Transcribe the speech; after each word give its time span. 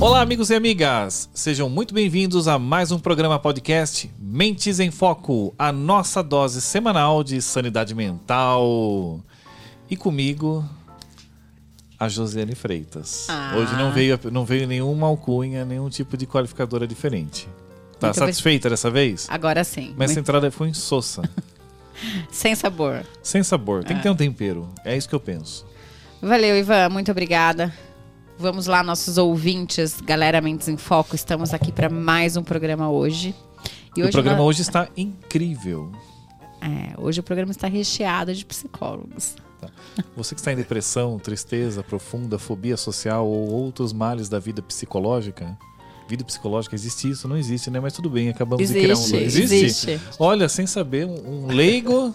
Olá, 0.00 0.22
amigos 0.22 0.48
e 0.48 0.54
amigas! 0.54 1.28
Sejam 1.34 1.68
muito 1.68 1.92
bem-vindos 1.92 2.48
a 2.48 2.58
mais 2.58 2.90
um 2.90 2.98
programa 2.98 3.38
podcast 3.38 4.10
Mentes 4.18 4.80
em 4.80 4.90
Foco, 4.90 5.54
a 5.58 5.70
nossa 5.70 6.22
dose 6.22 6.62
semanal 6.62 7.22
de 7.22 7.42
sanidade 7.42 7.94
mental. 7.94 9.20
E 9.90 9.96
comigo, 9.96 10.64
a 11.98 12.08
Josiane 12.08 12.54
Freitas. 12.54 13.26
Ah. 13.28 13.54
Hoje 13.56 13.74
não 13.74 13.92
veio, 13.92 14.18
não 14.32 14.46
veio 14.46 14.66
nenhuma 14.66 15.06
alcunha, 15.06 15.62
nenhum 15.66 15.90
tipo 15.90 16.16
de 16.16 16.26
qualificadora 16.26 16.86
diferente. 16.86 17.46
Tá 17.98 18.12
satisfeita 18.12 18.68
dessa 18.68 18.90
vez? 18.90 19.26
Agora 19.30 19.64
sim. 19.64 19.94
Mas 19.96 20.10
essa 20.10 20.20
entrada 20.20 20.50
foi 20.50 20.68
insossa. 20.68 21.22
Sem 22.30 22.54
sabor. 22.54 23.04
Sem 23.22 23.42
sabor. 23.42 23.82
Tem 23.84 23.96
que 23.96 24.02
ter 24.02 24.10
um 24.10 24.14
tempero. 24.16 24.68
É 24.84 24.96
isso 24.96 25.08
que 25.08 25.14
eu 25.14 25.20
penso. 25.20 25.64
Valeu, 26.20 26.56
Ivan. 26.58 26.88
Muito 26.90 27.10
obrigada. 27.10 27.72
Vamos 28.38 28.66
lá, 28.66 28.82
nossos 28.82 29.16
ouvintes, 29.16 29.98
galera 30.02 30.42
Mentes 30.42 30.68
em 30.68 30.76
Foco. 30.76 31.14
Estamos 31.14 31.54
aqui 31.54 31.72
para 31.72 31.88
mais 31.88 32.36
um 32.36 32.42
programa 32.42 32.90
hoje. 32.90 33.34
E 33.96 34.02
o 34.02 34.10
programa 34.10 34.36
nós- 34.38 34.46
hoje 34.48 34.60
está 34.62 34.88
incrível. 34.94 35.90
É, 36.60 36.92
hoje 37.00 37.20
o 37.20 37.22
programa 37.22 37.50
está 37.50 37.66
recheado 37.66 38.34
de 38.34 38.44
psicólogos. 38.44 39.36
Você 40.14 40.34
que 40.34 40.40
está 40.42 40.52
em 40.52 40.56
depressão, 40.56 41.18
tristeza 41.18 41.82
profunda, 41.82 42.38
fobia 42.38 42.76
social 42.76 43.26
ou 43.26 43.50
outros 43.50 43.92
males 43.94 44.28
da 44.28 44.38
vida 44.38 44.60
psicológica. 44.60 45.56
Vida 46.08 46.22
psicológica, 46.24 46.74
existe 46.74 47.10
isso? 47.10 47.26
Não 47.26 47.36
existe, 47.36 47.70
né? 47.70 47.80
Mas 47.80 47.92
tudo 47.92 48.08
bem, 48.08 48.28
acabamos 48.28 48.66
de 48.68 48.72
criar 48.72 48.96
um. 48.96 49.00
Existe, 49.16 49.42
existe. 49.42 50.00
Olha, 50.18 50.48
sem 50.48 50.66
saber, 50.66 51.04
um, 51.06 51.46
um 51.46 51.46
leigo. 51.48 52.14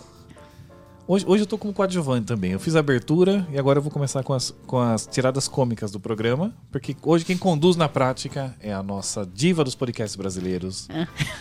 Hoje, 1.08 1.26
hoje 1.28 1.44
eu 1.44 1.48
tô 1.48 1.58
como 1.58 1.74
coadjuvante 1.74 2.28
também. 2.28 2.52
Eu 2.52 2.60
fiz 2.60 2.74
a 2.76 2.80
abertura 2.80 3.46
e 3.52 3.60
agora 3.60 3.80
eu 3.80 3.84
vou 3.84 3.92
começar 3.92 4.24
com 4.24 4.32
as, 4.34 4.54
com 4.66 4.80
as 4.80 5.06
tiradas 5.06 5.46
cômicas 5.46 5.92
do 5.92 6.00
programa. 6.00 6.54
Porque 6.72 6.96
hoje 7.04 7.26
quem 7.26 7.38
conduz 7.38 7.76
na 7.76 7.90
prática 7.90 8.56
é 8.62 8.72
a 8.72 8.82
nossa 8.82 9.26
diva 9.34 9.62
dos 9.64 9.76
podcasts 9.76 10.16
brasileiros, 10.16 10.88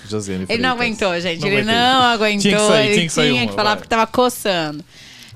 Josiane 0.09 0.47
Ele 0.49 0.61
não 0.61 0.77
Freitas. 0.77 1.03
aguentou, 1.07 1.21
gente. 1.21 1.41
Não 1.41 1.47
ele 1.49 1.57
aguentei. 1.59 1.75
não 1.77 2.03
aguentou. 2.03 2.41
Tinha 2.41 2.57
que 2.57 2.67
sair, 2.67 2.85
ele 2.87 2.95
tinha 2.95 3.07
que 3.07 3.13
sair 3.13 3.31
tinha 3.31 3.43
uma, 3.43 3.49
que 3.51 3.55
falar 3.55 3.71
vai. 3.71 3.77
porque 3.77 3.89
tava 3.89 4.07
coçando. 4.09 4.85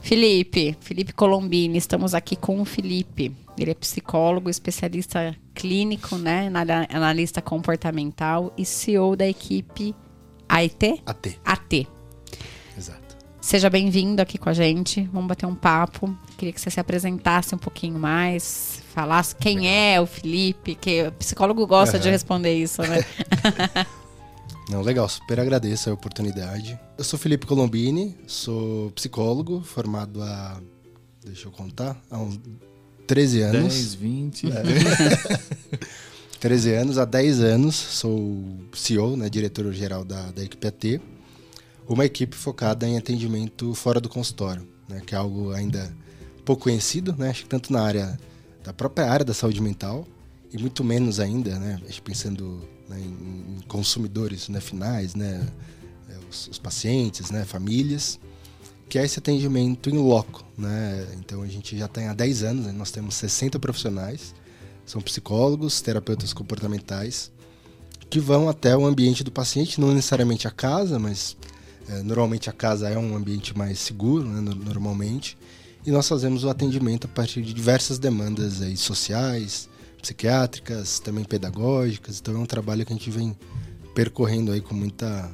Felipe, 0.09 0.77
Felipe 0.81 1.15
Colombini, 1.15 1.79
estamos 1.79 2.13
aqui 2.13 2.37
com 2.37 2.61
o 2.61 2.65
Felipe. 2.67 3.35
Ele 3.57 3.71
é 3.71 3.75
psicólogo, 3.75 4.51
especialista 4.51 5.35
clínico, 5.55 6.19
né? 6.19 6.49
ana- 6.49 6.87
Analista 6.93 7.41
comportamental 7.41 8.53
e 8.55 8.67
CEO 8.67 9.17
da 9.17 9.27
equipe 9.27 9.95
AIT? 10.47 11.01
AT, 11.07 11.39
AT. 11.43 11.89
exato. 12.77 13.17
Seja 13.41 13.71
bem-vindo 13.71 14.21
aqui 14.21 14.37
com 14.37 14.51
a 14.51 14.53
gente. 14.53 15.09
Vamos 15.11 15.27
bater 15.29 15.47
um 15.47 15.55
papo. 15.55 16.15
Queria 16.37 16.53
que 16.53 16.61
você 16.61 16.69
se 16.71 16.79
apresentasse 16.81 17.55
um 17.55 17.59
pouquinho 17.59 17.99
mais, 17.99 18.83
falasse 18.93 19.35
quem 19.35 19.67
é 19.71 19.99
o 19.99 20.05
Felipe, 20.07 20.75
que 20.75 21.05
o 21.05 21.13
psicólogo 21.13 21.67
gosta 21.67 21.99
de 21.99 22.09
Aham. 22.09 22.13
responder 22.13 22.53
isso, 22.55 22.83
né? 22.83 23.03
Não, 24.69 24.81
legal, 24.81 25.09
super 25.09 25.39
agradeço 25.39 25.91
a 25.91 25.93
oportunidade. 25.93 26.79
Eu 26.97 27.05
sou 27.05 27.19
Felipe 27.19 27.47
Colombini, 27.47 28.17
sou 28.27 28.91
psicólogo, 28.93 29.61
formado 29.61 30.23
há, 30.23 30.61
deixa 31.23 31.49
eu 31.49 31.53
contar, 31.53 32.01
há 32.11 32.19
uns 32.19 32.41
13 33.07 33.43
anos. 33.43 33.75
10, 33.75 33.95
20. 33.95 34.47
É. 34.47 34.63
13 36.41 36.75
anos, 36.75 36.99
há 36.99 37.05
10 37.05 37.41
anos, 37.41 37.75
sou 37.75 38.59
CEO, 38.75 39.17
né, 39.17 39.29
diretor-geral 39.31 40.05
da, 40.05 40.31
da 40.31 40.43
equipe 40.43 40.67
AT, 40.67 41.01
uma 41.89 42.05
equipe 42.05 42.37
focada 42.37 42.87
em 42.87 42.99
atendimento 42.99 43.75
fora 43.75 44.01
do 44.01 44.09
consultório, 44.09 44.69
né, 44.89 45.01
que 45.07 45.15
é 45.15 45.19
algo 45.19 45.53
ainda 45.53 45.95
pouco 46.45 46.65
conhecido, 46.65 47.15
né, 47.17 47.31
acho 47.31 47.45
que 47.45 47.49
tanto 47.49 47.73
na 47.73 47.83
área 47.83 48.19
da 48.63 48.73
própria 48.73 49.11
área 49.11 49.25
da 49.25 49.33
saúde 49.33 49.61
mental 49.63 50.07
e 50.53 50.59
muito 50.59 50.85
menos 50.85 51.19
ainda, 51.19 51.59
né, 51.59 51.81
pensando 52.03 52.63
né, 52.89 53.01
em, 53.01 53.61
consumidores 53.69 54.49
né, 54.49 54.61
finais, 54.61 55.15
né, 55.15 55.47
é, 56.09 56.17
os, 56.31 56.49
os 56.49 56.59
pacientes, 56.59 57.31
né, 57.31 57.45
famílias, 57.45 58.19
que 58.89 58.99
é 58.99 59.05
esse 59.05 59.19
atendimento 59.19 59.91
em 59.91 59.99
loco, 59.99 60.45
né? 60.57 61.09
Então 61.19 61.43
a 61.43 61.47
gente 61.47 61.77
já 61.77 61.89
tem 61.89 62.07
há 62.07 62.15
10 62.15 62.43
anos, 62.43 62.67
né? 62.67 62.73
nós 62.73 62.91
temos 62.91 63.15
60 63.15 63.59
profissionais, 63.59 64.35
são 64.85 65.01
psicólogos, 65.01 65.81
terapeutas 65.81 66.33
comportamentais, 66.33 67.33
que 68.11 68.21
vão 68.21 68.49
até 68.49 68.77
o 68.77 68.85
ambiente 68.87 69.25
do 69.25 69.33
paciente, 69.33 69.81
não 69.81 69.93
necessariamente 69.93 70.47
a 70.47 70.51
casa, 70.51 70.99
mas 70.99 71.37
é, 71.89 72.03
normalmente 72.03 72.49
a 72.49 72.53
casa 72.53 72.89
é 72.89 72.99
um 72.99 73.17
ambiente 73.17 73.57
mais 73.57 73.79
seguro, 73.79 74.29
né, 74.29 74.41
no- 74.41 74.55
normalmente, 74.55 75.37
e 75.85 75.91
nós 75.91 76.09
fazemos 76.09 76.45
o 76.45 76.49
atendimento 76.49 77.07
a 77.07 77.09
partir 77.09 77.43
de 77.43 77.53
diversas 77.53 77.99
demandas 77.99 78.63
aí, 78.63 78.77
sociais, 78.77 79.69
psiquiátricas, 80.05 80.99
também 81.01 81.25
pedagógicas, 81.25 82.21
então 82.21 82.35
é 82.35 82.39
um 82.39 82.47
trabalho 82.47 82.85
que 82.85 82.93
a 82.93 82.97
gente 82.97 83.11
vem 83.11 83.35
percorrendo 83.95 84.53
aí 84.53 84.61
com 84.61 84.75
muita 84.75 85.31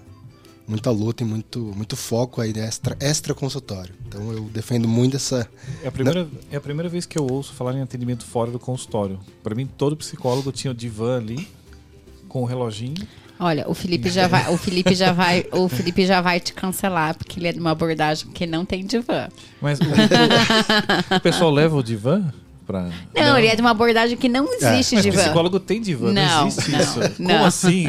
muita 0.68 0.88
luta 0.92 1.24
e 1.24 1.26
muito, 1.26 1.58
muito 1.76 1.96
foco 1.96 2.40
aí 2.40 2.52
extra, 2.56 2.96
extra 3.00 3.34
consultório. 3.34 3.92
Então 4.06 4.30
eu 4.32 4.42
defendo 4.44 4.86
muito 4.86 5.16
essa. 5.16 5.48
É 5.82 5.88
a, 5.88 5.90
primeira, 5.90 6.28
é 6.48 6.56
a 6.56 6.60
primeira 6.60 6.88
vez 6.88 7.06
que 7.06 7.18
eu 7.18 7.26
ouço 7.28 7.52
falar 7.54 7.74
em 7.74 7.82
atendimento 7.82 8.24
fora 8.24 8.52
do 8.52 8.58
consultório. 8.60 9.18
Pra 9.42 9.52
mim, 9.52 9.66
todo 9.66 9.96
psicólogo 9.96 10.52
tinha 10.52 10.70
o 10.70 10.74
divã 10.74 11.16
ali, 11.16 11.48
com 12.28 12.42
o 12.42 12.44
reloginho. 12.44 12.94
Olha, 13.40 13.68
o 13.68 13.74
Felipe 13.74 14.10
já 14.10 14.28
vai, 14.28 14.48
o 14.52 14.56
Felipe 14.56 14.94
já 14.94 15.12
vai, 15.12 15.44
o 15.50 15.68
Felipe 15.68 16.06
já 16.06 16.20
vai 16.20 16.38
te 16.38 16.52
cancelar 16.52 17.16
porque 17.16 17.40
ele 17.40 17.48
é 17.48 17.52
de 17.52 17.58
uma 17.58 17.70
abordagem 17.72 18.30
que 18.30 18.46
não 18.46 18.64
tem 18.64 18.84
divã. 18.86 19.28
Mas 19.60 19.80
o, 19.80 19.84
o- 19.84 21.16
o 21.16 21.20
pessoal 21.20 21.50
leva 21.50 21.74
o 21.74 21.82
divã 21.82 22.32
pra. 22.70 22.88
Não, 23.14 23.36
ele 23.38 23.48
é 23.48 23.54
de 23.56 23.60
uma 23.60 23.70
abordagem 23.70 24.16
que 24.16 24.28
não 24.28 24.46
existe 24.52 24.94
Mas 24.94 25.02
divã. 25.04 25.22
psicólogo 25.22 25.58
tem 25.58 25.80
divã, 25.80 26.12
não, 26.12 26.22
Não, 26.22 26.46
existe 26.48 26.70
não, 26.70 26.80
isso. 26.80 27.00
não. 27.18 27.30
Como 27.30 27.44
assim? 27.44 27.84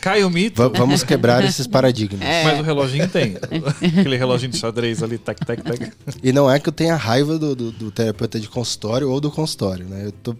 Cai 0.00 0.22
o 0.24 0.30
mito. 0.30 0.60
Va- 0.62 0.68
vamos 0.68 1.02
quebrar 1.02 1.44
esses 1.44 1.66
paradigmas. 1.66 2.20
É. 2.20 2.44
Mas 2.44 2.60
o 2.60 2.62
reloginho 2.62 3.08
tem. 3.08 3.36
Aquele 3.98 4.16
reloginho 4.16 4.52
de 4.52 4.58
xadrez 4.58 5.02
ali, 5.02 5.16
tac, 5.18 5.44
tac, 5.44 5.62
tac. 5.62 5.92
E 6.22 6.32
não 6.32 6.50
é 6.50 6.58
que 6.58 6.68
eu 6.68 6.72
tenha 6.72 6.94
raiva 6.96 7.38
do, 7.38 7.54
do- 7.54 7.72
do 7.72 7.90
terapeuta 7.90 8.38
de 8.38 8.48
consultório 8.48 9.10
ou 9.10 9.20
do 9.20 9.30
consultório, 9.30 9.86
né? 9.86 10.02
Eu 10.06 10.12
tô- 10.12 10.36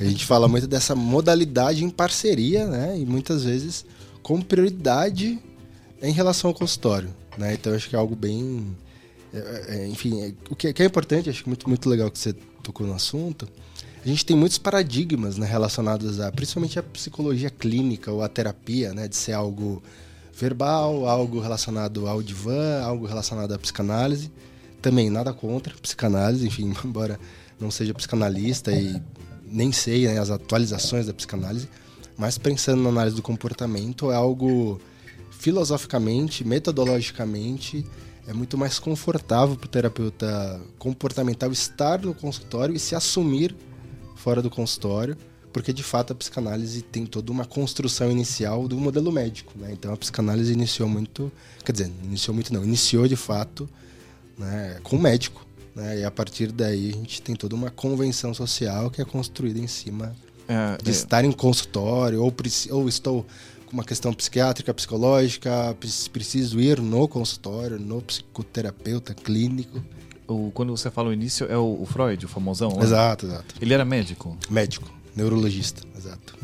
a 0.00 0.04
gente 0.04 0.24
fala 0.24 0.46
muito 0.48 0.66
dessa 0.66 0.94
modalidade 0.94 1.84
em 1.84 1.90
parceria, 1.90 2.66
né? 2.66 2.96
E 2.98 3.04
muitas 3.04 3.44
vezes 3.44 3.84
com 4.22 4.40
prioridade 4.40 5.38
em 6.02 6.12
relação 6.12 6.48
ao 6.50 6.54
consultório, 6.54 7.10
né? 7.36 7.54
Então 7.54 7.74
acho 7.74 7.88
que 7.88 7.96
é 7.96 7.98
algo 7.98 8.14
bem, 8.16 8.66
é- 8.66 8.68
é- 8.68 8.81
enfim, 9.90 10.22
é- 10.22 10.34
o 10.50 10.56
que 10.56 10.68
é, 10.68 10.74
é 10.76 10.84
importante, 10.84 11.30
acho 11.30 11.48
muito 11.48 11.68
muito 11.68 11.88
legal 11.88 12.10
que 12.10 12.18
você 12.18 12.32
tocou 12.62 12.86
no 12.86 12.94
assunto. 12.94 13.48
A 14.04 14.08
gente 14.08 14.26
tem 14.26 14.36
muitos 14.36 14.58
paradigmas 14.58 15.38
né, 15.38 15.46
relacionados 15.46 16.18
a, 16.20 16.32
principalmente 16.32 16.78
a 16.78 16.82
psicologia 16.82 17.50
clínica 17.50 18.10
ou 18.10 18.22
a 18.22 18.28
terapia, 18.28 18.92
né? 18.92 19.06
De 19.06 19.14
ser 19.16 19.32
algo 19.32 19.82
verbal, 20.34 21.06
algo 21.06 21.38
relacionado 21.40 22.08
ao 22.08 22.22
divã, 22.22 22.80
algo 22.82 23.06
relacionado 23.06 23.52
à 23.52 23.58
psicanálise. 23.58 24.30
Também 24.80 25.08
nada 25.08 25.32
contra 25.32 25.72
psicanálise, 25.80 26.46
enfim, 26.46 26.72
embora 26.84 27.18
não 27.60 27.70
seja 27.70 27.94
psicanalista 27.94 28.72
e 28.72 29.00
nem 29.46 29.70
sei 29.70 30.08
né, 30.08 30.18
as 30.18 30.30
atualizações 30.30 31.06
da 31.06 31.14
psicanálise, 31.14 31.68
mas 32.16 32.38
pensando 32.38 32.82
na 32.82 32.88
análise 32.88 33.14
do 33.14 33.22
comportamento 33.22 34.10
é 34.10 34.16
algo 34.16 34.80
filosoficamente, 35.30 36.44
metodologicamente, 36.44 37.84
é 38.26 38.32
muito 38.32 38.56
mais 38.56 38.78
confortável 38.78 39.56
para 39.56 39.66
o 39.66 39.68
terapeuta 39.68 40.60
comportamental 40.78 41.50
estar 41.50 42.00
no 42.00 42.14
consultório 42.14 42.74
e 42.74 42.78
se 42.78 42.94
assumir 42.94 43.54
fora 44.16 44.40
do 44.40 44.48
consultório, 44.48 45.16
porque 45.52 45.72
de 45.72 45.82
fato 45.82 46.12
a 46.12 46.16
psicanálise 46.16 46.82
tem 46.82 47.04
toda 47.04 47.32
uma 47.32 47.44
construção 47.44 48.10
inicial 48.10 48.68
do 48.68 48.76
modelo 48.76 49.10
médico, 49.10 49.52
né? 49.56 49.70
Então 49.72 49.92
a 49.92 49.96
psicanálise 49.96 50.52
iniciou 50.52 50.88
muito, 50.88 51.30
quer 51.64 51.72
dizer, 51.72 51.90
iniciou 52.04 52.34
muito 52.34 52.52
não, 52.54 52.64
iniciou 52.64 53.08
de 53.08 53.16
fato, 53.16 53.68
né, 54.38 54.78
com 54.82 54.96
o 54.96 55.00
médico, 55.00 55.44
né? 55.74 56.00
E 56.00 56.04
a 56.04 56.10
partir 56.10 56.52
daí 56.52 56.90
a 56.90 56.92
gente 56.92 57.20
tem 57.20 57.34
toda 57.34 57.54
uma 57.54 57.70
convenção 57.70 58.32
social 58.32 58.90
que 58.90 59.02
é 59.02 59.04
construída 59.04 59.58
em 59.58 59.66
cima 59.66 60.14
É, 60.48 60.76
de 60.82 60.90
é, 60.90 60.92
estar 60.92 61.24
em 61.24 61.32
consultório 61.32 62.20
ou, 62.22 62.34
ou 62.70 62.88
estou 62.88 63.24
uma 63.72 63.84
questão 63.84 64.12
psiquiátrica, 64.12 64.72
psicológica, 64.74 65.74
pre- 65.80 65.88
preciso 66.12 66.60
ir 66.60 66.80
no 66.80 67.08
consultório, 67.08 67.78
no 67.78 68.02
psicoterapeuta 68.02 69.14
clínico. 69.14 69.82
o- 70.28 70.50
quando 70.54 70.74
você 70.76 70.90
fala 70.90 71.08
o 71.08 71.12
início, 71.12 71.46
é 71.50 71.56
o, 71.58 71.78
o 71.82 71.86
Freud, 71.86 72.24
o 72.24 72.28
famosão? 72.28 72.70
lá? 72.76 72.82
Exato, 72.82 73.26
exato. 73.26 73.54
Ele 73.60 73.74
era 73.74 73.84
médico. 73.84 74.36
Médico, 74.48 74.90
neurologista, 75.16 75.82
exato. 75.96 76.34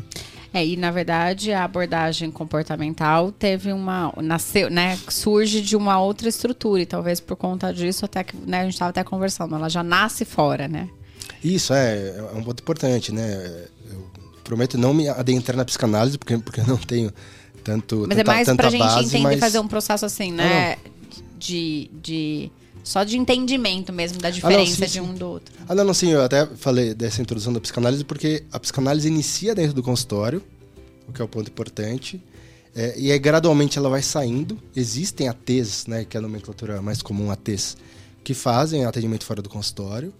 É, 0.53 0.65
e 0.65 0.75
na 0.75 0.89
verdade 0.91 1.51
a 1.53 1.63
abordagem 1.63 2.29
comportamental 2.31 3.31
teve 3.31 3.71
uma. 3.71 4.11
nasceu, 4.17 4.69
né? 4.69 4.97
Surge 5.07 5.61
de 5.61 5.75
uma 5.75 5.99
outra 6.01 6.27
estrutura, 6.27 6.81
e 6.81 6.85
talvez 6.85 7.19
por 7.19 7.35
conta 7.35 7.71
disso, 7.73 8.05
até 8.05 8.23
que 8.23 8.35
né, 8.35 8.61
a 8.61 8.63
gente 8.63 8.73
estava 8.73 8.89
até 8.89 9.03
conversando, 9.03 9.53
ela 9.55 9.69
já 9.69 9.83
nasce 9.83 10.25
fora, 10.25 10.67
né? 10.67 10.89
Isso 11.43 11.71
é, 11.73 12.09
é 12.17 12.21
um 12.35 12.43
ponto 12.43 12.61
importante, 12.61 13.11
né? 13.13 13.65
Prometo 14.49 14.79
não 14.79 14.95
me 14.95 15.07
adentrar 15.07 15.55
na 15.55 15.63
psicanálise, 15.63 16.17
porque, 16.17 16.35
porque 16.39 16.59
eu 16.59 16.65
não 16.65 16.75
tenho 16.77 17.13
Tanto, 17.63 18.05
Mas 18.07 18.17
é 18.17 18.23
tanta- 18.23 18.31
mais 18.31 18.45
tanta 18.47 18.63
pra 18.63 18.69
gente 18.71 18.79
base, 18.79 19.05
entender 19.05 19.23
mas- 19.23 19.39
fazer 19.39 19.59
um 19.59 19.67
processo 19.67 20.03
assim, 20.05 20.31
né? 20.31 20.77
De, 21.37 21.91
de. 22.01 22.51
Só 22.83 23.03
de 23.03 23.15
entendimento 23.17 23.93
mesmo 23.93 24.17
da 24.17 24.29
Ah, 24.29 24.31
diferença 24.31 24.87
sim, 24.87 24.93
de 24.93 25.01
um 25.01 25.13
do 25.13 25.27
outro. 25.27 25.53
Ah, 25.67 25.75
não, 25.75 25.83
não, 25.83 25.93
sim, 25.93 26.09
eu 26.09 26.23
até 26.23 26.47
falei 26.47 26.95
dessa 26.95 27.21
introdução 27.21 27.53
da 27.53 27.59
psicanálise 27.59 28.03
porque 28.03 28.43
a 28.51 28.59
psicanálise 28.59 29.07
inicia 29.07 29.53
dentro 29.53 29.73
do 29.75 29.83
consultório, 29.83 30.41
o 31.07 31.11
que 31.11 31.21
é 31.21 31.25
o 31.25 31.27
ponto 31.27 31.47
importante, 31.51 32.19
é, 32.75 32.95
e 32.97 33.11
aí 33.11 33.19
gradualmente 33.19 33.77
ela 33.77 33.89
vai 33.89 34.01
saindo. 34.01 34.57
Existem 34.75 35.27
ATs, 35.27 35.85
né, 35.85 36.05
que 36.05 36.17
é 36.17 36.19
a 36.19 36.21
nomenclatura 36.21 36.81
mais 36.81 37.01
comum, 37.03 37.29
ATs, 37.29 37.77
que 38.23 38.33
fazem 38.33 38.85
atendimento 38.85 39.25
fora 39.25 39.41
do 39.43 39.49
consultório. 39.49 40.11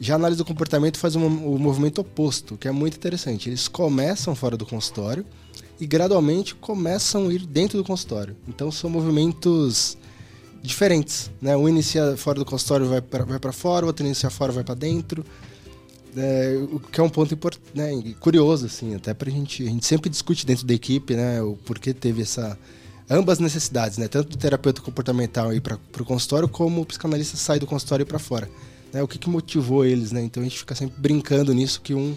Já 0.00 0.14
a 0.14 0.16
análise 0.16 0.38
do 0.38 0.44
comportamento 0.44 0.98
faz 0.98 1.16
um, 1.16 1.26
o 1.26 1.58
movimento 1.58 2.00
oposto, 2.00 2.56
que 2.56 2.68
é 2.68 2.70
muito 2.70 2.96
interessante. 2.96 3.48
Eles 3.48 3.66
começam 3.66 4.34
fora 4.34 4.56
do 4.56 4.64
consultório 4.64 5.24
e 5.80 5.86
gradualmente 5.86 6.54
começam 6.54 7.28
a 7.28 7.32
ir 7.32 7.44
dentro 7.46 7.78
do 7.78 7.84
consultório. 7.84 8.36
Então 8.46 8.70
são 8.70 8.88
movimentos 8.88 9.96
diferentes, 10.62 11.30
né? 11.40 11.56
Um 11.56 11.68
inicia 11.68 12.16
fora 12.16 12.38
do 12.38 12.44
consultório 12.44 12.86
vai 12.86 13.00
para 13.00 13.24
vai 13.24 13.38
para 13.38 13.52
fora, 13.52 13.84
o 13.84 13.88
outro 13.88 14.04
inicia 14.04 14.30
fora 14.30 14.52
vai 14.52 14.64
para 14.64 14.74
dentro. 14.74 15.24
É, 16.16 16.58
o 16.72 16.80
que 16.80 17.00
é 17.00 17.02
um 17.02 17.08
ponto 17.08 17.38
né, 17.74 17.90
curioso 18.18 18.66
assim, 18.66 18.94
até 18.94 19.12
pra 19.12 19.30
gente, 19.30 19.62
a 19.62 19.66
gente 19.66 19.86
sempre 19.86 20.08
discute 20.08 20.46
dentro 20.46 20.66
da 20.66 20.72
equipe, 20.72 21.14
né, 21.14 21.42
o 21.42 21.54
porquê 21.56 21.92
teve 21.92 22.22
essa 22.22 22.58
ambas 23.10 23.38
necessidades, 23.38 23.98
né, 23.98 24.08
tanto 24.08 24.30
do 24.30 24.36
terapeuta 24.36 24.80
comportamental 24.80 25.52
ir 25.52 25.60
para 25.60 25.76
o 25.76 26.04
consultório 26.04 26.48
como 26.48 26.80
o 26.80 26.86
psicanalista 26.86 27.36
sai 27.36 27.58
do 27.58 27.66
consultório 27.66 28.04
e 28.04 28.06
para 28.06 28.18
fora, 28.18 28.48
né? 28.92 29.02
O 29.02 29.08
que, 29.08 29.18
que 29.18 29.28
motivou 29.28 29.84
eles, 29.84 30.12
né? 30.12 30.22
Então 30.22 30.42
a 30.42 30.44
gente 30.44 30.58
fica 30.58 30.74
sempre 30.74 30.94
brincando 31.00 31.52
nisso 31.54 31.80
que 31.80 31.94
um 31.94 32.16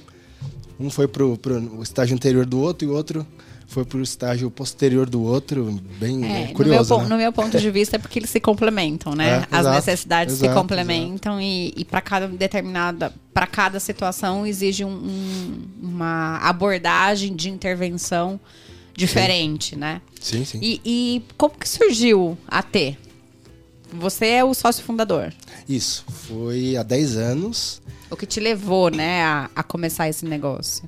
um 0.79 0.89
foi 0.89 1.07
pro, 1.07 1.37
pro 1.37 1.59
o 1.77 1.83
estágio 1.83 2.15
anterior 2.15 2.43
do 2.45 2.59
outro 2.59 2.87
e 2.87 2.91
o 2.91 2.95
outro 2.95 3.25
foi 3.67 3.85
pro 3.85 4.01
estágio 4.01 4.49
posterior 4.49 5.07
do 5.07 5.21
outro, 5.21 5.79
bem 5.99 6.15
É, 6.15 6.27
né, 6.27 6.39
no, 6.39 6.45
meu, 6.47 6.53
curioso, 6.55 6.97
né? 6.97 7.07
no 7.07 7.17
meu 7.17 7.31
ponto 7.31 7.57
de 7.57 7.69
vista 7.71 7.95
é 7.95 7.99
porque 7.99 8.17
eles 8.19 8.29
se 8.31 8.39
complementam, 8.39 9.13
né? 9.15 9.29
É, 9.29 9.55
As 9.55 9.59
exato, 9.61 9.75
necessidades 9.75 10.33
se 10.35 10.43
exato, 10.45 10.59
complementam 10.59 11.39
e, 11.39 11.71
e 11.77 11.85
para 11.85 12.01
cada 12.01 12.27
determinada, 12.27 13.13
para 13.33 13.45
cada 13.47 13.79
situação 13.79 14.45
exige 14.45 14.83
um- 14.83 14.89
um- 14.89 15.63
uma 15.83 16.37
abordagem 16.39 17.33
de 17.35 17.49
intervenção 17.49 18.39
diferente, 18.93 19.75
né? 19.75 20.01
Sim, 20.19 20.43
sim. 20.43 20.59
E, 20.61 20.81
e 20.83 21.21
como 21.37 21.53
que 21.57 21.69
surgiu 21.69 22.37
a 22.47 22.61
T? 22.61 22.97
Você 23.93 24.25
é 24.27 24.43
o 24.43 24.53
sócio 24.53 24.83
fundador. 24.83 25.33
Isso, 25.67 26.03
foi 26.07 26.75
há 26.77 26.83
10 26.83 27.17
anos. 27.17 27.81
O 28.09 28.15
que 28.15 28.25
te 28.25 28.39
levou, 28.39 28.89
né, 28.89 29.23
a, 29.23 29.49
a 29.55 29.63
começar 29.63 30.07
esse 30.09 30.25
negócio? 30.25 30.83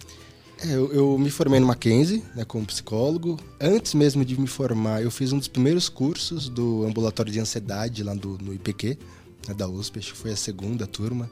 É, 0.66 0.74
eu, 0.76 0.94
eu 0.94 1.18
me 1.18 1.30
formei 1.30 1.60
no 1.60 1.68
Mackenzie, 1.68 2.24
né, 2.36 2.46
como 2.46 2.66
psicólogo. 2.66 3.38
Antes 3.60 3.94
mesmo 3.94 4.24
de 4.24 4.40
me 4.40 4.48
formar, 4.48 5.02
eu 5.04 5.12
fiz 5.12 5.32
um 5.34 5.38
dos 5.38 5.48
primeiros 5.48 5.90
cursos 5.90 6.48
do 6.48 6.86
ambulatório 6.86 7.32
de 7.32 7.40
ansiedade 7.40 8.04
lá 8.04 8.14
do, 8.14 8.38
no 8.42 8.54
IPQ, 8.54 8.98
né, 9.48 9.54
da 9.54 9.68
USP, 9.68 10.00
acho 10.00 10.14
que 10.14 10.18
foi 10.20 10.32
a 10.32 10.38
segunda 10.38 10.88
turma. 10.88 11.30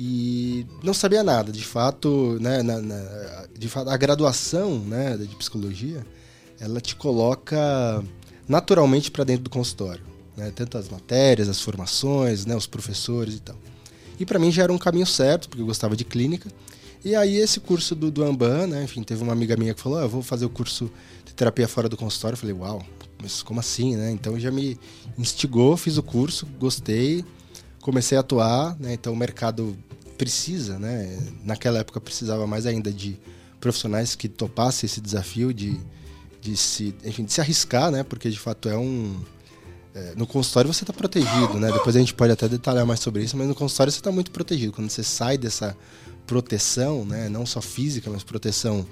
E 0.00 0.64
não 0.82 0.94
sabia 0.94 1.24
nada, 1.24 1.50
de 1.50 1.64
fato, 1.64 2.38
né, 2.40 2.62
na, 2.62 2.80
na- 2.80 3.46
de 3.58 3.68
fato, 3.68 3.90
a 3.90 3.96
graduação 3.96 4.78
né, 4.78 5.16
de 5.16 5.34
psicologia, 5.34 6.06
ela 6.60 6.80
te 6.80 6.94
coloca 6.94 8.02
naturalmente 8.46 9.10
para 9.10 9.24
dentro 9.24 9.42
do 9.44 9.50
consultório, 9.50 10.02
né, 10.38 10.52
tanto 10.54 10.78
as 10.78 10.88
matérias, 10.88 11.48
as 11.48 11.60
formações, 11.60 12.46
né, 12.46 12.54
os 12.54 12.66
professores 12.66 13.34
e 13.34 13.40
tal. 13.40 13.56
E 14.18 14.24
para 14.24 14.38
mim 14.38 14.50
já 14.50 14.62
era 14.62 14.72
um 14.72 14.78
caminho 14.78 15.06
certo, 15.06 15.48
porque 15.48 15.60
eu 15.60 15.66
gostava 15.66 15.96
de 15.96 16.04
clínica. 16.04 16.48
E 17.04 17.14
aí 17.14 17.36
esse 17.36 17.60
curso 17.60 17.94
do, 17.94 18.10
do 18.10 18.24
Amban, 18.24 18.68
né, 18.68 18.84
enfim, 18.84 19.02
teve 19.02 19.22
uma 19.22 19.32
amiga 19.32 19.56
minha 19.56 19.74
que 19.74 19.80
falou, 19.80 19.98
ah, 19.98 20.02
eu 20.02 20.08
vou 20.08 20.22
fazer 20.22 20.44
o 20.44 20.50
curso 20.50 20.90
de 21.24 21.34
terapia 21.34 21.66
fora 21.68 21.88
do 21.88 21.96
consultório. 21.96 22.34
Eu 22.34 22.38
falei, 22.38 22.54
uau, 22.54 22.84
mas 23.20 23.42
como 23.42 23.60
assim, 23.60 23.96
né? 23.96 24.10
Então 24.10 24.38
já 24.38 24.50
me 24.50 24.78
instigou, 25.16 25.76
fiz 25.76 25.96
o 25.96 26.02
curso, 26.02 26.46
gostei, 26.58 27.24
comecei 27.80 28.16
a 28.16 28.20
atuar, 28.20 28.76
né? 28.78 28.94
Então 28.94 29.12
o 29.12 29.16
mercado 29.16 29.76
precisa, 30.16 30.78
né? 30.78 31.18
Naquela 31.44 31.80
época 31.80 32.00
precisava 32.00 32.46
mais 32.46 32.66
ainda 32.66 32.92
de 32.92 33.18
profissionais 33.60 34.14
que 34.14 34.28
topassem 34.28 34.86
esse 34.86 35.00
desafio 35.00 35.52
de, 35.52 35.78
de 36.40 36.56
se, 36.56 36.94
enfim, 37.04 37.24
de 37.24 37.32
se 37.32 37.40
arriscar, 37.40 37.90
né? 37.90 38.02
Porque 38.02 38.30
de 38.30 38.38
fato 38.38 38.68
é 38.68 38.76
um 38.76 39.20
é, 39.98 40.12
no 40.14 40.26
consultório 40.26 40.72
você 40.72 40.84
está 40.84 40.92
protegido, 40.92 41.58
né? 41.58 41.72
Depois 41.72 41.96
a 41.96 41.98
gente 41.98 42.14
pode 42.14 42.32
até 42.32 42.48
detalhar 42.48 42.86
mais 42.86 43.00
sobre 43.00 43.24
isso, 43.24 43.36
mas 43.36 43.48
no 43.48 43.54
consultório 43.54 43.92
você 43.92 43.98
está 43.98 44.12
muito 44.12 44.30
protegido. 44.30 44.72
Quando 44.72 44.88
você 44.88 45.02
sai 45.02 45.36
dessa 45.36 45.76
proteção, 46.24 47.04
né? 47.04 47.28
Não 47.28 47.44
só 47.44 47.60
física, 47.60 48.08
mas 48.08 48.22
proteção 48.22 48.86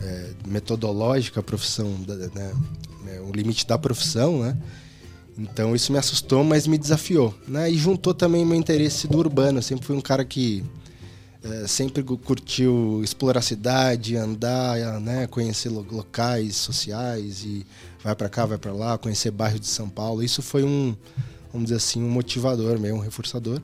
é, 0.00 0.30
metodológica, 0.46 1.42
profissão, 1.42 1.94
né? 2.34 2.52
É, 3.08 3.20
o 3.20 3.30
limite 3.32 3.66
da 3.66 3.76
profissão, 3.76 4.42
né? 4.42 4.56
Então 5.38 5.76
isso 5.76 5.92
me 5.92 5.98
assustou, 5.98 6.42
mas 6.42 6.66
me 6.66 6.78
desafiou, 6.78 7.34
né? 7.46 7.70
E 7.70 7.76
juntou 7.76 8.14
também 8.14 8.44
meu 8.46 8.56
interesse 8.56 9.06
do 9.06 9.18
urbano. 9.18 9.58
Eu 9.58 9.62
sempre 9.62 9.84
fui 9.84 9.94
um 9.94 10.00
cara 10.00 10.24
que 10.24 10.64
é, 11.50 11.66
sempre 11.66 12.02
curtiu 12.02 13.00
explorar 13.02 13.40
a 13.40 13.42
cidade, 13.42 14.16
andar, 14.16 15.00
né, 15.00 15.26
conhecer 15.26 15.68
lo- 15.68 15.86
locais 15.90 16.56
sociais 16.56 17.44
e 17.44 17.66
vai 18.02 18.14
para 18.14 18.28
cá, 18.28 18.46
vai 18.46 18.58
para 18.58 18.72
lá, 18.72 18.98
conhecer 18.98 19.30
bairros 19.30 19.60
de 19.60 19.66
São 19.66 19.88
Paulo. 19.88 20.22
Isso 20.22 20.42
foi 20.42 20.64
um, 20.64 20.96
vamos 21.52 21.66
dizer 21.66 21.76
assim, 21.76 22.02
um 22.02 22.08
motivador, 22.08 22.78
meio 22.78 22.94
um 22.94 23.00
reforçador. 23.00 23.60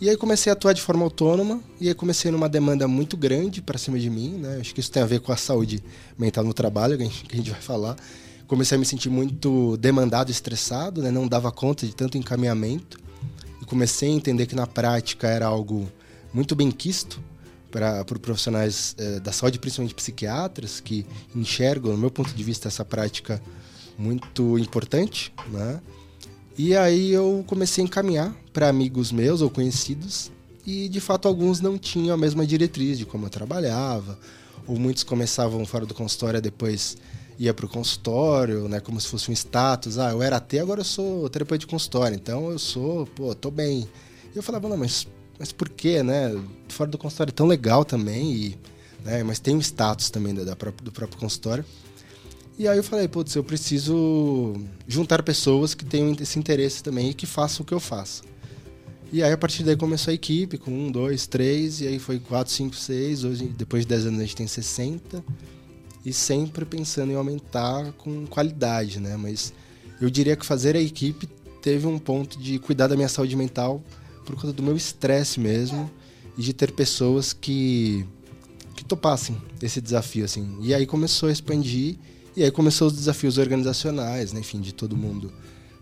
E 0.00 0.08
aí 0.08 0.16
comecei 0.16 0.48
a 0.48 0.52
atuar 0.52 0.74
de 0.74 0.80
forma 0.80 1.02
autônoma 1.02 1.60
e 1.80 1.88
aí 1.88 1.94
comecei 1.94 2.30
numa 2.30 2.48
demanda 2.48 2.86
muito 2.86 3.16
grande 3.16 3.60
para 3.60 3.76
cima 3.76 3.98
de 3.98 4.08
mim, 4.08 4.30
né? 4.38 4.58
Acho 4.60 4.72
que 4.72 4.78
isso 4.78 4.92
tem 4.92 5.02
a 5.02 5.06
ver 5.06 5.18
com 5.20 5.32
a 5.32 5.36
saúde 5.36 5.82
mental 6.16 6.44
no 6.44 6.54
trabalho, 6.54 6.96
que 6.96 7.02
a 7.02 7.06
gente, 7.06 7.24
que 7.24 7.34
a 7.34 7.36
gente 7.36 7.50
vai 7.50 7.60
falar. 7.60 7.96
Comecei 8.46 8.76
a 8.76 8.78
me 8.78 8.86
sentir 8.86 9.10
muito 9.10 9.76
demandado, 9.76 10.30
estressado, 10.30 11.02
né? 11.02 11.10
Não 11.10 11.26
dava 11.26 11.50
conta 11.50 11.84
de 11.84 11.96
tanto 11.96 12.16
encaminhamento 12.16 12.96
e 13.60 13.64
comecei 13.64 14.08
a 14.08 14.12
entender 14.12 14.46
que 14.46 14.54
na 14.54 14.68
prática 14.68 15.26
era 15.26 15.46
algo 15.46 15.90
muito 16.32 16.54
bem 16.54 16.70
quisto 16.70 17.20
para 17.70 18.04
profissionais 18.04 18.94
eh, 18.98 19.20
da 19.20 19.32
saúde, 19.32 19.58
principalmente 19.58 19.94
psiquiatras, 19.94 20.80
que 20.80 21.04
enxergam, 21.34 21.92
no 21.92 21.98
meu 21.98 22.10
ponto 22.10 22.32
de 22.32 22.42
vista, 22.42 22.68
essa 22.68 22.84
prática 22.84 23.42
muito 23.98 24.58
importante, 24.58 25.32
né? 25.50 25.80
E 26.56 26.74
aí 26.76 27.12
eu 27.12 27.44
comecei 27.46 27.84
a 27.84 27.86
encaminhar 27.86 28.34
para 28.52 28.68
amigos 28.68 29.12
meus 29.12 29.42
ou 29.42 29.50
conhecidos 29.50 30.30
e 30.66 30.88
de 30.88 31.00
fato 31.00 31.28
alguns 31.28 31.60
não 31.60 31.78
tinham 31.78 32.14
a 32.14 32.16
mesma 32.18 32.46
diretriz 32.46 32.98
de 32.98 33.06
como 33.06 33.26
eu 33.26 33.30
trabalhava, 33.30 34.18
ou 34.66 34.78
muitos 34.78 35.04
começavam 35.04 35.64
fora 35.64 35.86
do 35.86 35.94
consultório 35.94 36.40
depois 36.42 36.96
ia 37.38 37.54
para 37.54 37.64
o 37.64 37.68
consultório, 37.68 38.68
né, 38.68 38.80
como 38.80 39.00
se 39.00 39.06
fosse 39.06 39.30
um 39.30 39.32
status, 39.32 39.98
ah, 39.98 40.10
eu 40.10 40.22
era 40.22 40.36
AT, 40.36 40.58
agora 40.58 40.80
eu 40.80 40.84
sou 40.84 41.28
terapeuta 41.28 41.60
de 41.60 41.66
consultório, 41.68 42.16
então 42.16 42.50
eu 42.50 42.58
sou, 42.58 43.06
pô, 43.06 43.32
tô 43.34 43.50
bem. 43.50 43.88
E 44.34 44.36
eu 44.36 44.42
falava, 44.42 44.68
não, 44.68 44.76
mas, 44.76 45.06
mas 45.38 45.52
por 45.52 45.68
quê, 45.68 46.02
né? 46.02 46.34
Fora 46.68 46.90
do 46.90 46.98
consultório 46.98 47.30
é 47.30 47.34
tão 47.34 47.46
legal 47.46 47.84
também, 47.84 48.32
e, 48.34 48.58
né, 49.04 49.22
mas 49.22 49.38
tem 49.38 49.54
um 49.54 49.60
status 49.60 50.10
também 50.10 50.34
da, 50.34 50.44
da 50.44 50.54
do 50.54 50.92
próprio 50.92 51.18
consultório. 51.18 51.64
E 52.58 52.66
aí 52.66 52.76
eu 52.76 52.82
falei, 52.82 53.06
putz, 53.06 53.36
eu 53.36 53.44
preciso 53.44 54.54
juntar 54.86 55.22
pessoas 55.22 55.74
que 55.74 55.84
tenham 55.84 56.16
esse 56.20 56.38
interesse 56.38 56.82
também 56.82 57.10
e 57.10 57.14
que 57.14 57.24
façam 57.24 57.62
o 57.62 57.66
que 57.66 57.72
eu 57.72 57.78
faço. 57.78 58.24
E 59.12 59.22
aí 59.22 59.32
a 59.32 59.38
partir 59.38 59.62
daí 59.62 59.76
começou 59.76 60.10
a 60.10 60.14
equipe 60.14 60.58
com 60.58 60.70
um, 60.70 60.90
dois, 60.90 61.26
três, 61.26 61.80
e 61.80 61.86
aí 61.86 61.98
foi 62.00 62.18
quatro, 62.18 62.52
cinco, 62.52 62.74
seis. 62.74 63.22
Hoje, 63.22 63.46
depois 63.46 63.84
de 63.84 63.88
dez 63.88 64.04
anos, 64.04 64.18
a 64.18 64.22
gente 64.22 64.36
tem 64.36 64.46
60. 64.46 65.24
E 66.04 66.12
sempre 66.12 66.64
pensando 66.64 67.12
em 67.12 67.14
aumentar 67.14 67.92
com 67.92 68.26
qualidade, 68.26 69.00
né? 69.00 69.16
Mas 69.16 69.52
eu 70.00 70.10
diria 70.10 70.36
que 70.36 70.44
fazer 70.44 70.76
a 70.76 70.80
equipe 70.80 71.28
teve 71.62 71.86
um 71.86 71.98
ponto 71.98 72.38
de 72.38 72.58
cuidar 72.58 72.88
da 72.88 72.96
minha 72.96 73.08
saúde 73.08 73.34
mental 73.36 73.82
por 74.28 74.36
conta 74.36 74.52
do 74.52 74.62
meu 74.62 74.76
estresse 74.76 75.40
mesmo 75.40 75.90
e 76.36 76.42
de 76.42 76.52
ter 76.52 76.70
pessoas 76.72 77.32
que 77.32 78.04
que 78.76 78.84
topassem 78.84 79.36
esse 79.60 79.80
desafio 79.80 80.24
assim. 80.24 80.56
E 80.60 80.72
aí 80.72 80.86
começou 80.86 81.28
a 81.30 81.32
expandir 81.32 81.96
e 82.36 82.44
aí 82.44 82.50
começou 82.50 82.86
os 82.86 82.92
desafios 82.92 83.38
organizacionais, 83.38 84.32
né? 84.32 84.40
enfim, 84.40 84.60
de 84.60 84.72
todo 84.72 84.96
mundo 84.96 85.32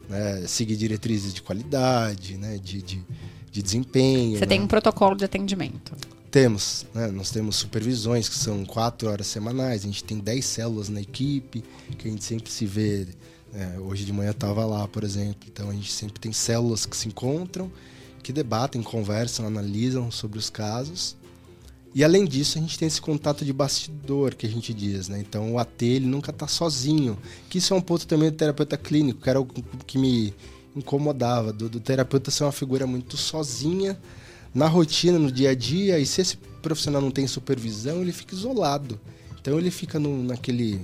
né? 0.08 0.46
seguir 0.46 0.76
diretrizes 0.76 1.34
de 1.34 1.42
qualidade, 1.42 2.38
né? 2.38 2.56
de, 2.56 2.80
de, 2.80 3.04
de 3.50 3.62
desempenho. 3.62 4.38
Você 4.38 4.40
né? 4.40 4.46
tem 4.46 4.62
um 4.62 4.66
protocolo 4.66 5.14
de 5.16 5.24
atendimento. 5.24 5.92
Temos, 6.30 6.86
né? 6.94 7.08
Nós 7.08 7.30
temos 7.30 7.56
supervisões 7.56 8.28
que 8.28 8.36
são 8.36 8.64
quatro 8.64 9.08
horas 9.10 9.26
semanais, 9.26 9.82
a 9.82 9.86
gente 9.86 10.04
tem 10.04 10.18
10 10.18 10.44
células 10.44 10.88
na 10.88 11.00
equipe, 11.00 11.62
que 11.98 12.08
a 12.08 12.10
gente 12.10 12.24
sempre 12.24 12.50
se 12.50 12.64
vê. 12.64 13.06
né? 13.52 13.78
Hoje 13.80 14.04
de 14.04 14.12
manhã 14.12 14.30
estava 14.30 14.64
lá, 14.64 14.88
por 14.88 15.04
exemplo. 15.04 15.48
Então 15.52 15.68
a 15.68 15.72
gente 15.74 15.92
sempre 15.92 16.18
tem 16.18 16.32
células 16.32 16.86
que 16.86 16.96
se 16.96 17.08
encontram, 17.08 17.70
que 18.26 18.32
debatem, 18.32 18.82
conversam, 18.82 19.46
analisam 19.46 20.10
sobre 20.10 20.36
os 20.36 20.50
casos. 20.50 21.16
E 21.94 22.02
além 22.02 22.24
disso, 22.24 22.58
a 22.58 22.60
gente 22.60 22.76
tem 22.76 22.88
esse 22.88 23.00
contato 23.00 23.44
de 23.44 23.52
bastidor 23.52 24.34
que 24.34 24.44
a 24.44 24.48
gente 24.48 24.74
diz, 24.74 25.08
né? 25.08 25.20
Então 25.20 25.52
o 25.52 25.58
AT 25.60 25.80
ele 25.82 26.06
nunca 26.06 26.32
está 26.32 26.48
sozinho. 26.48 27.16
Que 27.48 27.58
isso 27.58 27.72
é 27.72 27.76
um 27.76 27.80
ponto 27.80 28.04
também 28.04 28.28
do 28.28 28.36
terapeuta 28.36 28.76
clínico, 28.76 29.20
que 29.20 29.30
era 29.30 29.40
o 29.40 29.46
que 29.46 29.96
me 29.96 30.34
incomodava, 30.74 31.52
do, 31.52 31.68
do 31.68 31.78
terapeuta 31.78 32.32
ser 32.32 32.42
uma 32.42 32.50
figura 32.50 32.84
muito 32.84 33.16
sozinha 33.16 33.96
na 34.52 34.66
rotina, 34.66 35.20
no 35.20 35.30
dia 35.30 35.50
a 35.50 35.54
dia, 35.54 35.96
e 36.00 36.04
se 36.04 36.20
esse 36.20 36.36
profissional 36.60 37.00
não 37.00 37.12
tem 37.12 37.28
supervisão, 37.28 38.02
ele 38.02 38.12
fica 38.12 38.34
isolado. 38.34 38.98
Então 39.40 39.56
ele 39.56 39.70
fica 39.70 40.00
no, 40.00 40.24
naquele 40.24 40.80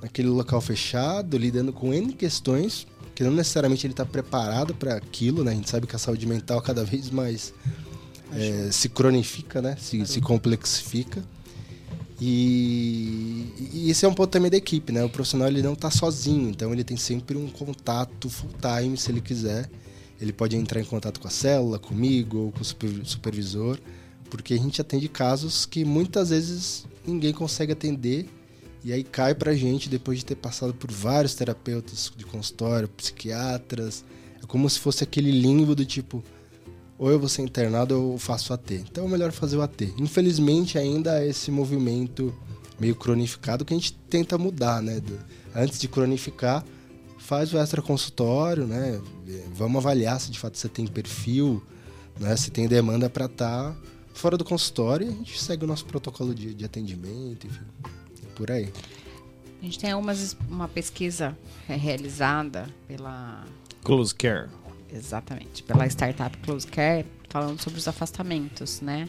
naquele 0.00 0.28
local 0.28 0.62
fechado, 0.62 1.36
lidando 1.36 1.72
com 1.74 1.92
N 1.92 2.12
questões, 2.14 2.86
que 3.18 3.24
não 3.24 3.32
necessariamente 3.32 3.84
ele 3.84 3.92
está 3.92 4.06
preparado 4.06 4.72
para 4.76 4.94
aquilo, 4.94 5.42
né? 5.42 5.50
A 5.50 5.54
gente 5.56 5.68
sabe 5.68 5.88
que 5.88 5.96
a 5.96 5.98
saúde 5.98 6.24
mental 6.24 6.62
cada 6.62 6.84
vez 6.84 7.10
mais 7.10 7.52
é, 8.32 8.70
se 8.70 8.88
cronifica, 8.88 9.60
né? 9.60 9.74
Se, 9.76 10.06
se 10.06 10.20
complexifica. 10.20 11.20
E, 12.20 13.52
e, 13.74 13.90
esse 13.90 14.04
é 14.04 14.08
um 14.08 14.14
ponto 14.14 14.30
também 14.30 14.48
da 14.48 14.56
equipe, 14.56 14.92
né? 14.92 15.02
O 15.02 15.10
profissional 15.10 15.48
ele 15.48 15.62
não 15.62 15.72
está 15.72 15.90
sozinho, 15.90 16.48
então 16.48 16.72
ele 16.72 16.84
tem 16.84 16.96
sempre 16.96 17.36
um 17.36 17.48
contato 17.48 18.30
full 18.30 18.50
time, 18.60 18.96
se 18.96 19.10
ele 19.10 19.20
quiser. 19.20 19.68
Ele 20.20 20.32
pode 20.32 20.54
entrar 20.54 20.80
em 20.80 20.84
contato 20.84 21.18
com 21.18 21.26
a 21.26 21.30
célula, 21.32 21.76
comigo 21.76 22.38
ou 22.38 22.52
com 22.52 22.60
o 22.60 23.04
supervisor, 23.04 23.80
porque 24.30 24.54
a 24.54 24.58
gente 24.58 24.80
atende 24.80 25.08
casos 25.08 25.66
que 25.66 25.84
muitas 25.84 26.30
vezes 26.30 26.86
ninguém 27.04 27.32
consegue 27.32 27.72
atender 27.72 28.30
e 28.84 28.92
aí 28.92 29.02
cai 29.02 29.34
pra 29.34 29.54
gente 29.54 29.88
depois 29.88 30.18
de 30.18 30.24
ter 30.24 30.36
passado 30.36 30.72
por 30.72 30.90
vários 30.90 31.34
terapeutas 31.34 32.12
de 32.16 32.24
consultório, 32.24 32.88
psiquiatras. 32.88 34.04
É 34.42 34.46
como 34.46 34.68
se 34.70 34.78
fosse 34.78 35.02
aquele 35.02 35.30
limbo 35.30 35.74
do 35.74 35.84
tipo, 35.84 36.22
ou 36.96 37.10
eu 37.10 37.18
vou 37.18 37.28
ser 37.28 37.42
internado 37.42 38.00
ou 38.00 38.12
eu 38.12 38.18
faço 38.18 38.52
AT. 38.52 38.72
Então 38.74 39.06
é 39.06 39.08
melhor 39.08 39.32
fazer 39.32 39.56
o 39.56 39.62
AT. 39.62 39.94
Infelizmente 39.98 40.78
ainda 40.78 41.22
é 41.22 41.28
esse 41.28 41.50
movimento 41.50 42.34
meio 42.78 42.94
cronificado 42.94 43.64
que 43.64 43.74
a 43.74 43.76
gente 43.76 43.92
tenta 44.08 44.38
mudar, 44.38 44.80
né? 44.80 45.02
Antes 45.54 45.80
de 45.80 45.88
cronificar, 45.88 46.64
faz 47.18 47.52
o 47.52 47.58
extra 47.58 47.82
consultório, 47.82 48.64
né? 48.64 49.00
Vamos 49.54 49.78
avaliar 49.78 50.20
se 50.20 50.30
de 50.30 50.38
fato 50.38 50.56
você 50.56 50.68
tem 50.68 50.86
perfil, 50.86 51.60
né? 52.20 52.36
Se 52.36 52.50
tem 52.50 52.68
demanda 52.68 53.10
para 53.10 53.26
estar 53.26 53.72
tá 53.72 53.76
fora 54.14 54.36
do 54.36 54.44
consultório 54.44 55.08
e 55.08 55.10
a 55.10 55.12
gente 55.12 55.42
segue 55.42 55.64
o 55.64 55.68
nosso 55.68 55.84
protocolo 55.84 56.32
de, 56.32 56.54
de 56.54 56.64
atendimento, 56.64 57.46
enfim 57.48 57.64
por 58.38 58.52
aí. 58.52 58.72
A 59.60 59.64
gente 59.64 59.78
tem 59.80 59.92
umas, 59.92 60.36
uma 60.48 60.68
pesquisa 60.68 61.36
realizada 61.66 62.68
pela. 62.86 63.44
Close 63.82 64.14
Care. 64.14 64.48
Exatamente, 64.90 65.62
pela 65.64 65.84
startup 65.86 66.34
Close 66.38 66.66
Care, 66.66 67.04
falando 67.28 67.60
sobre 67.60 67.78
os 67.78 67.88
afastamentos, 67.88 68.80
né? 68.80 69.08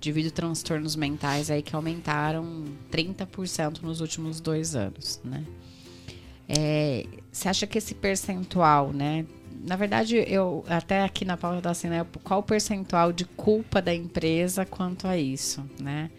Devido 0.00 0.28
a 0.28 0.30
transtornos 0.30 0.94
mentais 0.94 1.50
aí 1.50 1.60
que 1.60 1.74
aumentaram 1.74 2.64
30% 2.90 3.82
nos 3.82 4.00
últimos 4.00 4.40
dois 4.40 4.76
anos, 4.76 5.20
né? 5.24 5.44
É, 6.48 7.04
você 7.30 7.48
acha 7.48 7.66
que 7.66 7.76
esse 7.76 7.94
percentual, 7.94 8.92
né? 8.92 9.26
Na 9.66 9.74
verdade, 9.74 10.16
eu 10.26 10.64
até 10.68 11.02
aqui 11.02 11.24
na 11.24 11.36
pauta 11.36 11.60
da 11.60 11.70
assim, 11.70 11.88
né? 11.88 12.06
Qual 12.22 12.40
o 12.40 12.42
percentual 12.42 13.12
de 13.12 13.24
culpa 13.24 13.82
da 13.82 13.92
empresa 13.92 14.64
quanto 14.64 15.06
a 15.08 15.18
isso, 15.18 15.68
né? 15.80 16.10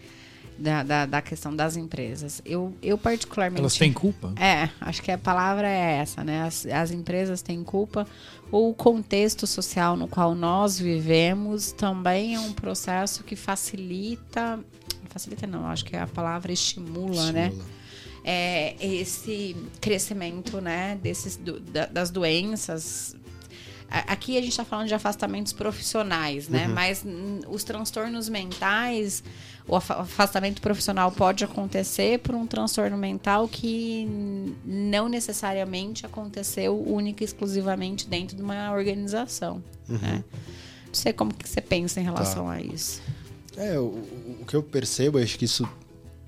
Da, 0.59 0.83
da, 0.83 1.05
da, 1.05 1.21
questão 1.21 1.55
das 1.55 1.75
empresas. 1.75 2.41
Eu, 2.45 2.73
eu 2.81 2.97
particularmente. 2.97 3.61
Elas 3.61 3.77
têm 3.77 3.93
culpa? 3.93 4.33
É, 4.35 4.69
acho 4.81 5.01
que 5.01 5.11
a 5.11 5.17
palavra 5.17 5.67
é 5.67 5.97
essa, 5.97 6.23
né? 6.23 6.41
As, 6.43 6.65
as 6.65 6.91
empresas 6.91 7.41
têm 7.41 7.63
culpa. 7.63 8.05
O 8.51 8.73
contexto 8.73 9.47
social 9.47 9.95
no 9.95 10.07
qual 10.07 10.35
nós 10.35 10.77
vivemos 10.79 11.71
também 11.71 12.35
é 12.35 12.39
um 12.39 12.53
processo 12.53 13.23
que 13.23 13.35
facilita. 13.35 14.59
Facilita 15.09 15.47
não, 15.47 15.65
acho 15.65 15.85
que 15.85 15.95
a 15.95 16.05
palavra 16.05 16.51
estimula, 16.51 17.31
né? 17.31 17.47
estimula. 17.47 17.65
né? 17.65 17.79
É, 18.21 18.75
esse 18.85 19.55
crescimento 19.79 20.59
né, 20.59 20.99
desses, 21.01 21.37
do, 21.37 21.59
da, 21.59 21.85
das 21.85 22.11
doenças 22.11 23.15
Aqui 23.91 24.37
a 24.37 24.41
gente 24.41 24.51
está 24.51 24.63
falando 24.63 24.87
de 24.87 24.93
afastamentos 24.93 25.51
profissionais, 25.51 26.47
né? 26.47 26.67
Uhum. 26.67 26.73
Mas 26.73 27.03
os 27.47 27.63
transtornos 27.63 28.29
mentais, 28.29 29.23
o 29.69 29.75
afastamento 29.75 30.61
profissional 30.61 31.11
pode 31.11 31.43
acontecer 31.43 32.19
por 32.19 32.33
um 32.33 32.47
transtorno 32.47 32.97
mental 32.97 33.47
que 33.47 34.07
não 34.65 35.07
necessariamente 35.07 36.05
aconteceu 36.05 36.81
única 36.81 37.23
e 37.23 37.25
exclusivamente 37.25 38.07
dentro 38.07 38.35
de 38.35 38.41
uma 38.41 38.71
organização. 38.71 39.63
Uhum. 39.87 39.97
Né? 39.99 40.23
Não 40.87 40.93
sei 40.93 41.13
como 41.13 41.31
que 41.31 41.47
você 41.47 41.61
pensa 41.61 42.01
em 42.01 42.03
relação 42.03 42.45
tá. 42.45 42.53
a 42.53 42.61
isso. 42.61 42.99
É, 43.55 43.77
o, 43.77 43.83
o, 44.41 44.45
que 44.47 44.55
eu 44.55 44.63
percebo, 44.63 45.19
acho 45.19 45.37
que 45.37 45.45
isso 45.45 45.69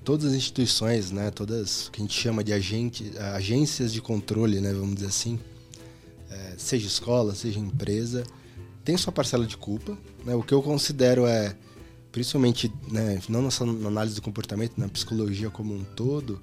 todas 0.04 0.26
as 0.26 0.34
instituições, 0.34 1.10
né, 1.10 1.30
todas 1.30 1.88
que 1.88 2.00
a 2.00 2.04
gente 2.04 2.18
chama 2.18 2.42
de 2.44 2.52
agente, 2.52 3.12
agências 3.34 3.92
de 3.92 4.00
controle, 4.00 4.60
né, 4.60 4.72
vamos 4.72 4.96
dizer 4.96 5.06
assim, 5.06 5.38
é, 6.30 6.54
seja 6.56 6.86
escola, 6.86 7.34
seja 7.34 7.58
empresa, 7.58 8.24
tem 8.84 8.96
sua 8.96 9.12
parcela 9.12 9.46
de 9.46 9.56
culpa. 9.56 9.96
Né? 10.24 10.34
O 10.34 10.42
que 10.42 10.52
eu 10.52 10.62
considero 10.62 11.26
é, 11.26 11.56
principalmente, 12.12 12.72
né, 12.90 13.20
não 13.28 13.50
só 13.50 13.64
na 13.64 13.88
análise 13.88 14.14
do 14.14 14.22
comportamento, 14.22 14.74
na 14.76 14.88
psicologia 14.88 15.50
como 15.50 15.74
um 15.74 15.82
todo, 15.82 16.40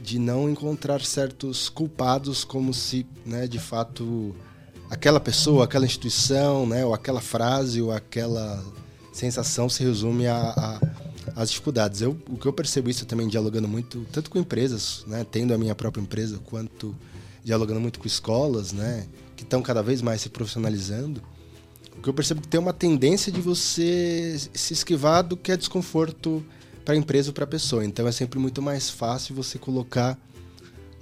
de 0.00 0.18
não 0.18 0.48
encontrar 0.48 1.00
certos 1.00 1.68
culpados 1.68 2.44
como 2.44 2.72
se, 2.72 3.04
né, 3.26 3.48
de 3.48 3.58
fato, 3.58 4.36
aquela 4.88 5.18
pessoa, 5.18 5.64
aquela 5.64 5.86
instituição, 5.86 6.66
né, 6.66 6.84
ou 6.84 6.94
aquela 6.94 7.20
frase, 7.20 7.80
ou 7.80 7.90
aquela 7.90 8.62
sensação 9.12 9.68
se 9.68 9.82
resume 9.82 10.28
a, 10.28 10.36
a 10.36 11.08
as 11.36 11.50
dificuldades. 11.50 12.00
Eu, 12.00 12.16
o 12.28 12.36
que 12.36 12.46
eu 12.46 12.52
percebo 12.52 12.90
isso 12.90 13.06
também 13.06 13.28
dialogando 13.28 13.68
muito, 13.68 14.04
tanto 14.12 14.30
com 14.30 14.38
empresas, 14.38 15.04
né, 15.06 15.24
tendo 15.30 15.54
a 15.54 15.58
minha 15.58 15.74
própria 15.74 16.00
empresa, 16.00 16.38
quanto 16.44 16.94
dialogando 17.44 17.80
muito 17.80 17.98
com 17.98 18.06
escolas, 18.06 18.72
né, 18.72 19.06
que 19.36 19.44
estão 19.44 19.62
cada 19.62 19.82
vez 19.82 20.02
mais 20.02 20.20
se 20.20 20.28
profissionalizando, 20.28 21.22
o 21.98 22.00
que 22.00 22.08
eu 22.08 22.14
percebo 22.14 22.38
é 22.38 22.42
que 22.42 22.48
tem 22.48 22.60
uma 22.60 22.72
tendência 22.72 23.32
de 23.32 23.40
você 23.40 24.38
se 24.54 24.72
esquivar 24.72 25.24
do 25.24 25.36
que 25.36 25.50
é 25.50 25.56
desconforto 25.56 26.44
para 26.84 26.94
a 26.94 26.96
empresa 26.96 27.30
ou 27.30 27.34
para 27.34 27.42
a 27.42 27.46
pessoa. 27.46 27.84
Então 27.84 28.06
é 28.06 28.12
sempre 28.12 28.38
muito 28.38 28.62
mais 28.62 28.88
fácil 28.88 29.34
você 29.34 29.58
colocar 29.58 30.16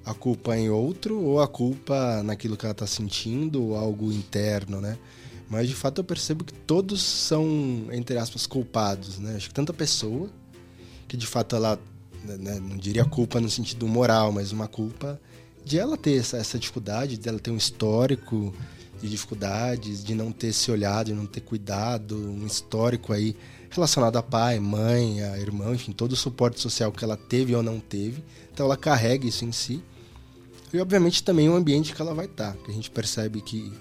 a 0.04 0.14
culpa 0.14 0.56
em 0.56 0.70
outro 0.70 1.20
ou 1.20 1.40
a 1.40 1.46
culpa 1.46 2.22
naquilo 2.22 2.56
que 2.56 2.64
ela 2.64 2.72
está 2.72 2.86
sentindo 2.86 3.62
ou 3.62 3.76
algo 3.76 4.10
interno, 4.10 4.80
né? 4.80 4.96
Mas 5.50 5.68
de 5.68 5.74
fato 5.74 6.00
eu 6.00 6.04
percebo 6.04 6.44
que 6.44 6.52
todos 6.52 7.02
são, 7.02 7.88
entre 7.92 8.16
aspas, 8.16 8.46
culpados, 8.46 9.18
né? 9.18 9.36
Acho 9.36 9.48
que 9.48 9.54
tanta 9.54 9.74
pessoa 9.74 10.30
que 11.06 11.16
de 11.16 11.26
fato 11.26 11.54
ela, 11.54 11.78
né, 12.24 12.58
não 12.58 12.76
diria 12.76 13.04
culpa 13.04 13.38
no 13.38 13.50
sentido 13.50 13.86
moral, 13.86 14.32
mas 14.32 14.50
uma 14.50 14.66
culpa 14.66 15.20
de 15.62 15.78
ela 15.78 15.96
ter 15.96 16.18
essa, 16.18 16.38
essa 16.38 16.58
dificuldade, 16.58 17.18
de 17.18 17.28
ela 17.28 17.38
ter 17.38 17.50
um 17.50 17.56
histórico 17.56 18.54
de 19.00 19.08
dificuldades, 19.08 20.02
de 20.02 20.14
não 20.14 20.32
ter 20.32 20.52
se 20.52 20.70
olhado, 20.70 21.06
de 21.06 21.14
não 21.14 21.26
ter 21.26 21.40
cuidado, 21.40 22.16
um 22.16 22.46
histórico 22.46 23.12
aí 23.12 23.36
relacionado 23.70 24.16
a 24.16 24.22
pai, 24.22 24.58
mãe, 24.58 25.22
a 25.22 25.38
irmão, 25.38 25.74
enfim, 25.74 25.92
todo 25.92 26.12
o 26.12 26.16
suporte 26.16 26.60
social 26.60 26.90
que 26.90 27.04
ela 27.04 27.16
teve 27.16 27.54
ou 27.54 27.62
não 27.62 27.78
teve. 27.78 28.22
Então 28.52 28.66
ela 28.66 28.76
carrega 28.76 29.26
isso 29.26 29.44
em 29.44 29.52
si. 29.52 29.82
E 30.72 30.78
obviamente 30.78 31.22
também 31.22 31.48
o 31.48 31.54
ambiente 31.54 31.94
que 31.94 32.00
ela 32.00 32.14
vai 32.14 32.26
estar, 32.26 32.54
que 32.56 32.70
a 32.70 32.74
gente 32.74 32.90
percebe 32.90 33.40
que, 33.40 33.72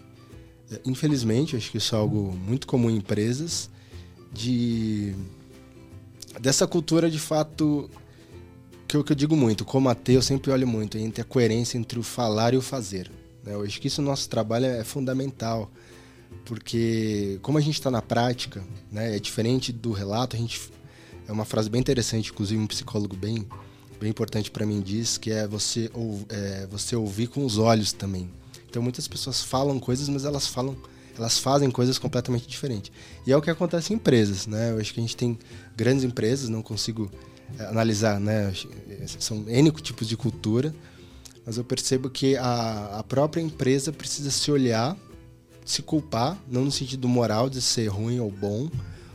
é, 0.72 0.79
infelizmente, 0.86 1.55
acho 1.55 1.72
que 1.72 1.77
isso 1.77 1.95
é 1.95 1.98
algo 1.98 2.31
muito 2.34 2.67
comum 2.67 2.89
em 2.89 2.98
empresas, 2.98 3.69
de 4.34 5.15
dessa 6.39 6.67
cultura 6.67 7.10
de 7.10 7.17
fato 7.17 7.89
que, 8.88 9.01
que 9.01 9.12
eu 9.12 9.15
digo 9.15 9.36
muito, 9.36 9.63
como 9.63 9.88
ateu, 9.89 10.15
eu 10.15 10.22
sempre 10.22 10.51
olho 10.51 10.67
muito 10.67 10.98
entre 10.98 11.22
a 11.22 11.25
coerência 11.25 11.77
entre 11.77 11.98
o 11.98 12.03
falar 12.03 12.53
e 12.53 12.57
o 12.57 12.62
fazer. 12.62 13.10
Né? 13.46 13.54
Eu 13.54 13.64
acho 13.64 13.80
que 13.80 13.88
isso 13.88 14.02
no 14.02 14.10
nosso 14.10 14.28
trabalho 14.28 14.66
é 14.66 14.84
fundamental, 14.84 15.72
porque 16.46 17.40
como 17.42 17.58
a 17.58 17.62
gente 17.62 17.75
está 17.75 17.92
na 17.92 18.02
prática, 18.02 18.64
né, 18.92 19.16
é 19.16 19.20
diferente 19.20 19.72
do 19.72 19.92
relato, 19.92 20.36
a 20.36 20.40
gente 20.40 20.70
é 21.28 21.32
uma 21.32 21.46
frase 21.46 21.70
bem 21.70 21.80
interessante, 21.82 22.32
inclusive 22.32 22.62
um 22.62 22.68
psicólogo 22.68 23.16
bem 23.16 23.48
bem 24.00 24.10
importante 24.10 24.52
para 24.52 24.66
mim 24.66 24.82
diz 24.82 25.18
que 25.18 25.32
é 25.32 25.48
você 25.48 25.90
ou, 25.94 26.25
é, 26.28 26.68
você 26.70 26.96
ouvir 26.96 27.28
com 27.28 27.46
os 27.46 27.58
olhos 27.58 27.94
também. 27.94 28.30
Então 28.70 28.84
muitas 28.84 29.08
pessoas 29.08 29.42
falam 29.42 29.80
coisas, 29.80 30.10
mas 30.10 30.25
elas 30.25 30.48
falam 30.48 30.75
elas 31.18 31.40
fazem 31.40 31.72
coisas 31.72 31.98
completamente 31.98 32.46
diferentes. 32.46 32.92
E 33.25 33.32
é 33.32 33.38
o 33.38 33.42
que 33.42 33.50
acontece 33.50 33.94
em 33.94 33.96
empresas, 33.96 34.46
né? 34.48 34.72
Eu 34.72 34.80
acho 34.80 34.94
que 34.94 35.00
a 35.00 35.04
gente 35.04 35.16
tem 35.16 35.40
grandes 35.75 36.04
empresas, 36.04 36.50
não 36.50 36.62
consigo 36.62 37.10
é, 37.58 37.66
analisar, 37.66 38.20
né? 38.20 38.54
São 39.18 39.46
N 39.48 39.72
tipos 39.72 40.10
de 40.10 40.18
cultura, 40.18 40.75
mas 41.46 41.58
eu 41.58 41.64
percebo 41.64 42.10
que 42.10 42.36
a, 42.36 43.00
a 43.00 43.04
própria 43.04 43.42
empresa 43.42 43.92
precisa 43.92 44.32
se 44.32 44.50
olhar, 44.52 44.98
se 45.66 45.82
culpar, 45.82 46.38
não 46.50 46.66
no 46.66 46.72
sentido 46.72 47.08
moral 47.08 47.50
de 47.50 47.62
ser 47.62 47.88
ruim 47.88 48.20
ou 48.20 48.32
bom, 48.32 48.70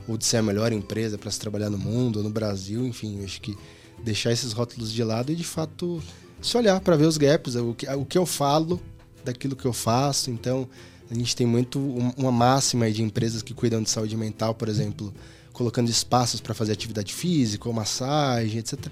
ou 0.06 0.16
de 0.16 0.24
ser 0.24 0.38
a 0.38 0.42
melhor 0.42 0.72
empresa 0.72 1.18
para 1.18 1.30
se 1.30 1.38
trabalhar 1.38 1.70
no 1.70 1.78
mundo 1.78 2.16
ou 2.18 2.22
no 2.22 2.30
Brasil, 2.30 2.86
enfim, 2.86 3.24
acho 3.24 3.40
que 3.40 3.56
deixar 4.02 4.32
esses 4.32 4.52
rótulos 4.52 4.92
de 4.92 5.02
lado 5.04 5.30
e 5.32 5.34
de 5.34 5.44
fato 5.44 6.02
se 6.40 6.56
olhar 6.56 6.80
para 6.80 6.96
ver 6.96 7.06
os 7.06 7.16
gaps, 7.16 7.54
o 7.56 7.74
que, 7.74 7.88
o 7.88 8.04
que 8.04 8.16
eu 8.16 8.24
falo 8.24 8.80
daquilo 9.24 9.54
que 9.54 9.66
eu 9.66 9.72
faço. 9.72 10.30
Então, 10.30 10.68
a 11.10 11.14
gente 11.14 11.36
tem 11.36 11.46
muito 11.46 11.78
uma 12.16 12.32
máxima 12.32 12.90
de 12.90 13.02
empresas 13.02 13.42
que 13.42 13.52
cuidam 13.52 13.82
de 13.82 13.90
saúde 13.90 14.16
mental, 14.16 14.54
por 14.54 14.68
exemplo, 14.68 15.12
colocando 15.52 15.90
espaços 15.90 16.40
para 16.40 16.54
fazer 16.54 16.72
atividade 16.72 17.12
física, 17.12 17.68
ou 17.68 17.74
massagem, 17.74 18.58
etc. 18.58 18.86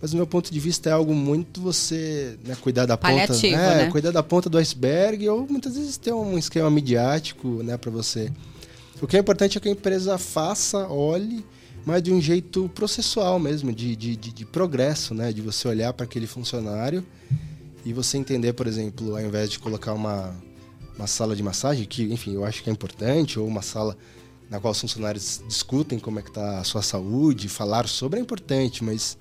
Mas 0.00 0.12
do 0.12 0.16
meu 0.16 0.26
ponto 0.26 0.50
de 0.50 0.58
vista 0.58 0.88
é 0.88 0.92
algo 0.92 1.14
muito 1.14 1.60
você 1.60 2.38
né, 2.44 2.56
cuidar 2.60 2.86
da 2.86 2.96
ponta, 2.96 3.34
né, 3.34 3.84
né? 3.84 3.90
cuidar 3.90 4.10
da 4.10 4.22
ponta 4.22 4.48
do 4.48 4.56
iceberg 4.56 5.28
ou 5.28 5.46
muitas 5.46 5.76
vezes 5.76 5.96
ter 5.98 6.12
um 6.12 6.38
esquema 6.38 6.70
midiático, 6.70 7.62
né, 7.62 7.76
para 7.76 7.90
você. 7.90 8.32
O 9.02 9.06
que 9.06 9.16
é 9.16 9.20
importante 9.20 9.58
é 9.58 9.60
que 9.60 9.68
a 9.68 9.72
empresa 9.72 10.16
faça, 10.16 10.88
olhe, 10.88 11.44
mas 11.84 12.02
de 12.02 12.12
um 12.12 12.20
jeito 12.20 12.70
processual 12.74 13.38
mesmo, 13.38 13.72
de, 13.72 13.96
de, 13.96 14.16
de, 14.16 14.32
de 14.32 14.44
progresso, 14.44 15.14
né? 15.14 15.32
De 15.32 15.40
você 15.40 15.66
olhar 15.66 15.92
para 15.92 16.04
aquele 16.04 16.26
funcionário 16.26 17.04
e 17.84 17.92
você 17.92 18.18
entender, 18.18 18.52
por 18.52 18.66
exemplo, 18.66 19.16
ao 19.16 19.22
invés 19.22 19.50
de 19.50 19.58
colocar 19.58 19.94
uma, 19.94 20.34
uma 20.96 21.06
sala 21.06 21.34
de 21.34 21.42
massagem, 21.42 21.86
que, 21.86 22.02
enfim, 22.12 22.34
eu 22.34 22.44
acho 22.44 22.62
que 22.62 22.68
é 22.68 22.72
importante, 22.72 23.38
ou 23.38 23.46
uma 23.46 23.62
sala 23.62 23.96
na 24.50 24.60
qual 24.60 24.72
os 24.72 24.80
funcionários 24.80 25.42
discutem 25.46 25.98
como 25.98 26.18
é 26.18 26.22
que 26.22 26.28
está 26.28 26.58
a 26.58 26.64
sua 26.64 26.82
saúde, 26.82 27.48
falar 27.48 27.88
sobre 27.88 28.18
é 28.18 28.22
importante, 28.22 28.84
mas 28.84 29.16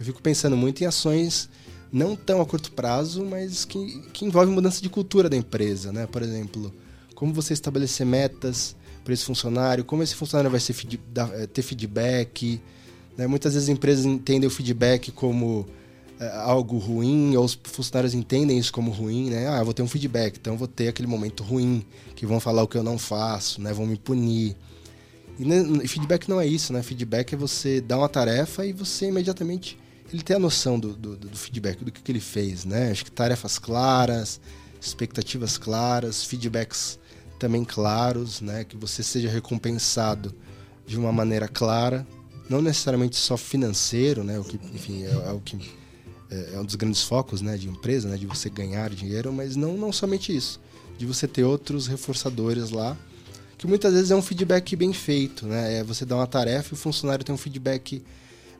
eu 0.00 0.06
fico 0.06 0.22
pensando 0.22 0.56
muito 0.56 0.82
em 0.82 0.86
ações 0.86 1.50
não 1.92 2.16
tão 2.16 2.40
a 2.40 2.46
curto 2.46 2.72
prazo, 2.72 3.22
mas 3.22 3.66
que, 3.66 4.00
que 4.14 4.24
envolvem 4.24 4.54
mudança 4.54 4.80
de 4.80 4.88
cultura 4.88 5.28
da 5.28 5.36
empresa, 5.36 5.92
né? 5.92 6.06
Por 6.06 6.22
exemplo, 6.22 6.72
como 7.14 7.34
você 7.34 7.52
estabelecer 7.52 8.06
metas 8.06 8.74
para 9.04 9.12
esse 9.12 9.24
funcionário, 9.24 9.84
como 9.84 10.02
esse 10.02 10.14
funcionário 10.14 10.50
vai 10.50 10.58
ser, 10.58 10.74
eh, 11.34 11.46
ter 11.46 11.60
feedback. 11.60 12.60
Né? 13.16 13.26
Muitas 13.26 13.52
vezes 13.52 13.68
as 13.68 13.72
empresas 13.72 14.06
entendem 14.06 14.46
o 14.46 14.50
feedback 14.50 15.10
como 15.12 15.66
é, 16.18 16.28
algo 16.36 16.78
ruim, 16.78 17.36
ou 17.36 17.44
os 17.44 17.58
funcionários 17.64 18.14
entendem 18.14 18.58
isso 18.58 18.72
como 18.72 18.90
ruim, 18.90 19.28
né? 19.28 19.48
Ah, 19.48 19.62
vou 19.62 19.74
ter 19.74 19.82
um 19.82 19.88
feedback, 19.88 20.38
então 20.38 20.56
vou 20.56 20.68
ter 20.68 20.88
aquele 20.88 21.08
momento 21.08 21.42
ruim, 21.42 21.84
que 22.16 22.24
vão 22.24 22.40
falar 22.40 22.62
o 22.62 22.68
que 22.68 22.78
eu 22.78 22.82
não 22.82 22.96
faço, 22.96 23.60
né? 23.60 23.72
Vão 23.72 23.84
me 23.84 23.98
punir. 23.98 24.56
E 25.38 25.88
feedback 25.88 26.28
não 26.28 26.40
é 26.40 26.46
isso, 26.46 26.72
né? 26.72 26.82
Feedback 26.82 27.34
é 27.34 27.36
você 27.36 27.80
dar 27.80 27.98
uma 27.98 28.08
tarefa 28.08 28.64
e 28.64 28.72
você 28.72 29.08
imediatamente 29.08 29.78
ele 30.12 30.22
ter 30.22 30.34
a 30.34 30.38
noção 30.38 30.78
do, 30.78 30.92
do, 30.94 31.16
do 31.16 31.36
feedback, 31.36 31.84
do 31.84 31.92
que, 31.92 32.00
que 32.00 32.12
ele 32.12 32.20
fez, 32.20 32.64
né? 32.64 32.90
Acho 32.90 33.04
que 33.04 33.10
tarefas 33.10 33.58
claras, 33.58 34.40
expectativas 34.80 35.56
claras, 35.56 36.24
feedbacks 36.24 36.98
também 37.38 37.64
claros, 37.64 38.40
né? 38.40 38.64
Que 38.64 38.76
você 38.76 39.02
seja 39.02 39.28
recompensado 39.28 40.34
de 40.86 40.98
uma 40.98 41.12
maneira 41.12 41.46
clara, 41.46 42.06
não 42.48 42.60
necessariamente 42.60 43.16
só 43.16 43.36
financeiro, 43.36 44.24
né? 44.24 44.38
O 44.38 44.44
que, 44.44 44.58
enfim, 44.74 45.04
é, 45.04 45.10
é 45.10 45.32
o 45.32 45.40
que 45.40 45.56
é, 46.30 46.54
é, 46.54 46.60
um 46.60 46.64
dos 46.64 46.74
grandes 46.74 47.02
focos, 47.02 47.40
né? 47.40 47.56
De 47.56 47.68
empresa, 47.68 48.08
né? 48.08 48.16
De 48.16 48.26
você 48.26 48.50
ganhar 48.50 48.90
dinheiro, 48.90 49.32
mas 49.32 49.54
não 49.54 49.76
não 49.76 49.92
somente 49.92 50.34
isso, 50.34 50.60
de 50.98 51.06
você 51.06 51.28
ter 51.28 51.44
outros 51.44 51.86
reforçadores 51.86 52.70
lá, 52.70 52.96
que 53.56 53.66
muitas 53.66 53.94
vezes 53.94 54.10
é 54.10 54.16
um 54.16 54.22
feedback 54.22 54.74
bem 54.74 54.92
feito, 54.92 55.46
né? 55.46 55.78
É 55.78 55.84
você 55.84 56.04
dar 56.04 56.16
uma 56.16 56.26
tarefa 56.26 56.74
e 56.74 56.74
o 56.74 56.76
funcionário 56.76 57.24
tem 57.24 57.34
um 57.34 57.38
feedback 57.38 58.02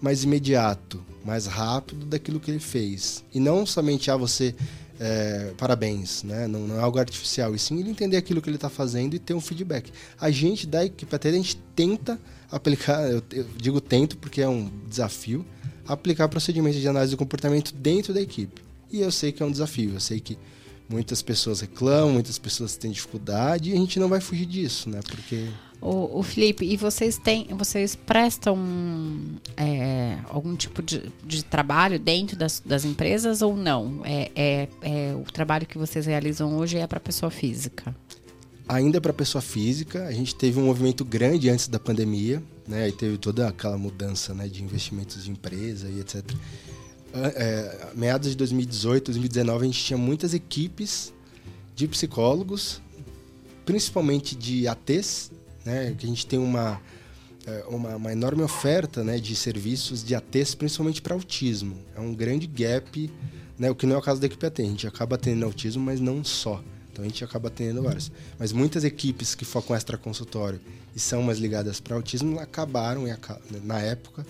mais 0.01 0.25
imediato, 0.25 1.03
mais 1.25 1.47
rápido 1.47 2.07
daquilo 2.07 2.41
que 2.41 2.51
ele 2.51 2.61
fez. 2.61 3.25
E 3.35 3.41
não 3.41 3.67
somente 3.67 4.11
a 4.11 4.15
ah, 4.15 4.17
você 4.17 4.55
é, 5.01 5.53
parabéns, 5.57 6.23
né? 6.23 6.47
Não, 6.47 6.67
não, 6.67 6.77
é 6.77 6.81
algo 6.81 6.99
artificial, 6.99 7.55
e 7.55 7.59
sim 7.59 7.81
ele 7.81 7.89
entender 7.89 8.19
aquilo 8.19 8.43
que 8.43 8.51
ele 8.51 8.59
está 8.59 8.69
fazendo 8.69 9.15
e 9.15 9.19
ter 9.19 9.33
um 9.33 9.41
feedback. 9.41 9.91
A 10.21 10.31
gente 10.31 10.67
da 10.67 10.85
equipe 10.85 11.17
até 11.17 11.31
a 11.31 11.33
gente 11.33 11.57
tenta 11.75 12.21
aplicar, 12.53 13.11
eu, 13.11 13.23
eu, 13.33 13.47
digo 13.57 13.81
tento 13.81 14.19
porque 14.19 14.43
é 14.43 14.49
um 14.49 14.71
desafio, 14.89 15.45
aplicar 15.89 16.29
procedimentos 16.29 16.79
de 16.79 16.87
análise 16.87 17.13
do 17.13 17.17
comportamento 17.17 17.73
dentro 17.75 18.13
da 18.13 18.21
equipe. 18.21 18.63
E 18.93 19.01
eu 19.01 19.11
sei 19.11 19.33
que 19.33 19.43
é 19.43 19.47
um 19.47 19.51
desafio, 19.51 19.95
eu 19.95 20.01
sei 20.01 20.21
que 20.21 20.37
muitas 20.87 21.23
pessoas 21.23 21.61
reclamam, 21.61 22.13
muitas 22.13 22.39
pessoas 22.39 22.77
têm 22.77 22.91
dificuldade 22.91 23.71
e 23.71 23.73
a 23.73 23.77
gente 23.77 23.99
não 23.99 24.09
vai 24.09 24.21
fugir 24.21 24.45
disso, 24.45 24.91
né? 24.91 25.01
Porque 25.09 25.49
o, 25.81 26.19
o 26.19 26.23
Felipe, 26.23 26.65
e 26.65 26.77
vocês 26.77 27.17
têm, 27.17 27.47
vocês 27.57 27.97
prestam 27.97 28.59
é, 29.57 30.19
algum 30.29 30.55
tipo 30.55 30.83
de, 30.83 31.11
de 31.25 31.43
trabalho 31.45 31.99
dentro 31.99 32.37
das, 32.37 32.63
das 32.65 32.85
empresas 32.85 33.41
ou 33.41 33.57
não? 33.57 34.03
É, 34.05 34.31
é, 34.35 34.69
é 34.83 35.15
o 35.15 35.31
trabalho 35.33 35.67
que 35.67 35.79
vocês 35.79 36.05
realizam 36.05 36.57
hoje 36.57 36.77
é 36.77 36.87
para 36.87 37.01
pessoa 37.01 37.31
física? 37.31 37.95
Ainda 38.69 39.01
para 39.01 39.13
pessoa 39.13 39.43
física, 39.43 40.07
a 40.07 40.13
gente 40.13 40.35
teve 40.35 40.61
um 40.61 40.67
movimento 40.67 41.05
grande 41.05 41.49
antes 41.49 41.67
da 41.67 41.81
pandemia, 41.81 42.43
né? 42.69 42.89
E 42.89 42.93
teve 42.93 43.19
toda 43.19 43.49
aquela 43.49 43.77
mudança, 43.77 44.33
né, 44.33 44.47
de 44.47 44.63
investimentos 44.63 45.25
de 45.25 45.31
empresa 45.31 45.89
e 45.89 45.99
etc. 45.99 46.23
É, 47.13 47.89
meados 47.97 48.31
de 48.31 48.37
2018, 48.37 49.07
2019, 49.07 49.65
a 49.65 49.67
gente 49.67 49.85
tinha 49.85 49.99
muitas 49.99 50.35
equipes 50.35 51.13
de 51.75 51.89
psicólogos, 51.89 52.81
principalmente 53.65 54.37
de 54.37 54.69
ATs, 54.69 55.30
né? 55.65 55.95
Que 55.99 56.07
a 56.07 56.09
gente 56.09 56.27
tem 56.27 56.39
uma, 56.39 56.81
é, 57.47 57.65
uma, 57.69 57.97
uma, 57.97 58.13
enorme 58.13 58.43
oferta 58.43 59.03
né, 59.03 59.19
de 59.19 59.35
serviços 59.35 60.05
de 60.05 60.15
ATs, 60.15 60.55
principalmente 60.55 61.01
para 61.01 61.15
autismo. 61.15 61.77
É 61.97 62.01
um 62.01 62.15
grande 62.15 62.47
gap, 62.47 63.11
né, 63.59 63.71
o 63.71 63.75
que 63.75 63.87
não 63.87 63.97
é 63.97 63.99
o 63.99 64.03
caso 64.03 64.21
da 64.21 64.27
equipe 64.27 64.45
AT. 64.47 64.61
A 64.61 64.65
gente 64.65 64.87
acaba 64.87 65.17
atendendo 65.17 65.47
autismo, 65.47 65.83
mas 65.83 66.01
não 66.01 66.25
só. 66.25 66.63
Então 66.93 67.05
a 67.05 67.09
gente 67.09 67.23
acaba 67.25 67.49
atendendo 67.49 67.83
vários. 67.83 68.11
Mas 68.39 68.53
muitas 68.53 68.85
equipes 68.85 69.35
que 69.35 69.45
focam 69.45 69.75
extra 69.75 69.97
consultório 69.97 70.61
e 70.95 71.01
são 71.01 71.23
mais 71.23 71.39
ligadas 71.39 71.81
para 71.81 71.97
autismo 71.97 72.39
acabaram, 72.39 73.05
na 73.63 73.79
época, 73.81 74.27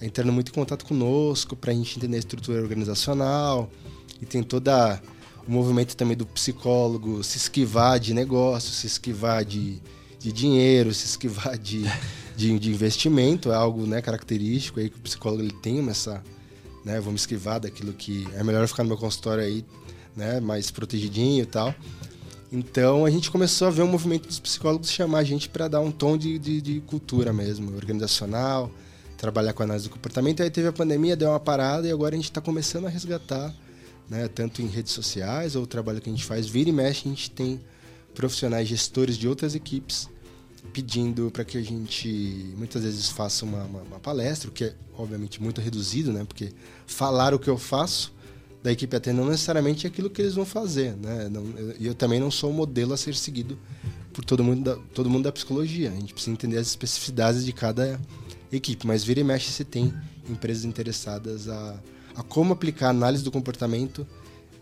entrando 0.00 0.32
muito 0.32 0.50
em 0.50 0.54
contato 0.54 0.84
conosco 0.84 1.54
para 1.54 1.70
a 1.70 1.74
gente 1.74 1.98
entender 1.98 2.16
a 2.16 2.20
estrutura 2.20 2.60
organizacional 2.60 3.70
e 4.20 4.26
tem 4.26 4.42
toda 4.42 5.00
o 5.46 5.50
movimento 5.50 5.96
também 5.96 6.16
do 6.16 6.26
psicólogo 6.26 7.22
se 7.24 7.38
esquivar 7.38 7.98
de 7.98 8.12
negócio, 8.12 8.70
se 8.70 8.86
esquivar 8.86 9.44
de 9.44 9.80
de 10.18 10.32
dinheiro, 10.32 10.92
se 10.92 11.06
esquivar 11.06 11.56
de, 11.56 11.84
de, 12.36 12.58
de, 12.58 12.70
investimento, 12.70 13.52
é 13.52 13.54
algo 13.54 13.86
né, 13.86 14.02
característico 14.02 14.80
aí 14.80 14.90
que 14.90 14.96
o 14.96 15.00
psicólogo 15.00 15.42
ele 15.42 15.52
tem 15.52 15.86
essa, 15.88 16.22
né, 16.84 17.00
vou 17.00 17.12
me 17.12 17.18
esquivar 17.18 17.60
daquilo 17.60 17.92
que 17.92 18.26
é 18.34 18.42
melhor 18.42 18.66
ficar 18.66 18.82
no 18.82 18.88
meu 18.88 18.98
consultório 18.98 19.44
aí, 19.44 19.64
né, 20.16 20.40
mais 20.40 20.70
protegidinho 20.70 21.42
e 21.42 21.46
tal. 21.46 21.74
Então 22.50 23.04
a 23.04 23.10
gente 23.10 23.30
começou 23.30 23.68
a 23.68 23.70
ver 23.70 23.82
um 23.82 23.86
movimento 23.86 24.26
dos 24.26 24.40
psicólogos 24.40 24.90
chamar 24.90 25.18
a 25.18 25.24
gente 25.24 25.48
para 25.48 25.68
dar 25.68 25.80
um 25.80 25.90
tom 25.90 26.16
de, 26.16 26.38
de, 26.38 26.60
de, 26.60 26.80
cultura 26.80 27.32
mesmo, 27.32 27.76
organizacional, 27.76 28.70
trabalhar 29.18 29.52
com 29.52 29.62
análise 29.62 29.86
do 29.86 29.92
comportamento. 29.92 30.42
Aí 30.42 30.50
teve 30.50 30.66
a 30.66 30.72
pandemia, 30.72 31.14
deu 31.14 31.28
uma 31.28 31.38
parada 31.38 31.86
e 31.86 31.92
agora 31.92 32.14
a 32.14 32.16
gente 32.16 32.30
está 32.30 32.40
começando 32.40 32.86
a 32.86 32.88
resgatar, 32.88 33.54
né, 34.08 34.26
tanto 34.28 34.62
em 34.62 34.66
redes 34.66 34.92
sociais 34.92 35.54
ou 35.54 35.64
o 35.64 35.66
trabalho 35.66 36.00
que 36.00 36.08
a 36.08 36.12
gente 36.12 36.24
faz, 36.24 36.46
vira 36.46 36.70
e 36.70 36.72
mexe, 36.72 37.06
a 37.06 37.10
gente 37.10 37.30
tem 37.30 37.60
profissionais 38.18 38.66
gestores 38.66 39.16
de 39.16 39.28
outras 39.28 39.54
equipes 39.54 40.10
pedindo 40.72 41.30
para 41.30 41.44
que 41.44 41.56
a 41.56 41.62
gente 41.62 42.52
muitas 42.56 42.82
vezes 42.82 43.08
faça 43.08 43.44
uma, 43.44 43.62
uma, 43.62 43.82
uma, 43.82 44.00
palestra, 44.00 44.50
o 44.50 44.52
que 44.52 44.64
é 44.64 44.74
obviamente 44.92 45.40
muito 45.40 45.60
reduzido, 45.60 46.12
né? 46.12 46.24
Porque 46.24 46.52
falar 46.84 47.32
o 47.32 47.38
que 47.38 47.48
eu 47.48 47.56
faço 47.56 48.12
da 48.60 48.72
equipe 48.72 48.94
até 48.96 49.12
não 49.12 49.24
necessariamente 49.24 49.86
é 49.86 49.88
aquilo 49.88 50.10
que 50.10 50.20
eles 50.20 50.34
vão 50.34 50.44
fazer, 50.44 50.96
né? 50.96 51.30
E 51.78 51.86
eu, 51.86 51.90
eu, 51.90 51.94
também 51.94 52.18
não 52.18 52.28
sou 52.28 52.50
o 52.50 52.52
modelo 52.52 52.92
a 52.92 52.96
ser 52.96 53.14
seguido 53.14 53.56
por 54.12 54.24
todo 54.24 54.42
mundo 54.42 54.64
da, 54.64 54.76
todo 54.92 55.08
mundo 55.08 55.22
da 55.22 55.30
psicologia. 55.30 55.88
A 55.88 55.94
gente 55.94 56.12
precisa 56.12 56.32
entender 56.32 56.58
as 56.58 56.66
especificidades 56.66 57.44
de 57.44 57.52
cada 57.52 58.00
equipe, 58.50 58.84
mas 58.84 59.04
vira 59.04 59.20
e 59.20 59.24
mexe 59.24 59.52
se 59.52 59.64
tem 59.64 59.94
empresas 60.28 60.64
interessadas 60.64 61.48
a, 61.48 61.80
a 62.16 62.22
como 62.24 62.52
aplicar 62.52 62.88
a 62.88 62.90
análise 62.90 63.22
do 63.22 63.30
comportamento 63.30 64.04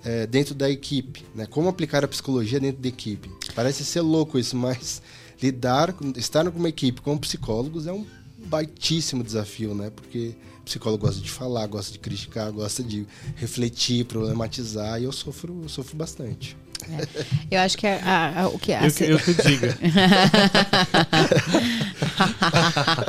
é, 0.07 0.25
dentro 0.25 0.55
da 0.55 0.71
equipe, 0.71 1.25
né? 1.35 1.47
Como 1.47 1.69
aplicar 1.69 2.05
a 2.05 2.09
psicologia 2.09 2.61
dentro 2.61 2.81
da 2.81 2.88
equipe. 2.88 3.29
Parece 3.57 3.85
ser 3.85 4.03
louco 4.03 4.38
isso, 4.38 4.57
mas 4.57 5.03
lidar, 5.42 5.92
estar 6.14 6.49
com 6.49 6.61
uma 6.61 6.69
equipe 6.69 7.01
com 7.01 7.19
psicólogos 7.19 7.88
é 7.88 7.92
um 7.92 8.07
baitíssimo 8.47 9.25
desafio, 9.25 9.75
né? 9.75 9.90
Porque 9.90 10.37
o 10.61 10.64
psicólogo 10.64 11.05
gosta 11.05 11.21
de 11.21 11.29
falar, 11.29 11.66
gosta 11.66 11.90
de 11.90 11.99
criticar, 11.99 12.53
gosta 12.53 12.85
de 12.85 13.05
refletir, 13.35 14.05
problematizar, 14.05 15.01
e 15.01 15.05
eu 15.05 15.12
sofro, 15.12 15.62
eu 15.64 15.69
sofro 15.69 15.97
bastante. 15.97 16.57
É. 16.88 17.09
Eu 17.57 17.61
acho 17.61 17.77
que 17.77 17.87
a, 17.87 17.97
a, 17.97 18.42
a, 18.42 18.49
o 18.49 18.59
que 18.61 18.73
a, 18.73 18.87
eu, 18.87 19.09
eu 19.09 19.19
que 19.19 19.35
diga. 19.35 19.77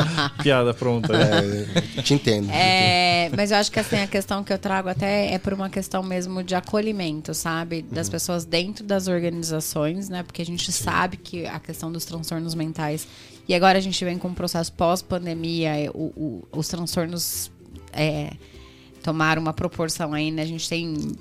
Piada 0.41 0.73
pronta. 0.73 1.13
É, 1.15 2.01
te 2.01 2.13
entendo. 2.13 2.49
É, 2.51 3.29
mas 3.35 3.51
eu 3.51 3.57
acho 3.57 3.71
que 3.71 3.79
assim, 3.79 3.97
a 3.97 4.07
questão 4.07 4.43
que 4.43 4.51
eu 4.51 4.57
trago 4.57 4.89
até 4.89 5.33
é 5.33 5.37
por 5.39 5.53
uma 5.53 5.69
questão 5.69 6.03
mesmo 6.03 6.43
de 6.43 6.55
acolhimento, 6.55 7.33
sabe? 7.33 7.81
Das 7.81 8.07
uhum. 8.07 8.11
pessoas 8.11 8.45
dentro 8.45 8.83
das 8.83 9.07
organizações, 9.07 10.09
né? 10.09 10.23
Porque 10.23 10.41
a 10.41 10.45
gente 10.45 10.71
Sim. 10.71 10.83
sabe 10.83 11.17
que 11.17 11.45
a 11.45 11.59
questão 11.59 11.91
dos 11.91 12.05
transtornos 12.05 12.55
mentais. 12.55 13.07
E 13.47 13.55
agora 13.55 13.77
a 13.77 13.81
gente 13.81 14.03
vem 14.03 14.17
com 14.17 14.27
um 14.27 14.33
processo 14.33 14.73
pós-pandemia, 14.73 15.91
os 16.51 16.67
transtornos 16.67 17.49
é, 17.93 18.31
tomaram 19.01 19.41
uma 19.41 19.53
proporção 19.53 20.13
aí, 20.13 20.31
né? 20.31 20.41
A 20.41 20.45
gente 20.45 20.67
tem 20.67 21.15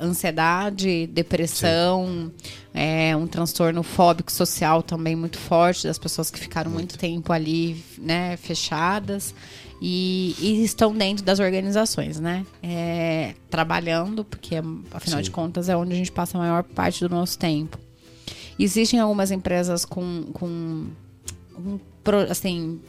ansiedade, 0.00 1.06
depressão, 1.08 2.32
é, 2.72 3.16
um 3.16 3.26
transtorno 3.26 3.82
fóbico 3.82 4.30
social 4.30 4.82
também 4.82 5.16
muito 5.16 5.38
forte 5.38 5.86
das 5.86 5.98
pessoas 5.98 6.30
que 6.30 6.38
ficaram 6.38 6.70
muito, 6.70 6.92
muito 6.92 6.98
tempo 6.98 7.32
ali, 7.32 7.82
né, 7.98 8.36
fechadas 8.36 9.34
e, 9.80 10.34
e, 10.38 10.62
estão 10.64 10.94
dentro 10.94 11.24
das 11.24 11.40
organizações, 11.40 12.20
né, 12.20 12.46
é, 12.62 13.34
trabalhando 13.50 14.24
porque 14.24 14.56
afinal 14.92 15.18
Sim. 15.18 15.24
de 15.24 15.30
contas 15.30 15.68
é 15.68 15.76
onde 15.76 15.92
a 15.92 15.96
gente 15.96 16.12
passa 16.12 16.38
a 16.38 16.40
maior 16.40 16.62
parte 16.62 17.00
do 17.00 17.08
nosso 17.08 17.38
tempo. 17.38 17.78
Existem 18.58 18.98
algumas 18.98 19.30
empresas 19.30 19.84
com, 19.84 20.24
com 20.32 20.46
um, 20.46 21.78
assim 22.30 22.80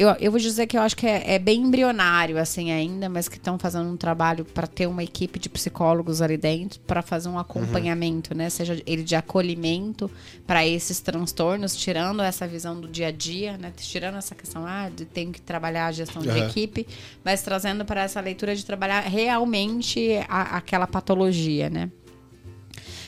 eu, 0.00 0.08
eu 0.18 0.30
vou 0.30 0.40
dizer 0.40 0.66
que 0.66 0.78
eu 0.78 0.80
acho 0.80 0.96
que 0.96 1.06
é, 1.06 1.34
é 1.34 1.38
bem 1.38 1.60
embrionário 1.60 2.38
assim 2.38 2.72
ainda, 2.72 3.06
mas 3.06 3.28
que 3.28 3.36
estão 3.36 3.58
fazendo 3.58 3.86
um 3.86 3.98
trabalho 3.98 4.46
para 4.46 4.66
ter 4.66 4.86
uma 4.86 5.04
equipe 5.04 5.38
de 5.38 5.50
psicólogos 5.50 6.22
ali 6.22 6.38
dentro 6.38 6.80
para 6.80 7.02
fazer 7.02 7.28
um 7.28 7.38
acompanhamento, 7.38 8.32
uhum. 8.32 8.38
né? 8.38 8.48
Seja 8.48 8.80
ele 8.86 9.02
de 9.02 9.14
acolhimento 9.14 10.10
para 10.46 10.66
esses 10.66 11.00
transtornos, 11.00 11.76
tirando 11.76 12.22
essa 12.22 12.48
visão 12.48 12.80
do 12.80 12.88
dia 12.88 13.08
a 13.08 13.10
dia, 13.10 13.58
né? 13.58 13.70
Tirando 13.76 14.16
essa 14.16 14.34
questão 14.34 14.64
ah, 14.66 14.88
de 14.88 15.04
tenho 15.04 15.32
que 15.32 15.40
trabalhar 15.42 15.88
a 15.88 15.92
gestão 15.92 16.22
uhum. 16.22 16.32
de 16.32 16.38
equipe, 16.38 16.86
mas 17.22 17.42
trazendo 17.42 17.84
para 17.84 18.00
essa 18.00 18.22
leitura 18.22 18.56
de 18.56 18.64
trabalhar 18.64 19.00
realmente 19.00 20.12
a, 20.30 20.56
aquela 20.56 20.86
patologia, 20.86 21.68
né? 21.68 21.90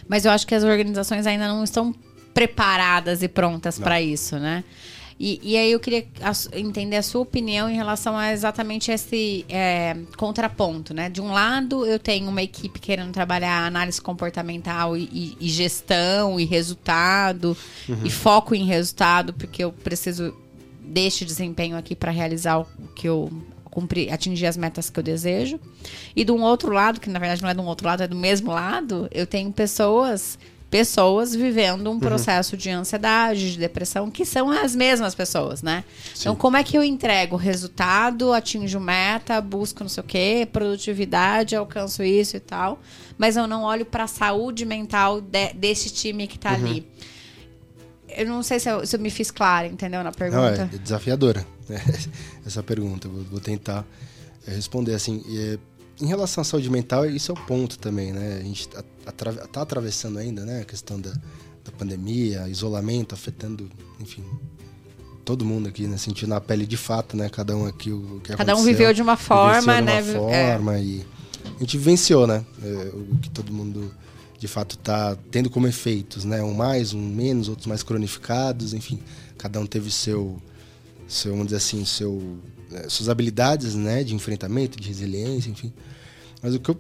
Mas 0.07 0.27
eu 0.27 0.31
acho 0.31 0.47
que 0.47 0.55
as 0.55 0.63
organizações 0.63 1.27
ainda 1.27 1.49
não 1.49 1.65
estão 1.65 1.95
preparadas 2.35 3.23
e 3.23 3.29
prontas 3.29 3.79
para 3.79 3.99
isso, 4.03 4.39
né? 4.39 4.63
E, 5.19 5.41
e, 5.43 5.57
aí 5.57 5.71
eu 5.71 5.81
queria 5.81 6.07
entender 6.55 6.97
a 6.97 7.03
sua 7.03 7.21
opinião 7.21 7.69
em 7.69 7.75
relação 7.75 8.17
a 8.17 8.33
exatamente 8.33 8.91
esse 8.91 9.45
é, 9.49 9.97
contraponto, 10.17 10.93
né? 10.93 11.09
De 11.09 11.21
um 11.21 11.33
lado, 11.33 11.87
eu 11.87 11.99
tenho 11.99 12.29
uma 12.29 12.43
equipe 12.43 12.81
querendo 12.81 13.13
trabalhar 13.13 13.67
análise 13.67 14.01
comportamental 14.01 14.97
e, 14.97 15.37
e 15.41 15.49
gestão 15.49 16.41
e 16.41 16.45
resultado 16.45 17.57
uhum. 17.89 18.01
e 18.05 18.11
foco 18.11 18.55
em 18.55 18.65
resultado, 18.65 19.33
porque 19.33 19.63
eu 19.63 19.73
preciso 19.73 20.35
deste 20.81 21.25
desempenho 21.25 21.77
aqui 21.77 21.95
para 21.95 22.11
realizar 22.11 22.59
o 22.59 22.67
que 22.95 23.09
eu 23.09 23.31
cumprir, 23.73 24.13
atingir 24.13 24.47
as 24.47 24.57
metas 24.57 24.91
que 24.91 25.01
eu 25.01 25.03
desejo. 25.03 25.59
E 26.15 26.25
de 26.25 26.31
um 26.31 26.43
outro 26.43 26.71
lado, 26.71 27.01
que 27.01 27.09
na 27.09 27.19
verdade 27.19 27.43
não 27.43 27.49
é 27.49 27.55
de 27.55 27.61
um 27.61 27.67
outro 27.67 27.87
lado, 27.87 28.03
é 28.03 28.07
do 28.07 28.15
mesmo 28.15 28.53
lado, 28.53 29.09
eu 29.11 29.27
tenho 29.27 29.51
pessoas 29.51 30.39
pessoas 30.73 31.35
vivendo 31.35 31.87
um 31.89 31.93
uhum. 31.93 32.01
processo 32.01 32.57
de 32.57 32.71
ansiedade, 32.71 33.53
de 33.53 33.59
depressão, 33.59 34.11
que 34.11 34.25
são 34.25 34.51
as 34.51 34.75
mesmas 34.75 35.15
pessoas, 35.15 35.63
né? 35.63 35.85
Sim. 36.15 36.21
Então, 36.21 36.35
como 36.35 36.57
é 36.57 36.65
que 36.65 36.79
eu 36.79 36.83
entrego 36.83 37.37
resultado, 37.37 38.33
atinjo 38.33 38.81
meta, 38.81 39.39
busco 39.43 39.85
não 39.85 39.91
sei 39.91 40.01
o 40.01 40.07
quê, 40.07 40.49
produtividade, 40.51 41.55
alcanço 41.55 42.03
isso 42.03 42.39
e 42.39 42.41
tal, 42.41 42.81
mas 43.19 43.37
eu 43.37 43.47
não 43.47 43.65
olho 43.65 43.85
para 43.85 44.05
a 44.05 44.07
saúde 44.07 44.65
mental 44.65 45.21
de, 45.21 45.53
desse 45.53 45.91
time 45.91 46.27
que 46.27 46.37
está 46.37 46.53
uhum. 46.53 46.57
ali. 46.57 46.89
Eu 48.09 48.27
não 48.27 48.43
sei 48.43 48.59
se 48.59 48.71
eu, 48.71 48.87
se 48.87 48.97
eu, 48.97 49.01
me 49.01 49.11
fiz 49.11 49.31
clara, 49.31 49.67
entendeu? 49.67 50.03
Na 50.03 50.11
pergunta. 50.11 50.57
Não, 50.57 50.75
é 50.75 50.79
desafiadora 50.79 51.47
essa 52.47 52.63
pergunta. 52.63 53.09
Eu 53.09 53.27
vou 53.31 53.41
tentar 53.41 53.85
responder 54.47 54.95
assim. 54.95 55.23
É 55.29 55.59
em 56.01 56.07
relação 56.07 56.43
à 56.43 56.45
saúde 56.45 56.69
mental, 56.69 57.07
isso 57.07 57.31
é 57.31 57.35
o 57.35 57.39
ponto 57.47 57.79
também, 57.79 58.13
né? 58.13 58.39
A 58.41 58.43
gente 58.43 58.69
está 59.11 59.31
atra 59.31 59.33
tá 59.49 59.63
atravessando 59.63 60.19
ainda, 60.19 60.45
né? 60.45 60.61
A 60.61 60.65
questão 60.65 61.01
da, 61.01 61.13
da 61.65 61.73
pandemia, 61.77 62.49
isolamento 62.49 63.15
afetando, 63.15 63.71
enfim, 64.01 64.25
todo 65.25 65.45
mundo 65.45 65.69
aqui, 65.69 65.87
né? 65.87 65.97
Sentindo 65.97 66.31
na 66.31 66.41
pele 66.41 66.67
de 66.67 66.77
fato, 66.77 67.17
né? 67.17 67.29
Cada 67.29 67.57
um 67.57 67.67
aqui 67.67 67.91
o 67.91 68.21
que 68.23 68.37
Cada 68.37 68.57
um 68.57 68.65
viveu 68.65 68.93
de 68.93 69.03
uma 69.03 69.17
forma, 69.17 69.61
de 69.61 69.81
uma 69.81 69.81
né? 69.81 70.03
forma 70.03 70.77
é. 70.77 70.83
e 70.83 71.07
a 71.57 71.59
gente 71.61 71.79
venceu, 71.79 72.27
né? 72.27 72.45
É, 72.63 72.91
o 72.95 73.19
que 73.19 73.31
todo 73.31 73.53
mundo 73.53 73.93
de 74.39 74.49
fato 74.49 74.75
está 74.75 75.17
tendo 75.31 75.49
como 75.49 75.69
efeitos, 75.69 76.25
né? 76.25 76.43
Um 76.43 76.55
mais, 76.55 76.93
um 76.93 77.01
menos, 77.01 77.49
outros 77.49 77.67
mais 77.67 77.83
cronificados, 77.83 78.75
enfim, 78.75 79.01
cada 79.39 79.61
um 79.61 79.67
teve 79.67 79.91
seu, 79.91 80.41
seu 81.07 81.33
vamos 81.33 81.47
dizer 81.47 81.59
assim, 81.59 81.85
seu 81.85 82.41
né, 82.73 82.85
suas 82.89 83.09
habilidades, 83.09 83.75
né, 83.75 84.03
de 84.03 84.15
enfrentamento, 84.15 84.81
de 84.81 84.89
resiliência, 84.89 85.51
enfim. 85.51 85.73
Mas 86.43 86.55
o 86.55 86.61
que 86.61 86.71
eu 86.71 86.79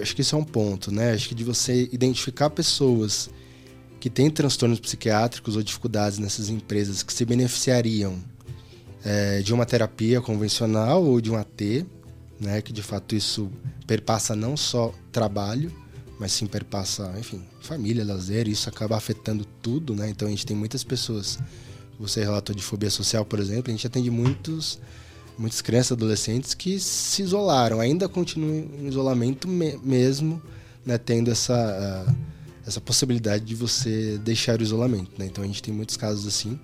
acho 0.00 0.14
que 0.14 0.22
isso 0.22 0.34
é 0.34 0.38
um 0.38 0.44
ponto, 0.44 0.90
né? 0.92 1.12
Acho 1.12 1.28
que 1.28 1.34
de 1.34 1.44
você 1.44 1.88
identificar 1.92 2.50
pessoas 2.50 3.30
que 3.98 4.08
têm 4.08 4.30
transtornos 4.30 4.80
psiquiátricos 4.80 5.56
ou 5.56 5.62
dificuldades 5.62 6.18
nessas 6.18 6.48
empresas 6.48 7.02
que 7.02 7.12
se 7.12 7.24
beneficiariam 7.24 8.18
é, 9.04 9.40
de 9.40 9.52
uma 9.52 9.66
terapia 9.66 10.20
convencional 10.20 11.04
ou 11.04 11.20
de 11.20 11.30
um 11.30 11.36
AT, 11.36 11.86
né? 12.38 12.60
Que 12.62 12.72
de 12.72 12.82
fato 12.82 13.14
isso 13.14 13.50
perpassa 13.86 14.34
não 14.34 14.56
só 14.56 14.94
trabalho, 15.12 15.72
mas 16.18 16.32
sim 16.32 16.46
perpassa, 16.46 17.14
enfim, 17.18 17.42
família, 17.62 18.04
lazer, 18.04 18.46
isso 18.46 18.68
acaba 18.68 18.96
afetando 18.96 19.44
tudo, 19.62 19.94
né? 19.94 20.10
Então 20.10 20.28
a 20.28 20.30
gente 20.30 20.44
tem 20.44 20.56
muitas 20.56 20.84
pessoas, 20.84 21.38
você 21.98 22.22
relatou 22.22 22.54
de 22.54 22.62
fobia 22.62 22.90
social, 22.90 23.24
por 23.24 23.38
exemplo, 23.38 23.70
a 23.70 23.74
gente 23.74 23.86
atende 23.86 24.10
muitos 24.10 24.78
muitas 25.40 25.62
crianças 25.62 25.90
e 25.90 25.94
adolescentes 25.94 26.52
que 26.52 26.78
se 26.78 27.22
isolaram, 27.22 27.80
ainda 27.80 28.06
continuam 28.08 28.68
em 28.78 28.86
isolamento 28.86 29.48
me 29.48 29.78
mesmo, 29.82 30.40
né, 30.84 30.98
tendo 30.98 31.30
essa, 31.30 32.06
uh, 32.06 32.14
essa 32.66 32.80
possibilidade 32.80 33.44
de 33.46 33.54
você 33.54 34.18
deixar 34.18 34.60
o 34.60 34.62
isolamento. 34.62 35.12
Né? 35.18 35.24
Então 35.26 35.42
a 35.42 35.46
gente 35.46 35.62
tem 35.62 35.72
muitos 35.72 35.96
casos 35.96 36.26
assim 36.26 36.60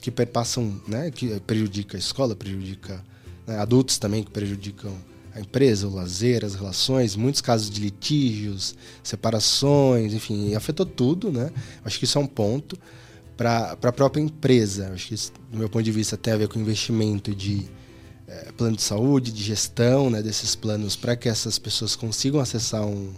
que 0.00 0.10
perpassam, 0.10 0.80
né, 0.88 1.12
que 1.12 1.38
prejudica 1.40 1.96
a 1.96 2.00
escola, 2.00 2.34
prejudica 2.34 3.04
né, 3.46 3.56
adultos 3.58 3.98
também 3.98 4.24
que 4.24 4.32
prejudicam 4.32 4.92
a 5.32 5.40
empresa, 5.40 5.86
o 5.86 5.94
lazer, 5.94 6.44
as 6.44 6.56
relações, 6.56 7.14
muitos 7.14 7.40
casos 7.40 7.70
de 7.70 7.80
litígios, 7.80 8.74
separações, 9.04 10.12
enfim, 10.12 10.56
afetou 10.56 10.84
tudo, 10.84 11.30
né? 11.30 11.52
Acho 11.84 11.98
que 11.98 12.04
isso 12.06 12.18
é 12.18 12.20
um 12.20 12.26
ponto 12.26 12.76
para 13.36 13.76
a 13.80 13.92
própria 13.92 14.20
empresa. 14.20 14.90
Acho 14.92 15.08
que 15.08 15.14
isso, 15.14 15.32
do 15.52 15.58
meu 15.58 15.68
ponto 15.68 15.84
de 15.84 15.92
vista, 15.92 16.16
tem 16.16 16.32
a 16.32 16.36
ver 16.36 16.48
com 16.48 16.58
investimento 16.58 17.32
de 17.32 17.68
é, 18.28 18.52
plano 18.52 18.76
de 18.76 18.82
saúde, 18.82 19.32
de 19.32 19.42
gestão 19.42 20.10
né, 20.10 20.22
desses 20.22 20.54
planos 20.54 20.94
para 20.94 21.16
que 21.16 21.28
essas 21.28 21.58
pessoas 21.58 21.96
consigam 21.96 22.40
acessar 22.40 22.84
um, 22.84 23.12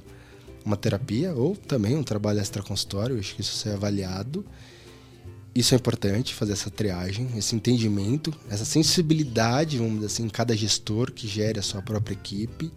uma 0.64 0.76
terapia 0.76 1.34
ou 1.34 1.56
também 1.56 1.96
um 1.96 2.02
trabalho 2.02 2.40
extraconsultório. 2.40 3.18
Acho 3.18 3.34
que 3.34 3.40
isso 3.40 3.68
é 3.68 3.72
avaliado. 3.72 4.44
Isso 5.52 5.74
é 5.74 5.76
importante, 5.76 6.32
fazer 6.32 6.52
essa 6.52 6.70
triagem, 6.70 7.28
esse 7.36 7.56
entendimento, 7.56 8.32
essa 8.48 8.64
sensibilidade, 8.64 9.78
vamos 9.78 9.94
dizer 9.94 10.06
assim, 10.06 10.22
em 10.24 10.28
cada 10.28 10.56
gestor 10.56 11.10
que 11.10 11.26
gere 11.26 11.58
a 11.58 11.62
sua 11.62 11.82
própria 11.82 12.14
equipe. 12.14 12.72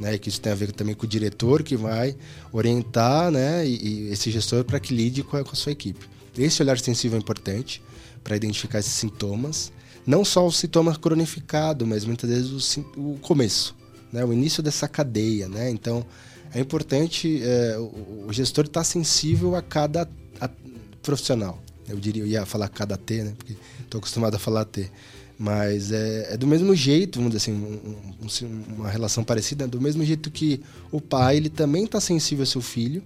Né, 0.00 0.16
que 0.16 0.28
isso 0.28 0.40
tem 0.40 0.52
a 0.52 0.54
ver 0.54 0.70
também 0.70 0.94
com 0.94 1.06
o 1.06 1.08
diretor 1.08 1.60
que 1.60 1.74
vai 1.74 2.16
orientar 2.52 3.32
né, 3.32 3.66
e, 3.66 4.06
e 4.06 4.12
esse 4.12 4.30
gestor 4.30 4.62
para 4.62 4.78
que 4.78 4.94
lide 4.94 5.24
com 5.24 5.36
a, 5.36 5.42
com 5.42 5.50
a 5.50 5.56
sua 5.56 5.72
equipe. 5.72 6.06
Esse 6.36 6.62
olhar 6.62 6.78
sensível 6.78 7.18
é 7.18 7.20
importante 7.20 7.82
para 8.22 8.36
identificar 8.36 8.78
esses 8.78 8.92
sintomas 8.92 9.72
não 10.08 10.24
só 10.24 10.46
o 10.46 10.50
sintoma 10.50 10.96
cronificado, 10.96 11.86
mas 11.86 12.06
muitas 12.06 12.30
vezes 12.30 12.78
o, 12.78 12.80
o 12.96 13.18
começo, 13.20 13.76
né? 14.10 14.24
o 14.24 14.32
início 14.32 14.62
dessa 14.62 14.88
cadeia. 14.88 15.46
Né? 15.50 15.68
Então, 15.68 16.02
é 16.54 16.58
importante 16.58 17.42
é, 17.42 17.76
o, 17.76 18.26
o, 18.26 18.32
gestor 18.32 18.64
estar 18.64 18.80
tá 18.80 18.84
sensível 18.84 19.54
a 19.54 19.60
cada 19.60 20.08
a, 20.40 20.48
profissional. 21.02 21.62
Eu 21.86 21.98
diria, 21.98 22.22
eu 22.22 22.26
ia 22.26 22.46
falar 22.46 22.70
cada 22.70 22.96
T, 22.96 23.22
né? 23.22 23.34
porque 23.36 23.54
estou 23.82 23.98
acostumado 23.98 24.34
a 24.34 24.38
falar 24.38 24.64
T. 24.64 24.90
Mas 25.38 25.92
é, 25.92 26.32
é, 26.32 26.36
do 26.38 26.46
mesmo 26.46 26.74
jeito, 26.74 27.18
vamos 27.18 27.34
dizer 27.34 27.50
assim, 27.50 27.52
um, 27.52 27.94
um, 28.24 28.74
uma 28.78 28.88
relação 28.88 29.22
parecida, 29.22 29.68
do 29.68 29.78
mesmo 29.78 30.02
jeito 30.06 30.30
que 30.30 30.62
o 30.90 31.02
pai 31.02 31.36
ele 31.36 31.50
também 31.50 31.84
está 31.84 32.00
sensível 32.00 32.44
ao 32.44 32.46
seu 32.46 32.62
filho. 32.62 33.02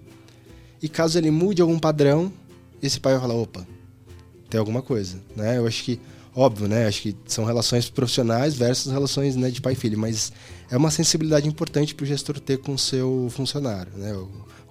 E 0.81 0.89
caso 0.89 1.19
ele 1.19 1.33
mude 1.33 1.61
algum 1.61 1.81
padrão, 1.81 2.33
esse 2.81 3.01
pai 3.01 3.15
vai 3.15 3.23
falar, 3.23 3.35
opa, 3.35 3.67
tem 4.49 4.61
alguma 4.61 4.83
coisa. 4.83 5.19
Né? 5.35 5.59
Eu 5.59 5.67
acho 5.67 5.83
que 5.83 6.01
Óbvio, 6.35 6.67
né? 6.67 6.87
Acho 6.87 7.03
que 7.03 7.17
são 7.27 7.45
relações 7.45 7.91
profissionais 7.91 8.55
versus 8.55 8.91
relações 8.91 9.37
né, 9.37 9.51
de 9.51 9.61
pai 9.61 9.75
e 9.75 9.77
filho, 9.77 9.99
mas 9.99 10.33
é 10.71 10.77
uma 10.77 10.91
sensibilidade 10.91 11.47
importante 11.47 11.95
para 11.95 12.05
o 12.05 12.07
gestor 12.07 12.41
ter 12.41 12.59
com 12.59 12.73
o 12.75 12.79
seu 12.79 13.29
funcionário, 13.31 13.93
né? 13.97 14.15
Ou, 14.15 14.31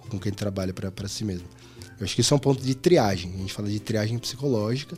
com 0.10 0.20
quem 0.20 0.34
trabalha 0.34 0.74
para 0.74 1.08
si 1.08 1.24
mesmo. 1.24 1.48
Eu 1.98 2.04
acho 2.04 2.16
que 2.16 2.22
isso 2.22 2.34
é 2.34 2.38
um 2.38 2.40
ponto 2.40 2.62
de 2.62 2.76
triagem. 2.76 3.32
A 3.34 3.38
gente 3.38 3.54
fala 3.54 3.70
de 3.70 3.80
triagem 3.80 4.18
psicológica. 4.18 4.98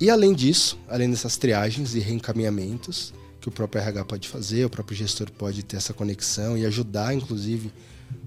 E 0.00 0.08
além 0.08 0.32
disso, 0.32 0.78
além 0.88 1.10
dessas 1.10 1.36
triagens 1.36 1.94
e 1.94 2.00
reencaminhamentos 2.00 3.12
que 3.40 3.48
o 3.48 3.52
próprio 3.52 3.82
RH 3.82 4.04
pode 4.06 4.28
fazer, 4.28 4.64
o 4.64 4.70
próprio 4.70 4.96
gestor 4.96 5.30
pode 5.30 5.62
ter 5.62 5.76
essa 5.76 5.92
conexão 5.92 6.56
e 6.56 6.64
ajudar, 6.64 7.14
inclusive, 7.14 7.70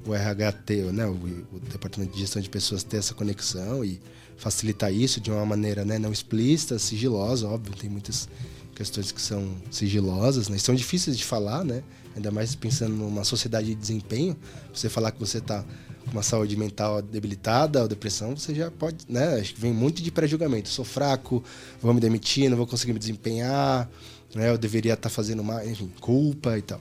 o 0.08 0.16
RH 0.16 0.54
né, 0.94 1.06
o, 1.06 1.12
o 1.12 1.60
departamento 1.72 2.14
de 2.14 2.20
gestão 2.20 2.42
de 2.42 2.50
pessoas 2.50 2.84
ter 2.84 2.98
essa 2.98 3.14
conexão 3.14 3.84
e 3.84 4.00
facilitar 4.38 4.94
isso 4.94 5.20
de 5.20 5.32
uma 5.32 5.46
maneira 5.46 5.84
né, 5.84 6.00
não 6.00 6.12
explícita, 6.12 6.80
sigilosa, 6.80 7.48
óbvio, 7.48 7.76
tem 7.76 7.90
muitas 7.90 8.30
questões 8.76 9.12
que 9.12 9.22
são 9.22 9.56
sigilosas, 9.72 10.50
né? 10.50 10.58
são 10.60 10.76
difíceis 10.76 11.18
de 11.18 11.26
falar, 11.26 11.64
né? 11.64 11.84
ainda 12.16 12.32
mais 12.32 12.56
pensando 12.56 12.96
numa 12.96 13.24
sociedade 13.24 13.68
de 13.68 13.76
desempenho, 13.76 14.36
você 14.74 14.90
falar 14.90 15.12
que 15.12 15.20
você 15.20 15.38
está 15.40 15.64
com 16.06 16.12
uma 16.12 16.24
saúde 16.24 16.56
mental 16.56 17.02
debilitada 17.02 17.82
ou 17.82 17.88
depressão, 17.88 18.36
você 18.36 18.56
já 18.56 18.72
pode, 18.72 18.98
né? 19.10 19.40
Acho 19.40 19.54
que 19.54 19.60
vem 19.60 19.74
muito 19.74 20.02
de 20.02 20.10
pré-julgamento. 20.10 20.70
Sou 20.70 20.86
fraco, 20.86 21.44
vou 21.82 21.94
me 21.94 22.00
demitir, 22.00 22.50
não 22.50 22.56
vou 22.58 22.66
conseguir 22.66 22.94
me 22.94 23.00
desempenhar, 23.00 23.90
né? 24.34 24.50
Eu 24.50 24.58
deveria 24.58 24.94
estar 24.94 25.10
tá 25.10 25.14
fazendo 25.14 25.44
mais, 25.44 25.70
enfim, 25.70 25.92
culpa 26.00 26.58
e 26.58 26.62
tal. 26.62 26.80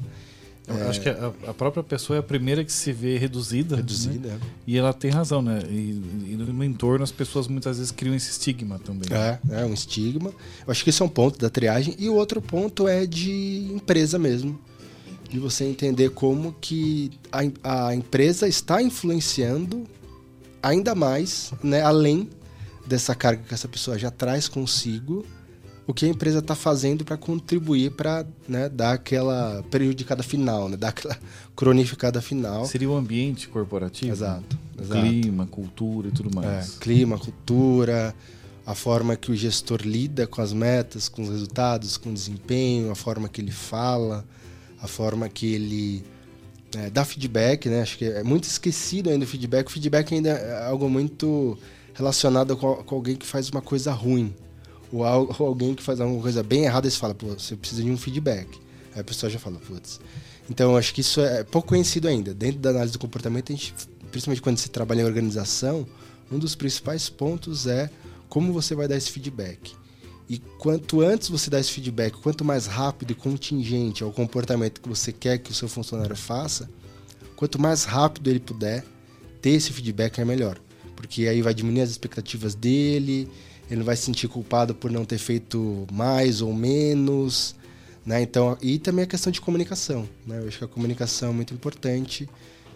Eu 0.68 0.88
acho 0.90 1.00
que 1.00 1.08
a, 1.08 1.32
a, 1.46 1.54
própria 1.54 1.82
pessoa 1.82 2.16
é 2.16 2.20
a 2.20 2.22
primeira 2.22 2.64
que 2.64 2.72
se 2.72 2.92
vê 2.92 3.16
reduzida. 3.16 3.76
Reduzida, 3.76 4.30
né? 4.30 4.40
E 4.66 4.76
ela 4.76 4.92
tem 4.92 5.10
razão, 5.10 5.40
né? 5.40 5.60
E, 5.68 6.02
e, 6.32 6.36
no 6.36 6.64
entorno 6.64 7.04
as 7.04 7.12
pessoas 7.12 7.46
muitas 7.46 7.78
vezes 7.78 7.92
criam 7.92 8.14
esse 8.16 8.30
estigma 8.30 8.78
também. 8.80 9.08
É, 9.12 9.38
é 9.60 9.64
um 9.64 9.72
estigma. 9.72 10.30
Eu 10.66 10.70
acho 10.72 10.82
que 10.82 10.90
esse 10.90 11.00
é 11.00 11.04
um 11.04 11.08
ponto 11.08 11.38
da 11.38 11.48
triagem. 11.48 11.94
E 11.98 12.08
o 12.08 12.14
outro 12.14 12.42
ponto 12.42 12.88
é 12.88 13.06
de 13.06 13.70
empresa 13.72 14.18
mesmo. 14.18 14.58
De 15.30 15.38
você 15.38 15.64
entender 15.64 16.10
como 16.10 16.52
que 16.60 17.12
a, 17.30 17.88
a 17.88 17.94
empresa 17.94 18.48
está 18.48 18.82
influenciando 18.82 19.84
ainda 20.60 20.96
mais, 20.96 21.52
né? 21.62 21.82
Além 21.82 22.28
dessa 22.84 23.14
carga 23.14 23.42
que 23.46 23.54
essa 23.54 23.68
pessoa 23.68 23.96
já 23.96 24.10
traz 24.10 24.48
consigo 24.48 25.24
o 25.86 25.94
que 25.94 26.04
a 26.04 26.08
empresa 26.08 26.40
está 26.40 26.54
fazendo 26.54 27.04
para 27.04 27.16
contribuir 27.16 27.92
para 27.92 28.26
né, 28.48 28.68
dar 28.68 28.92
aquela 28.92 29.64
prejudicada 29.70 30.22
final, 30.22 30.68
né, 30.68 30.76
dar 30.76 30.88
aquela 30.88 31.16
cronificada 31.54 32.20
final. 32.20 32.66
Seria 32.66 32.90
o 32.90 32.96
ambiente 32.96 33.48
corporativo? 33.48 34.12
Exato. 34.12 34.58
exato. 34.80 35.00
Clima, 35.00 35.46
cultura 35.46 36.08
e 36.08 36.10
tudo 36.10 36.34
mais. 36.34 36.74
É, 36.74 36.78
clima, 36.80 37.16
cultura, 37.16 38.14
a 38.66 38.74
forma 38.74 39.14
que 39.14 39.30
o 39.30 39.36
gestor 39.36 39.80
lida 39.82 40.26
com 40.26 40.42
as 40.42 40.52
metas, 40.52 41.08
com 41.08 41.22
os 41.22 41.28
resultados, 41.28 41.96
com 41.96 42.10
o 42.10 42.14
desempenho, 42.14 42.90
a 42.90 42.96
forma 42.96 43.28
que 43.28 43.40
ele 43.40 43.52
fala, 43.52 44.24
a 44.82 44.88
forma 44.88 45.28
que 45.28 45.54
ele 45.54 46.04
é, 46.76 46.90
dá 46.90 47.04
feedback, 47.04 47.68
né? 47.68 47.82
Acho 47.82 47.96
que 47.96 48.06
é 48.06 48.24
muito 48.24 48.44
esquecido 48.44 49.08
ainda 49.08 49.24
o 49.24 49.28
feedback. 49.28 49.68
O 49.68 49.70
feedback 49.70 50.12
ainda 50.12 50.30
é 50.30 50.66
algo 50.66 50.90
muito 50.90 51.56
relacionado 51.94 52.56
com, 52.56 52.74
com 52.74 52.94
alguém 52.96 53.14
que 53.14 53.24
faz 53.24 53.48
uma 53.50 53.62
coisa 53.62 53.92
ruim 53.92 54.34
ou, 54.92 55.04
alguém 55.38 55.74
que 55.74 55.82
faz 55.82 56.00
alguma 56.00 56.20
coisa 56.22 56.42
bem 56.42 56.64
errada, 56.64 56.88
você 56.88 56.96
fala, 56.96 57.14
pô, 57.14 57.28
você 57.28 57.56
precisa 57.56 57.82
de 57.82 57.90
um 57.90 57.96
feedback. 57.96 58.48
Aí 58.94 59.00
a 59.00 59.04
pessoa 59.04 59.30
já 59.30 59.38
fala, 59.38 59.58
putz. 59.58 60.00
Então, 60.48 60.76
acho 60.76 60.94
que 60.94 61.00
isso 61.00 61.20
é 61.20 61.42
pouco 61.44 61.68
conhecido 61.68 62.08
ainda. 62.08 62.32
Dentro 62.32 62.60
da 62.60 62.70
análise 62.70 62.92
do 62.92 62.98
comportamento, 62.98 63.52
a 63.52 63.56
gente, 63.56 63.74
principalmente 64.10 64.42
quando 64.42 64.58
você 64.58 64.68
trabalha 64.68 65.02
em 65.02 65.04
organização, 65.04 65.86
um 66.30 66.38
dos 66.38 66.54
principais 66.54 67.08
pontos 67.08 67.66
é 67.66 67.90
como 68.28 68.52
você 68.52 68.74
vai 68.74 68.88
dar 68.88 68.96
esse 68.96 69.10
feedback. 69.10 69.74
E 70.28 70.38
quanto 70.38 71.00
antes 71.02 71.28
você 71.28 71.48
dá 71.48 71.60
esse 71.60 71.70
feedback, 71.70 72.14
quanto 72.14 72.44
mais 72.44 72.66
rápido 72.66 73.12
e 73.12 73.14
contingente 73.14 74.02
é 74.02 74.06
o 74.06 74.10
comportamento 74.10 74.80
que 74.80 74.88
você 74.88 75.12
quer 75.12 75.38
que 75.38 75.52
o 75.52 75.54
seu 75.54 75.68
funcionário 75.68 76.16
faça, 76.16 76.68
quanto 77.36 77.60
mais 77.60 77.84
rápido 77.84 78.28
ele 78.28 78.40
puder 78.40 78.84
ter 79.40 79.50
esse 79.50 79.72
feedback 79.72 80.18
é 80.18 80.24
melhor. 80.24 80.58
Porque 80.96 81.28
aí 81.28 81.42
vai 81.42 81.54
diminuir 81.54 81.82
as 81.82 81.90
expectativas 81.90 82.54
dele, 82.54 83.28
ele 83.70 83.78
não 83.78 83.84
vai 83.84 83.96
se 83.96 84.02
sentir 84.02 84.28
culpado 84.28 84.74
por 84.74 84.90
não 84.90 85.04
ter 85.04 85.18
feito 85.18 85.86
mais 85.92 86.40
ou 86.40 86.54
menos, 86.54 87.54
né? 88.04 88.22
Então, 88.22 88.56
e 88.62 88.78
também 88.78 89.04
a 89.04 89.06
questão 89.06 89.32
de 89.32 89.40
comunicação, 89.40 90.08
né? 90.26 90.40
Eu 90.40 90.48
acho 90.48 90.58
que 90.58 90.64
a 90.64 90.68
comunicação 90.68 91.30
é 91.30 91.32
muito 91.32 91.52
importante 91.52 92.28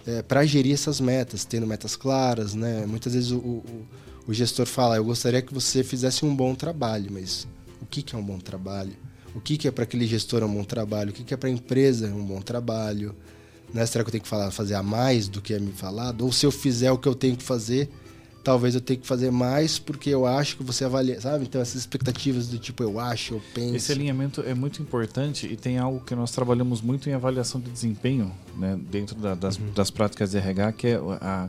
é, 0.06 0.22
para 0.22 0.44
gerir 0.44 0.74
essas 0.74 1.00
metas, 1.00 1.44
tendo 1.44 1.66
metas 1.66 1.94
claras, 1.94 2.54
né? 2.54 2.84
Muitas 2.86 3.14
vezes 3.14 3.30
o, 3.30 3.38
o, 3.38 3.86
o, 4.26 4.34
gestor 4.34 4.66
fala, 4.66 4.96
eu 4.96 5.04
gostaria 5.04 5.40
que 5.40 5.54
você 5.54 5.84
fizesse 5.84 6.24
um 6.24 6.34
bom 6.34 6.54
trabalho, 6.54 7.10
mas 7.12 7.46
o 7.80 7.86
que, 7.86 8.02
que 8.02 8.14
é 8.14 8.18
um 8.18 8.24
bom 8.24 8.38
trabalho? 8.38 8.92
O 9.34 9.40
que, 9.40 9.56
que 9.56 9.68
é 9.68 9.70
para 9.70 9.84
aquele 9.84 10.06
gestor 10.06 10.42
um 10.42 10.52
bom 10.52 10.64
trabalho? 10.64 11.10
O 11.10 11.12
que, 11.12 11.22
que 11.22 11.32
é 11.32 11.36
para 11.36 11.48
a 11.48 11.52
empresa 11.52 12.08
um 12.08 12.24
bom 12.24 12.40
trabalho? 12.40 13.14
Né? 13.72 13.86
Será 13.86 14.02
que 14.02 14.08
eu 14.08 14.12
tenho 14.12 14.22
que 14.22 14.28
falar, 14.28 14.50
fazer 14.50 14.74
a 14.74 14.82
mais 14.82 15.28
do 15.28 15.40
que 15.40 15.54
é 15.54 15.60
me 15.60 15.70
falado? 15.70 16.22
Ou 16.22 16.32
se 16.32 16.44
eu 16.44 16.50
fizer 16.50 16.90
o 16.90 16.98
que 16.98 17.06
eu 17.06 17.14
tenho 17.14 17.36
que 17.36 17.44
fazer, 17.44 17.88
talvez 18.42 18.74
eu 18.74 18.80
tenha 18.80 18.98
que 18.98 19.06
fazer 19.06 19.30
mais 19.30 19.78
porque 19.78 20.10
eu 20.10 20.26
acho 20.26 20.56
que 20.56 20.62
você 20.62 20.84
avalia, 20.84 21.20
sabe? 21.20 21.44
Então 21.44 21.60
essas 21.60 21.76
expectativas 21.76 22.48
do 22.48 22.58
tipo 22.58 22.82
eu 22.82 22.98
acho, 22.98 23.34
eu 23.34 23.42
penso. 23.54 23.76
Esse 23.76 23.92
alinhamento 23.92 24.42
é 24.42 24.54
muito 24.54 24.80
importante 24.82 25.46
e 25.46 25.56
tem 25.56 25.78
algo 25.78 26.00
que 26.00 26.14
nós 26.14 26.30
trabalhamos 26.30 26.80
muito 26.80 27.08
em 27.08 27.12
avaliação 27.12 27.60
de 27.60 27.70
desempenho, 27.70 28.32
né, 28.56 28.78
dentro 28.90 29.16
da, 29.16 29.34
das, 29.34 29.58
uhum. 29.58 29.72
das 29.72 29.90
práticas 29.90 30.30
de 30.30 30.38
RH, 30.38 30.72
que 30.72 30.86
é 30.88 31.00
a 31.20 31.48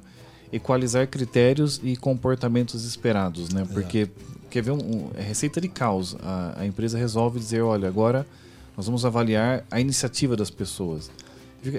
equalizar 0.52 1.08
critérios 1.08 1.80
e 1.82 1.96
comportamentos 1.96 2.84
esperados, 2.84 3.50
né? 3.50 3.66
Porque 3.72 4.00
Exato. 4.00 4.14
quer 4.50 4.62
ver 4.62 4.72
um, 4.72 4.80
um, 4.80 5.12
é 5.16 5.22
receita 5.22 5.62
de 5.62 5.70
caos. 5.70 6.18
A, 6.22 6.56
a 6.60 6.66
empresa 6.66 6.98
resolve 6.98 7.40
dizer, 7.40 7.62
olha, 7.62 7.88
agora 7.88 8.28
nós 8.76 8.86
vamos 8.86 9.06
avaliar 9.06 9.64
a 9.72 9.80
iniciativa 9.80 10.36
das 10.36 10.50
pessoas. 10.50 11.10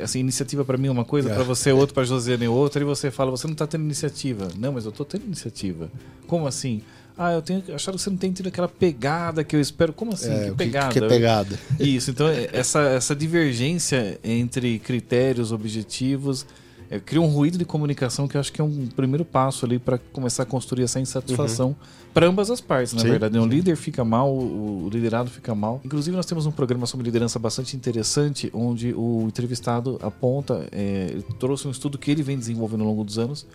Assim, 0.03 0.21
iniciativa 0.21 0.64
para 0.64 0.79
mim 0.79 0.88
é 0.88 0.90
uma 0.90 1.05
coisa, 1.05 1.31
é. 1.31 1.35
para 1.35 1.42
você 1.42 1.71
é 1.71 1.75
outra, 1.75 1.95
para 1.95 2.05
Josiane 2.05 2.45
é 2.45 2.49
outra, 2.49 2.81
e 2.81 2.85
você 2.85 3.11
fala, 3.11 3.31
você 3.31 3.47
não 3.47 3.53
está 3.53 3.66
tendo 3.66 3.85
iniciativa. 3.85 4.49
Não, 4.57 4.73
mas 4.73 4.85
eu 4.85 4.90
estou 4.90 5.05
tendo 5.05 5.25
iniciativa. 5.25 5.90
Como 6.27 6.47
assim? 6.47 6.83
Ah, 7.16 7.33
eu 7.33 7.42
tenho 7.42 7.62
achado 7.75 7.97
que 7.97 8.03
você 8.03 8.11
não 8.11 8.16
tem 8.16 8.33
tido 8.33 8.49
aquela 8.49 8.68
pegada 8.68 9.45
que 9.45 9.55
eu 9.55 9.61
espero. 9.61 9.92
Como 9.92 10.12
assim? 10.12 10.33
É, 10.33 10.51
que 10.51 10.57
pegada? 10.57 10.92
Que, 10.92 10.99
que 10.99 11.05
é 11.05 11.09
pegada? 11.09 11.59
Isso, 11.79 12.11
então 12.11 12.29
é, 12.29 12.49
essa, 12.53 12.81
essa 12.81 13.14
divergência 13.14 14.18
entre 14.25 14.79
critérios, 14.79 15.53
objetivos, 15.53 16.47
é, 16.92 17.00
cria 17.00 17.22
um 17.22 17.26
ruído 17.26 17.57
de 17.57 17.64
comunicação 17.64 18.28
que 18.28 18.37
eu 18.37 18.40
acho 18.40 18.52
que 18.52 18.61
é 18.61 18.64
um 18.64 18.87
primeiro 18.94 19.24
passo 19.24 19.64
ali 19.64 19.78
para 19.78 19.96
começar 20.12 20.42
a 20.42 20.46
construir 20.46 20.83
essa 20.83 21.00
insatisfação 21.00 21.68
uhum. 21.68 21.74
para 22.12 22.26
ambas 22.26 22.50
as 22.50 22.61
partes, 22.61 22.92
na 22.92 23.00
sim, 23.00 23.09
verdade. 23.09 23.38
O 23.38 23.46
líder 23.46 23.76
fica 23.76 24.05
mal, 24.05 24.31
o, 24.31 24.90
liderado 24.92 25.31
fica 25.31 25.55
mal. 25.55 25.81
Inclusive, 25.83 26.14
nós 26.14 26.26
temos 26.26 26.44
um 26.44 26.50
programa 26.50 26.85
sobre 26.85 27.07
liderança 27.07 27.38
bastante 27.38 27.74
interessante, 27.74 28.50
onde 28.52 28.92
o 28.92 29.24
entrevistado 29.26 29.98
aponta, 30.02 30.68
é, 30.70 31.16
trouxe 31.40 31.66
um 31.66 31.70
estudo 31.70 31.96
que 31.96 32.11
ele 32.11 32.22
vem 32.22 32.38
desenvolvendo 32.38 32.83
ao 32.83 32.88
longo 32.88 33.05
dos 33.05 33.18
anos. 33.18 33.46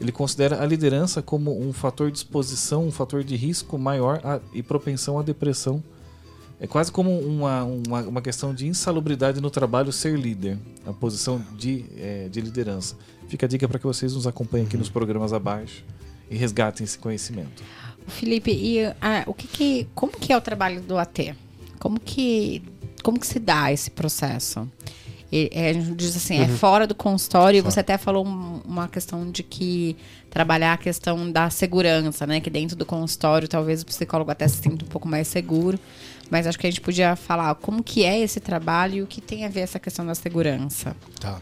Ele 0.00 0.12
considera 0.12 0.62
a 0.62 0.66
liderança 0.66 1.20
como 1.20 1.50
um 1.60 1.72
fator 1.72 2.12
de 2.12 2.18
exposição, 2.18 2.86
um 2.86 2.92
fator 2.92 3.24
de 3.24 3.34
risco 3.34 3.76
maior 3.76 4.20
a, 4.22 4.38
e 4.52 4.62
propensão 4.62 5.18
à 5.18 5.22
depressão 5.24 5.82
é 6.64 6.66
quase 6.66 6.90
como 6.90 7.10
uma, 7.18 7.62
uma, 7.62 8.00
uma, 8.00 8.22
questão 8.22 8.54
de 8.54 8.66
insalubridade 8.66 9.38
no 9.38 9.50
trabalho 9.50 9.92
ser 9.92 10.18
líder, 10.18 10.58
a 10.86 10.94
posição 10.94 11.44
de, 11.58 11.84
é, 11.98 12.26
de 12.30 12.40
liderança. 12.40 12.96
Fica 13.28 13.44
a 13.44 13.48
dica 13.48 13.68
para 13.68 13.78
que 13.78 13.84
vocês 13.84 14.14
nos 14.14 14.26
acompanhem 14.26 14.66
aqui 14.66 14.74
uhum. 14.76 14.80
nos 14.80 14.88
programas 14.88 15.34
abaixo 15.34 15.84
e 16.30 16.36
resgatem 16.38 16.82
esse 16.82 16.98
conhecimento. 16.98 17.62
Felipe, 18.06 18.50
e 18.50 18.82
ah, 18.98 19.24
o 19.26 19.34
que, 19.34 19.46
que 19.46 19.88
como 19.94 20.12
que 20.12 20.32
é 20.32 20.36
o 20.38 20.40
trabalho 20.40 20.80
do 20.80 20.96
AT? 20.96 21.34
Como 21.78 22.00
que 22.00 22.62
como 23.02 23.20
que 23.20 23.26
se 23.26 23.38
dá 23.38 23.70
esse 23.70 23.90
processo? 23.90 24.66
É, 25.30 25.68
a 25.68 25.72
gente 25.74 25.94
diz 25.96 26.16
assim, 26.16 26.36
é 26.36 26.38
uhum. 26.38 26.44
é 26.44 26.48
fora 26.48 26.86
do 26.86 26.94
consultório. 26.94 27.60
Fora. 27.60 27.70
Você 27.72 27.80
até 27.80 27.98
falou 27.98 28.24
uma 28.24 28.88
questão 28.88 29.30
de 29.30 29.42
que 29.42 29.96
trabalhar 30.30 30.72
a 30.72 30.76
questão 30.78 31.30
da 31.30 31.50
segurança, 31.50 32.26
né? 32.26 32.40
Que 32.40 32.48
dentro 32.48 32.74
do 32.74 32.86
consultório 32.86 33.46
talvez 33.48 33.82
o 33.82 33.86
psicólogo 33.86 34.30
até 34.30 34.48
se 34.48 34.62
sinta 34.62 34.84
um 34.84 34.88
pouco 34.88 35.06
mais 35.06 35.28
seguro. 35.28 35.78
Mas 36.34 36.48
acho 36.48 36.58
que 36.58 36.66
a 36.66 36.70
gente 36.70 36.80
podia 36.80 37.14
falar 37.14 37.54
como 37.54 37.80
que 37.80 38.02
é 38.02 38.18
esse 38.18 38.40
trabalho 38.40 38.96
e 38.96 39.02
o 39.02 39.06
que 39.06 39.20
tem 39.20 39.44
a 39.44 39.48
ver 39.48 39.60
essa 39.60 39.78
questão 39.78 40.04
da 40.04 40.16
segurança. 40.16 40.96
Tá. 41.20 41.40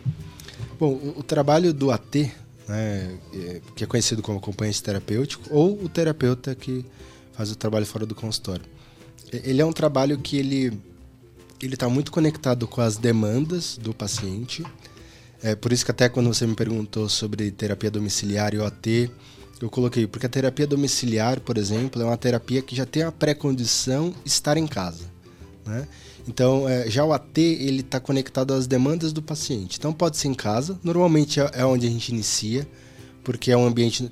Bom, 0.79 1.15
o, 1.17 1.23
trabalho 1.23 1.73
do 1.73 1.91
AT, 1.91 2.31
né, 2.69 3.17
é, 3.33 3.63
que 3.75 3.85
é 3.85 3.87
conhecido 3.87 4.21
como 4.21 4.37
acompanhante 4.37 4.83
terapêutico, 4.83 5.49
ou 5.51 5.83
o 5.83 5.89
terapeuta 5.89 6.55
que 6.55 6.85
faz 7.33 7.51
o 7.51 7.57
trabalho 7.57 7.87
fora 7.87 8.05
do 8.05 8.15
consultório. 8.15 8.67
Ele 9.33 9.63
é 9.63 9.65
um 9.65 9.73
trabalho 9.73 10.19
que 10.19 10.37
ele 10.37 10.79
ele 11.63 11.73
está 11.73 11.89
muito 11.89 12.13
conectado 12.13 12.69
com 12.69 12.83
as 12.83 12.99
demandas 12.99 13.79
do 13.79 13.95
paciente. 13.95 14.63
É 15.43 15.55
por 15.55 15.73
isso 15.73 15.87
que 15.87 15.91
até 15.91 16.07
quando 16.07 16.27
você 16.27 16.47
me 16.47 16.55
perguntou 16.55 17.09
sobre 17.09 17.51
terapia 17.51 17.91
domiciliar 17.91 18.53
e 18.53 18.59
OAT, 18.59 19.11
eu 19.63 19.71
coloquei, 19.71 20.09
porque 20.09 20.27
a 20.27 20.29
terapia 20.29 20.67
domiciliar, 20.67 21.41
por 21.41 21.57
exemplo, 21.57 22.03
é 22.03 22.05
uma 22.05 22.17
terapia 22.17 22.61
que 22.61 22.75
já 22.75 22.85
tem 22.85 23.05
a 23.05 23.13
pré-condição 23.13 24.13
estar 24.25 24.57
em 24.57 24.67
casa. 24.67 25.05
Né? 25.65 25.87
Então, 26.27 26.69
é, 26.69 26.91
já 26.91 27.05
o 27.05 27.13
AT 27.13 27.39
ele 27.39 27.81
está 27.81 28.01
conectado 28.01 28.53
às 28.53 28.67
demandas 28.67 29.13
do 29.13 29.23
paciente. 29.23 29.79
Então, 29.79 29.93
pode 29.93 30.17
ser 30.17 30.27
em 30.27 30.35
casa. 30.35 30.79
Normalmente 30.83 31.41
é, 31.41 31.49
é 31.55 31.65
onde 31.65 31.87
a 31.87 31.91
gente 31.91 32.09
inicia, 32.09 32.67
porque 33.23 33.53
é 33.53 33.57
um 33.57 33.65
ambiente 33.65 34.11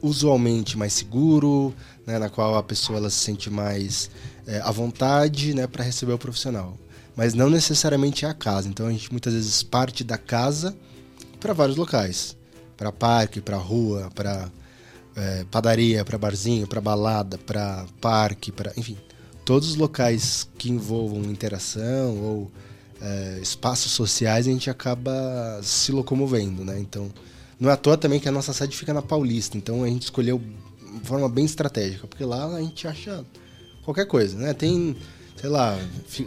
usualmente 0.00 0.78
mais 0.78 0.92
seguro, 0.92 1.74
né, 2.06 2.16
na 2.16 2.30
qual 2.30 2.56
a 2.56 2.62
pessoa 2.62 2.98
ela 2.98 3.10
se 3.10 3.16
sente 3.16 3.50
mais 3.50 4.08
é, 4.46 4.60
à 4.60 4.70
vontade 4.70 5.54
né, 5.54 5.66
para 5.66 5.82
receber 5.82 6.12
o 6.12 6.18
profissional. 6.18 6.78
Mas 7.16 7.34
não 7.34 7.50
necessariamente 7.50 8.24
é 8.24 8.28
a 8.28 8.34
casa. 8.34 8.68
Então, 8.68 8.86
a 8.86 8.92
gente 8.92 9.10
muitas 9.10 9.34
vezes 9.34 9.60
parte 9.60 10.04
da 10.04 10.16
casa 10.16 10.76
para 11.40 11.52
vários 11.52 11.76
locais. 11.76 12.36
Para 12.76 12.92
parque, 12.92 13.40
para 13.40 13.56
rua, 13.56 14.08
para 14.14 14.48
é, 15.18 15.44
padaria, 15.50 16.04
para 16.04 16.16
barzinho, 16.16 16.66
para 16.66 16.80
balada, 16.80 17.36
para 17.38 17.84
parque, 18.00 18.52
para 18.52 18.72
enfim, 18.76 18.96
todos 19.44 19.70
os 19.70 19.76
locais 19.76 20.48
que 20.56 20.70
envolvam 20.70 21.24
interação 21.24 22.16
ou 22.18 22.50
é, 23.00 23.38
espaços 23.42 23.92
sociais 23.92 24.46
a 24.46 24.50
gente 24.50 24.70
acaba 24.70 25.60
se 25.62 25.90
locomovendo, 25.90 26.64
né? 26.64 26.78
Então, 26.78 27.10
não 27.58 27.68
é 27.68 27.72
à 27.72 27.76
toa 27.76 27.96
também 27.96 28.20
que 28.20 28.28
a 28.28 28.32
nossa 28.32 28.52
sede 28.52 28.76
fica 28.76 28.94
na 28.94 29.02
Paulista, 29.02 29.56
então 29.56 29.82
a 29.82 29.88
gente 29.88 30.02
escolheu 30.02 30.40
de 30.40 31.06
forma 31.06 31.28
bem 31.28 31.44
estratégica, 31.44 32.06
porque 32.06 32.24
lá 32.24 32.46
a 32.54 32.60
gente 32.60 32.86
acha 32.86 33.24
qualquer 33.84 34.06
coisa, 34.06 34.38
né? 34.38 34.54
Tem, 34.54 34.96
sei 35.36 35.50
lá, 35.50 35.76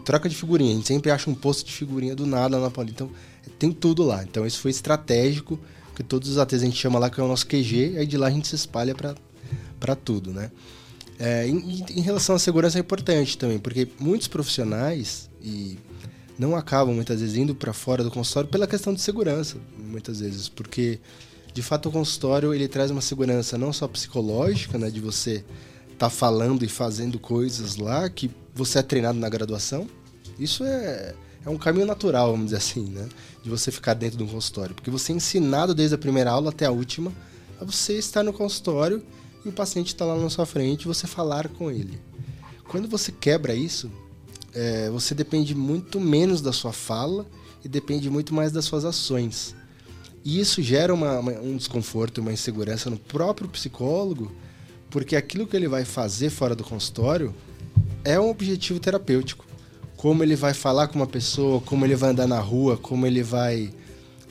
troca 0.03 0.27
de 0.27 0.35
figurinha, 0.35 0.73
a 0.73 0.75
gente 0.75 0.87
sempre 0.87 1.11
acha 1.11 1.29
um 1.29 1.35
posto 1.35 1.65
de 1.65 1.71
figurinha 1.71 2.15
do 2.15 2.25
nada 2.25 2.59
na 2.59 2.69
Paulista, 2.69 3.03
então 3.03 3.15
tem 3.57 3.71
tudo 3.71 4.03
lá. 4.03 4.23
Então 4.23 4.45
isso 4.45 4.59
foi 4.59 4.71
estratégico 4.71 5.57
todos 6.03 6.29
os 6.29 6.37
ATs 6.37 6.61
a 6.61 6.65
gente 6.65 6.77
chama 6.77 6.99
lá 6.99 7.09
que 7.09 7.19
é 7.19 7.23
o 7.23 7.27
nosso 7.27 7.45
QG, 7.47 7.97
aí 7.97 8.07
de 8.07 8.17
lá 8.17 8.27
a 8.27 8.31
gente 8.31 8.47
se 8.47 8.55
espalha 8.55 8.95
para 8.95 9.95
tudo, 9.95 10.31
né? 10.31 10.51
É, 11.19 11.47
em, 11.47 11.85
em, 11.89 12.01
relação 12.01 12.35
à 12.35 12.39
segurança 12.39 12.79
é 12.79 12.81
importante 12.81 13.37
também, 13.37 13.59
porque 13.59 13.87
muitos 13.99 14.27
profissionais 14.27 15.29
e 15.39 15.77
não 16.37 16.55
acabam 16.55 16.95
muitas 16.95 17.21
vezes 17.21 17.35
indo 17.35 17.53
para 17.53 17.71
fora 17.73 18.03
do 18.03 18.09
consultório 18.09 18.49
pela 18.49 18.65
questão 18.65 18.91
de 18.91 19.01
segurança, 19.01 19.57
muitas 19.77 20.19
vezes, 20.19 20.49
porque 20.49 20.99
de 21.53 21.61
fato 21.61 21.89
o 21.89 21.91
consultório 21.91 22.53
ele 22.53 22.67
traz 22.67 22.89
uma 22.89 23.01
segurança 23.01 23.57
não 23.57 23.71
só 23.71 23.87
psicológica, 23.87 24.79
né, 24.79 24.89
de 24.89 24.99
você 24.99 25.43
estar 25.93 25.97
tá 25.97 26.09
falando 26.09 26.63
e 26.63 26.67
fazendo 26.67 27.19
coisas 27.19 27.75
lá 27.75 28.09
que 28.09 28.31
você 28.55 28.79
é 28.79 28.81
treinado 28.81 29.19
na 29.19 29.29
graduação. 29.29 29.87
Isso 30.39 30.63
é 30.63 31.13
é 31.45 31.49
um 31.49 31.57
caminho 31.57 31.85
natural, 31.85 32.31
vamos 32.31 32.47
dizer 32.47 32.57
assim, 32.57 32.85
né? 32.85 33.07
De 33.43 33.49
você 33.49 33.71
ficar 33.71 33.93
dentro 33.95 34.17
de 34.17 34.23
um 34.23 34.27
consultório. 34.27 34.75
Porque 34.75 34.91
você 34.91 35.11
é 35.11 35.15
ensinado 35.15 35.73
desde 35.73 35.95
a 35.95 35.97
primeira 35.97 36.31
aula 36.31 36.49
até 36.49 36.65
a 36.65 36.71
última 36.71 37.11
a 37.59 37.65
você 37.65 37.97
estar 37.97 38.23
no 38.23 38.33
consultório 38.33 39.03
e 39.45 39.49
o 39.49 39.51
paciente 39.51 39.87
está 39.87 40.05
lá 40.05 40.15
na 40.15 40.29
sua 40.29 40.45
frente 40.45 40.83
e 40.83 40.87
você 40.87 41.07
falar 41.07 41.47
com 41.47 41.69
ele. 41.69 41.99
quando 42.67 42.87
você 42.87 43.11
quebra 43.11 43.53
isso, 43.53 43.91
é, 44.53 44.89
você 44.89 45.13
depende 45.13 45.53
muito 45.53 45.99
menos 45.99 46.41
da 46.41 46.53
sua 46.53 46.71
fala 46.71 47.25
e 47.63 47.67
depende 47.67 48.09
muito 48.09 48.33
mais 48.33 48.51
das 48.51 48.65
suas 48.65 48.85
ações. 48.85 49.55
E 50.23 50.39
isso 50.39 50.61
gera 50.61 50.93
uma, 50.93 51.19
uma, 51.19 51.31
um 51.33 51.57
desconforto, 51.57 52.19
uma 52.19 52.31
insegurança 52.31 52.89
no 52.89 52.97
próprio 52.97 53.49
psicólogo, 53.49 54.31
porque 54.89 55.15
aquilo 55.15 55.47
que 55.47 55.55
ele 55.55 55.67
vai 55.67 55.83
fazer 55.83 56.29
fora 56.29 56.55
do 56.55 56.63
consultório 56.63 57.33
é 58.03 58.19
um 58.19 58.29
objetivo 58.29 58.79
terapêutico. 58.79 59.45
Como 60.01 60.23
ele 60.23 60.35
vai 60.35 60.51
falar 60.51 60.87
com 60.87 60.95
uma 60.95 61.05
pessoa, 61.05 61.61
como 61.61 61.85
ele 61.85 61.95
vai 61.95 62.09
andar 62.09 62.25
na 62.25 62.39
rua, 62.39 62.75
como 62.75 63.05
ele 63.05 63.21
vai 63.21 63.71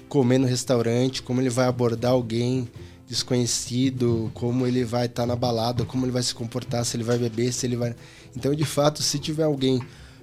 comer 0.08 0.36
no 0.36 0.46
restaurante, 0.48 1.22
como 1.22 1.40
ele 1.40 1.48
vai 1.48 1.68
abordar 1.68 2.10
alguém 2.10 2.68
desconhecido, 3.06 4.32
como 4.34 4.66
ele 4.66 4.82
vai 4.82 5.06
estar 5.06 5.22
tá 5.22 5.26
na 5.28 5.36
balada, 5.36 5.84
como 5.84 6.04
ele 6.04 6.10
vai 6.10 6.24
se 6.24 6.34
comportar, 6.34 6.84
se 6.84 6.96
ele 6.96 7.04
vai 7.04 7.16
beber, 7.18 7.52
se 7.52 7.68
ele 7.68 7.76
vai. 7.76 7.94
Então, 8.36 8.52
de 8.52 8.64
fato, 8.64 9.00
se 9.00 9.16
tiver 9.20 9.44
alguém 9.44 9.80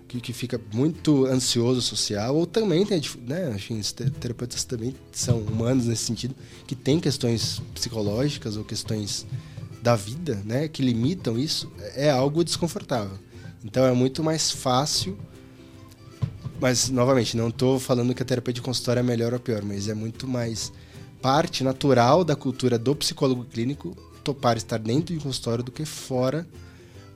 que, 0.09 0.19
que 0.19 0.33
fica 0.33 0.59
muito 0.73 1.25
ansioso 1.25 1.81
social, 1.81 2.35
ou 2.35 2.45
também 2.45 2.85
tem, 2.85 3.01
né, 3.25 3.49
enfim, 3.55 3.79
os 3.79 3.93
terapeutas 3.93 4.65
também 4.65 4.93
são 5.13 5.39
humanos 5.39 5.85
nesse 5.85 6.03
sentido, 6.03 6.35
que 6.67 6.75
tem 6.75 6.99
questões 6.99 7.61
psicológicas 7.73 8.57
ou 8.57 8.65
questões 8.65 9.25
da 9.81 9.95
vida, 9.95 10.43
né, 10.43 10.67
que 10.67 10.83
limitam 10.83 11.39
isso, 11.39 11.71
é 11.95 12.09
algo 12.11 12.43
desconfortável. 12.43 13.17
Então 13.63 13.85
é 13.85 13.93
muito 13.93 14.21
mais 14.21 14.51
fácil, 14.51 15.17
mas 16.59 16.89
novamente, 16.89 17.37
não 17.37 17.49
estou 17.49 17.79
falando 17.79 18.13
que 18.13 18.21
a 18.21 18.25
terapia 18.25 18.53
de 18.53 18.61
consultório 18.61 18.99
é 18.99 19.03
melhor 19.03 19.33
ou 19.33 19.39
pior, 19.39 19.63
mas 19.63 19.87
é 19.87 19.93
muito 19.93 20.27
mais 20.27 20.71
parte 21.21 21.63
natural 21.63 22.23
da 22.23 22.35
cultura 22.35 22.77
do 22.77 22.95
psicólogo 22.95 23.43
clínico 23.45 23.95
topar 24.23 24.57
estar 24.57 24.77
dentro 24.77 25.15
de 25.15 25.21
consultório 25.21 25.63
do 25.63 25.71
que 25.71 25.85
fora 25.85 26.47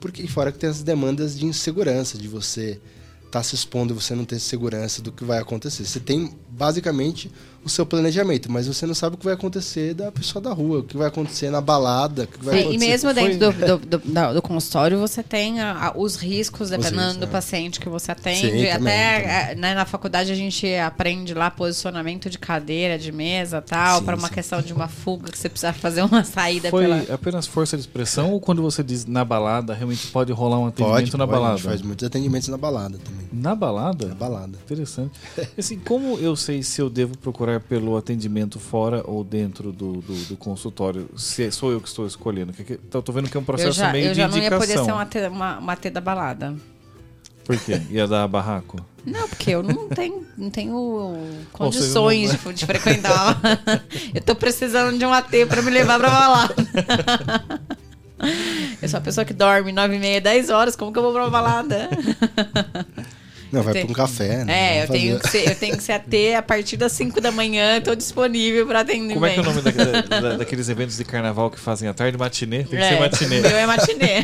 porque 0.01 0.27
fora 0.27 0.51
que 0.51 0.57
tem 0.57 0.69
as 0.69 0.81
demandas 0.81 1.37
de 1.37 1.45
insegurança, 1.45 2.17
de 2.17 2.27
você 2.27 2.81
estar 3.19 3.39
tá 3.39 3.43
se 3.43 3.53
expondo 3.53 3.93
e 3.93 3.95
você 3.95 4.15
não 4.15 4.25
ter 4.25 4.39
segurança 4.39 5.01
do 5.01 5.11
que 5.11 5.23
vai 5.23 5.37
acontecer. 5.37 5.85
Você 5.85 5.99
tem 5.99 6.35
basicamente 6.49 7.31
o 7.63 7.69
seu 7.69 7.85
planejamento, 7.85 8.51
mas 8.51 8.67
você 8.67 8.85
não 8.85 8.95
sabe 8.95 9.15
o 9.15 9.17
que 9.17 9.25
vai 9.25 9.35
acontecer 9.35 9.93
da 9.93 10.11
pessoa 10.11 10.41
da 10.41 10.51
rua, 10.51 10.79
o 10.79 10.83
que 10.83 10.97
vai 10.97 11.07
acontecer 11.07 11.49
na 11.51 11.61
balada, 11.61 12.23
o 12.23 12.27
que 12.27 12.43
vai 12.43 12.55
Sim, 12.55 12.61
acontecer. 12.61 12.85
E 12.85 12.89
mesmo 12.89 13.13
dentro 13.13 13.39
do, 13.39 13.51
do, 13.77 13.99
do, 13.99 14.33
do, 14.33 14.41
consultório 14.41 14.97
você 14.99 15.21
tem 15.21 15.59
a, 15.61 15.87
a, 15.87 15.97
os 15.97 16.15
riscos, 16.15 16.69
dependendo 16.69 17.01
riscos, 17.01 17.17
do 17.17 17.25
é. 17.25 17.27
paciente 17.27 17.79
que 17.79 17.87
você 17.87 18.11
atende. 18.11 18.39
Sim, 18.39 18.47
Até 18.47 18.77
também, 18.77 19.21
também. 19.21 19.55
Né, 19.55 19.75
na 19.75 19.85
faculdade 19.85 20.31
a 20.31 20.35
gente 20.35 20.73
aprende 20.75 21.33
lá 21.33 21.51
posicionamento 21.51 22.29
de 22.29 22.39
cadeira, 22.39 22.97
de 22.97 23.11
mesa 23.11 23.61
tal, 23.61 24.01
para 24.01 24.15
uma 24.15 24.27
sim. 24.27 24.33
questão 24.33 24.61
de 24.61 24.73
uma 24.73 24.87
fuga 24.87 25.31
que 25.31 25.37
você 25.37 25.49
precisa 25.49 25.71
fazer 25.73 26.01
uma 26.01 26.23
saída 26.23 26.69
Foi 26.69 26.83
pela... 26.83 27.13
apenas 27.13 27.45
força 27.45 27.77
de 27.77 27.81
expressão 27.81 28.31
ou 28.31 28.39
quando 28.39 28.61
você 28.61 28.83
diz 28.83 29.05
na 29.05 29.23
balada, 29.23 29.73
realmente 29.73 30.07
pode 30.07 30.31
rolar 30.31 30.57
um 30.59 30.67
atendimento 30.67 31.11
pode, 31.11 31.17
na 31.17 31.27
pode, 31.27 31.31
balada? 31.31 31.53
A 31.53 31.57
gente 31.57 31.67
faz 31.67 31.81
muitos 31.81 32.07
atendimentos 32.07 32.47
na 32.47 32.57
balada 32.57 32.97
também. 32.97 33.27
Na 33.31 33.53
balada? 33.53 34.07
Na 34.07 34.15
balada. 34.15 34.57
Interessante. 34.65 35.19
Assim, 35.57 35.77
como 35.77 36.17
eu 36.17 36.35
sei 36.35 36.63
se 36.63 36.81
eu 36.81 36.89
devo 36.89 37.17
procurar 37.17 37.50
pelo 37.59 37.97
atendimento 37.97 38.59
fora 38.59 39.03
ou 39.05 39.23
dentro 39.23 39.71
do, 39.71 40.01
do, 40.01 40.13
do 40.25 40.37
consultório? 40.37 41.09
Se 41.15 41.51
sou 41.51 41.71
eu 41.71 41.81
que 41.81 41.87
estou 41.87 42.05
escolhendo. 42.05 42.53
Que, 42.53 42.63
que, 42.63 42.77
tô, 42.77 43.01
tô 43.01 43.11
vendo 43.11 43.29
que 43.29 43.37
é 43.37 43.39
um 43.39 43.43
processo 43.43 43.77
já, 43.77 43.91
meio 43.91 44.13
de 44.13 44.21
indicação. 44.21 44.37
Eu 44.37 44.41
já 44.41 44.49
não 44.49 44.57
ia 44.57 44.59
poder 44.59 44.85
ser 44.85 44.91
uma 44.91 45.05
T, 45.05 45.27
uma, 45.27 45.57
uma 45.59 45.75
T 45.75 45.89
da 45.89 46.01
balada. 46.01 46.55
Por 47.43 47.57
quê? 47.59 47.81
Ia 47.89 48.07
dar 48.07 48.27
barraco? 48.27 48.85
Não, 49.05 49.27
porque 49.27 49.51
eu 49.51 49.63
não 49.63 49.89
tenho, 49.89 50.25
não 50.37 50.49
tenho 50.49 51.17
condições 51.51 52.43
não... 52.43 52.51
de, 52.51 52.59
de, 52.59 52.65
frequentar. 52.65 53.39
eu 54.13 54.21
tô 54.21 54.35
precisando 54.35 54.97
de 54.97 55.05
um 55.05 55.11
AT 55.11 55.31
para 55.47 55.61
me 55.61 55.71
levar 55.71 55.99
pra 55.99 56.09
balada. 56.09 56.55
eu 58.81 58.87
sou 58.87 58.99
a 58.99 59.01
pessoa 59.01 59.25
que 59.25 59.33
dorme 59.33 59.71
9 59.71 59.95
e 59.95 59.99
meia, 59.99 60.21
10 60.21 60.49
horas, 60.51 60.75
como 60.75 60.93
que 60.93 60.99
eu 60.99 61.03
vou 61.03 61.13
pra 61.13 61.29
balada? 61.29 61.89
Não, 63.51 63.61
vai 63.63 63.73
tenho... 63.73 63.85
para 63.85 63.91
um 63.91 63.95
café, 63.95 64.45
né? 64.45 64.79
É, 64.79 64.83
eu 64.83 64.87
tenho, 64.87 65.19
que 65.19 65.29
ser, 65.29 65.49
eu 65.49 65.55
tenho 65.55 65.75
que 65.75 65.83
ser 65.83 65.91
AT 65.93 66.35
a 66.37 66.41
partir 66.41 66.77
das 66.77 66.91
5 66.93 67.19
da 67.19 67.31
manhã, 67.31 67.77
estou 67.77 67.95
disponível 67.95 68.65
para 68.65 68.79
atendimento. 68.79 69.15
Como 69.15 69.25
é 69.25 69.33
que 69.33 69.39
é 69.39 69.41
o 69.41 69.45
nome 69.45 69.61
da, 69.61 70.01
da, 70.19 70.37
daqueles 70.37 70.69
eventos 70.69 70.95
de 70.95 71.03
carnaval 71.03 71.51
que 71.51 71.59
fazem 71.59 71.89
à 71.89 71.93
tarde? 71.93 72.17
Matinê? 72.17 72.63
Tem 72.63 72.67
que 72.67 72.75
é, 72.77 72.89
ser 72.89 72.99
matinê. 72.99 73.39
Eu 73.39 73.57
é 73.57 73.65
matinê. 73.65 74.21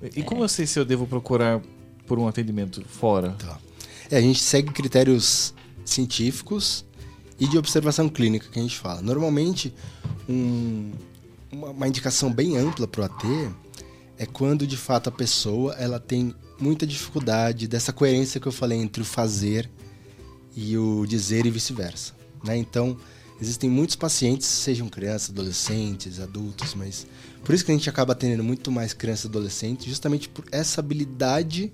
e 0.16 0.22
como 0.22 0.42
eu 0.42 0.48
sei 0.48 0.66
se 0.66 0.78
eu 0.78 0.84
devo 0.84 1.06
procurar 1.06 1.60
por 2.06 2.18
um 2.18 2.26
atendimento 2.26 2.82
fora? 2.88 3.36
Tá. 3.38 3.58
É, 4.10 4.16
a 4.16 4.20
gente 4.20 4.40
segue 4.40 4.72
critérios 4.72 5.52
científicos 5.84 6.84
e 7.38 7.46
de 7.46 7.58
observação 7.58 8.08
clínica 8.08 8.46
que 8.50 8.58
a 8.58 8.62
gente 8.62 8.78
fala. 8.78 9.02
Normalmente, 9.02 9.74
um, 10.28 10.92
uma, 11.50 11.70
uma 11.70 11.88
indicação 11.88 12.32
bem 12.32 12.56
ampla 12.56 12.86
para 12.86 13.02
o 13.02 13.04
AT 13.04 13.52
é 14.18 14.26
quando 14.26 14.66
de 14.66 14.76
fato 14.76 15.08
a 15.08 15.12
pessoa 15.12 15.74
ela 15.74 15.98
tem 15.98 16.34
muita 16.62 16.86
dificuldade 16.86 17.66
dessa 17.66 17.92
coerência 17.92 18.40
que 18.40 18.46
eu 18.46 18.52
falei 18.52 18.78
entre 18.78 19.02
o 19.02 19.04
fazer 19.04 19.68
e 20.56 20.78
o 20.78 21.04
dizer 21.06 21.44
e 21.44 21.50
vice-versa. 21.50 22.14
Né? 22.44 22.56
Então, 22.56 22.96
existem 23.40 23.68
muitos 23.68 23.96
pacientes, 23.96 24.46
sejam 24.46 24.88
crianças, 24.88 25.30
adolescentes, 25.30 26.20
adultos, 26.20 26.74
mas 26.74 27.06
por 27.44 27.54
isso 27.54 27.64
que 27.64 27.72
a 27.72 27.74
gente 27.74 27.90
acaba 27.90 28.12
atendendo 28.12 28.44
muito 28.44 28.70
mais 28.70 28.92
crianças 28.92 29.24
e 29.24 29.28
adolescentes, 29.28 29.86
justamente 29.86 30.28
por 30.28 30.44
essa 30.52 30.80
habilidade 30.80 31.72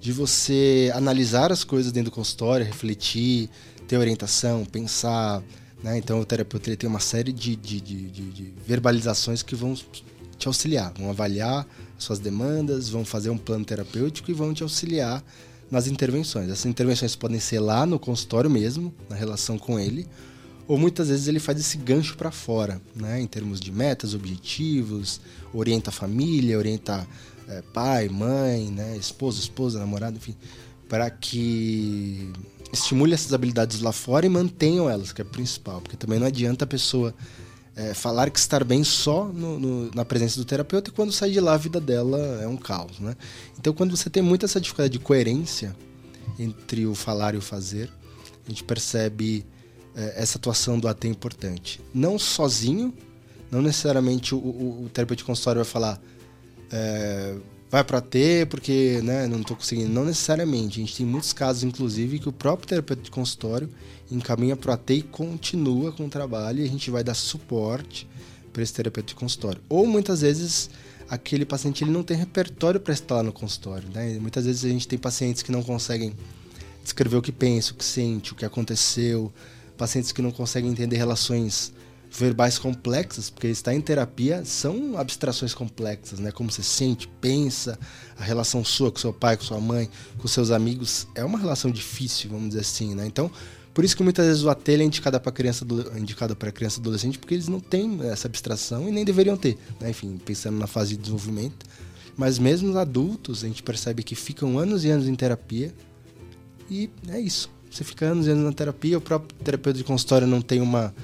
de 0.00 0.12
você 0.12 0.92
analisar 0.94 1.50
as 1.50 1.64
coisas 1.64 1.90
dentro 1.90 2.10
do 2.10 2.14
consultório, 2.14 2.64
refletir, 2.64 3.50
ter 3.88 3.96
orientação, 3.96 4.64
pensar. 4.64 5.42
Né? 5.82 5.98
Então, 5.98 6.20
o 6.20 6.24
terapeuta 6.24 6.76
tem 6.76 6.88
uma 6.88 7.00
série 7.00 7.32
de, 7.32 7.56
de, 7.56 7.80
de, 7.80 8.08
de 8.08 8.54
verbalizações 8.66 9.42
que 9.42 9.54
vão 9.54 9.76
te 10.42 10.48
auxiliar, 10.48 10.92
vão 10.98 11.10
avaliar 11.10 11.66
suas 11.98 12.18
demandas, 12.18 12.88
vão 12.88 13.04
fazer 13.04 13.30
um 13.30 13.38
plano 13.38 13.64
terapêutico 13.64 14.30
e 14.30 14.34
vão 14.34 14.52
te 14.52 14.62
auxiliar 14.62 15.22
nas 15.70 15.86
intervenções. 15.86 16.50
Essas 16.50 16.66
intervenções 16.66 17.14
podem 17.14 17.40
ser 17.40 17.60
lá 17.60 17.86
no 17.86 17.98
consultório 17.98 18.50
mesmo, 18.50 18.92
na 19.08 19.16
relação 19.16 19.56
com 19.56 19.78
ele, 19.78 20.06
ou 20.66 20.76
muitas 20.76 21.08
vezes 21.08 21.28
ele 21.28 21.38
faz 21.38 21.58
esse 21.58 21.76
gancho 21.76 22.16
para 22.16 22.30
fora, 22.30 22.80
né, 22.94 23.20
em 23.20 23.26
termos 23.26 23.60
de 23.60 23.70
metas, 23.70 24.14
objetivos, 24.14 25.20
orienta 25.52 25.90
a 25.90 25.92
família, 25.92 26.58
orienta 26.58 27.06
é, 27.48 27.62
pai, 27.72 28.08
mãe, 28.08 28.70
né, 28.70 28.96
esposo, 28.96 29.40
esposa, 29.40 29.78
namorado, 29.78 30.16
enfim, 30.16 30.36
para 30.88 31.08
que 31.10 32.30
estimule 32.72 33.14
essas 33.14 33.32
habilidades 33.32 33.80
lá 33.80 33.92
fora 33.92 34.26
e 34.26 34.28
mantenham 34.28 34.88
elas, 34.90 35.12
que 35.12 35.20
é 35.20 35.24
o 35.24 35.28
principal, 35.28 35.80
porque 35.80 35.96
também 35.96 36.18
não 36.18 36.26
adianta 36.26 36.64
a 36.64 36.68
pessoa 36.68 37.14
é, 37.74 37.94
falar 37.94 38.30
que 38.30 38.38
estar 38.38 38.64
bem 38.64 38.84
só 38.84 39.24
no, 39.26 39.58
no, 39.58 39.90
na 39.94 40.04
presença 40.04 40.36
do 40.36 40.44
terapeuta 40.44 40.90
e 40.90 40.92
quando 40.92 41.12
sai 41.12 41.30
de 41.30 41.40
lá 41.40 41.54
a 41.54 41.56
vida 41.56 41.80
dela 41.80 42.18
é 42.42 42.46
um 42.46 42.56
caos, 42.56 42.98
né? 43.00 43.16
Então 43.58 43.72
quando 43.72 43.96
você 43.96 44.10
tem 44.10 44.22
muita 44.22 44.46
essa 44.46 44.60
dificuldade 44.60 44.92
de 44.92 44.98
coerência 44.98 45.74
entre 46.38 46.86
o 46.86 46.94
falar 46.94 47.34
e 47.34 47.38
o 47.38 47.42
fazer, 47.42 47.90
a 48.46 48.50
gente 48.50 48.62
percebe 48.64 49.46
é, 49.94 50.14
essa 50.16 50.38
atuação 50.38 50.78
do 50.78 50.86
AT 50.86 51.04
importante. 51.08 51.80
Não 51.94 52.18
sozinho, 52.18 52.92
não 53.50 53.62
necessariamente 53.62 54.34
o, 54.34 54.38
o, 54.38 54.84
o 54.84 54.88
terapeuta 54.88 55.18
de 55.18 55.24
consultório 55.24 55.62
vai 55.62 55.70
falar 55.70 56.00
é, 56.70 57.36
vai 57.70 57.82
para 57.82 57.98
AT 57.98 58.14
porque 58.50 59.00
né, 59.02 59.26
não 59.26 59.40
estou 59.40 59.56
conseguindo. 59.56 59.90
Não 59.90 60.04
necessariamente. 60.04 60.78
A 60.78 60.84
gente 60.84 60.96
tem 60.96 61.06
muitos 61.06 61.32
casos, 61.32 61.64
inclusive, 61.64 62.18
que 62.18 62.28
o 62.28 62.32
próprio 62.32 62.68
terapeuta 62.68 63.02
de 63.02 63.10
consultório 63.10 63.70
encaminha 64.14 64.56
para 64.56 64.70
o 64.70 64.74
AT 64.74 64.90
e 64.90 65.02
continua 65.02 65.92
com 65.92 66.06
o 66.06 66.08
trabalho 66.08 66.60
e 66.60 66.64
a 66.64 66.68
gente 66.68 66.90
vai 66.90 67.02
dar 67.02 67.14
suporte 67.14 68.08
para 68.52 68.62
esse 68.62 68.72
terapeuta 68.72 69.08
de 69.08 69.14
consultório. 69.14 69.60
Ou 69.68 69.86
muitas 69.86 70.20
vezes 70.20 70.70
aquele 71.08 71.44
paciente 71.44 71.84
ele 71.84 71.90
não 71.90 72.02
tem 72.02 72.16
repertório 72.16 72.80
para 72.80 72.94
estar 72.94 73.16
lá 73.16 73.22
no 73.22 73.32
consultório. 73.32 73.88
Né? 73.92 74.18
Muitas 74.20 74.46
vezes 74.46 74.64
a 74.64 74.68
gente 74.68 74.88
tem 74.88 74.98
pacientes 74.98 75.42
que 75.42 75.52
não 75.52 75.62
conseguem 75.62 76.14
descrever 76.82 77.16
o 77.16 77.22
que 77.22 77.32
pensa, 77.32 77.72
o 77.72 77.74
que 77.74 77.84
sente, 77.84 78.32
o 78.32 78.34
que 78.34 78.44
aconteceu, 78.44 79.32
pacientes 79.76 80.12
que 80.12 80.22
não 80.22 80.30
conseguem 80.30 80.70
entender 80.70 80.96
relações 80.96 81.72
verbais 82.10 82.58
complexas, 82.58 83.30
porque 83.30 83.48
estar 83.48 83.74
em 83.74 83.80
terapia 83.80 84.44
são 84.44 84.98
abstrações 84.98 85.54
complexas, 85.54 86.18
né? 86.18 86.30
Como 86.30 86.50
você 86.50 86.62
sente, 86.62 87.08
pensa, 87.20 87.78
a 88.18 88.22
relação 88.22 88.62
sua 88.62 88.92
com 88.92 88.98
seu 88.98 89.14
pai, 89.14 89.36
com 89.36 89.44
sua 89.44 89.60
mãe, 89.60 89.88
com 90.18 90.28
seus 90.28 90.50
amigos, 90.50 91.06
é 91.14 91.24
uma 91.24 91.38
relação 91.38 91.70
difícil, 91.70 92.30
vamos 92.30 92.48
dizer 92.48 92.60
assim, 92.60 92.94
né? 92.94 93.06
Então, 93.06 93.30
por 93.74 93.84
isso 93.84 93.96
que 93.96 94.02
muitas 94.02 94.26
vezes 94.26 94.42
o 94.42 94.50
AT 94.50 94.68
é 94.68 94.82
indicado 94.82 95.18
para 95.20 95.32
criança, 95.32 95.66
indicado 95.96 96.36
para 96.36 96.52
criança 96.52 96.78
e 96.78 96.80
adolescente, 96.80 97.18
porque 97.18 97.34
eles 97.34 97.48
não 97.48 97.60
têm 97.60 98.00
essa 98.04 98.28
abstração 98.28 98.88
e 98.88 98.92
nem 98.92 99.04
deveriam 99.04 99.36
ter, 99.36 99.56
né? 99.80 99.90
Enfim, 99.90 100.20
pensando 100.24 100.58
na 100.58 100.66
fase 100.66 100.90
de 100.90 100.98
desenvolvimento. 100.98 101.66
Mas 102.16 102.38
mesmo 102.38 102.70
os 102.70 102.76
adultos, 102.76 103.42
a 103.42 103.48
gente 103.48 103.62
percebe 103.62 104.02
que 104.02 104.14
ficam 104.14 104.58
anos 104.58 104.84
e 104.84 104.90
anos 104.90 105.08
em 105.08 105.14
terapia 105.14 105.72
e 106.70 106.90
é 107.08 107.18
isso. 107.18 107.50
Você 107.70 107.82
fica 107.84 108.04
anos 108.04 108.26
e 108.26 108.30
anos 108.30 108.44
na 108.44 108.52
terapia, 108.52 108.98
o 108.98 109.00
próprio 109.00 109.34
terapeuta 109.42 109.78
de 109.78 109.84
consultório 109.84 110.26
não 110.26 110.42
tem 110.42 110.60
uma 110.60 110.94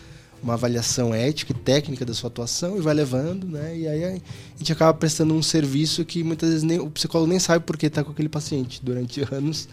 uma 0.42 0.54
avaliação 0.54 1.12
ética 1.12 1.52
e 1.52 1.54
técnica 1.54 2.04
da 2.04 2.14
sua 2.14 2.28
atuação 2.28 2.76
e 2.76 2.80
vai 2.80 2.94
levando, 2.94 3.46
né? 3.46 3.76
E 3.76 3.88
aí 3.88 4.04
a 4.04 4.20
gente 4.56 4.72
acaba 4.72 4.96
prestando 4.96 5.34
um 5.34 5.42
serviço 5.42 6.04
que 6.04 6.22
muitas 6.22 6.48
vezes 6.48 6.62
nem, 6.62 6.78
o 6.78 6.88
psicólogo 6.90 7.28
nem 7.28 7.38
sabe 7.38 7.64
por 7.64 7.76
que 7.76 7.86
está 7.86 8.04
com 8.04 8.12
aquele 8.12 8.28
paciente 8.28 8.80
durante 8.82 9.20
anos 9.34 9.68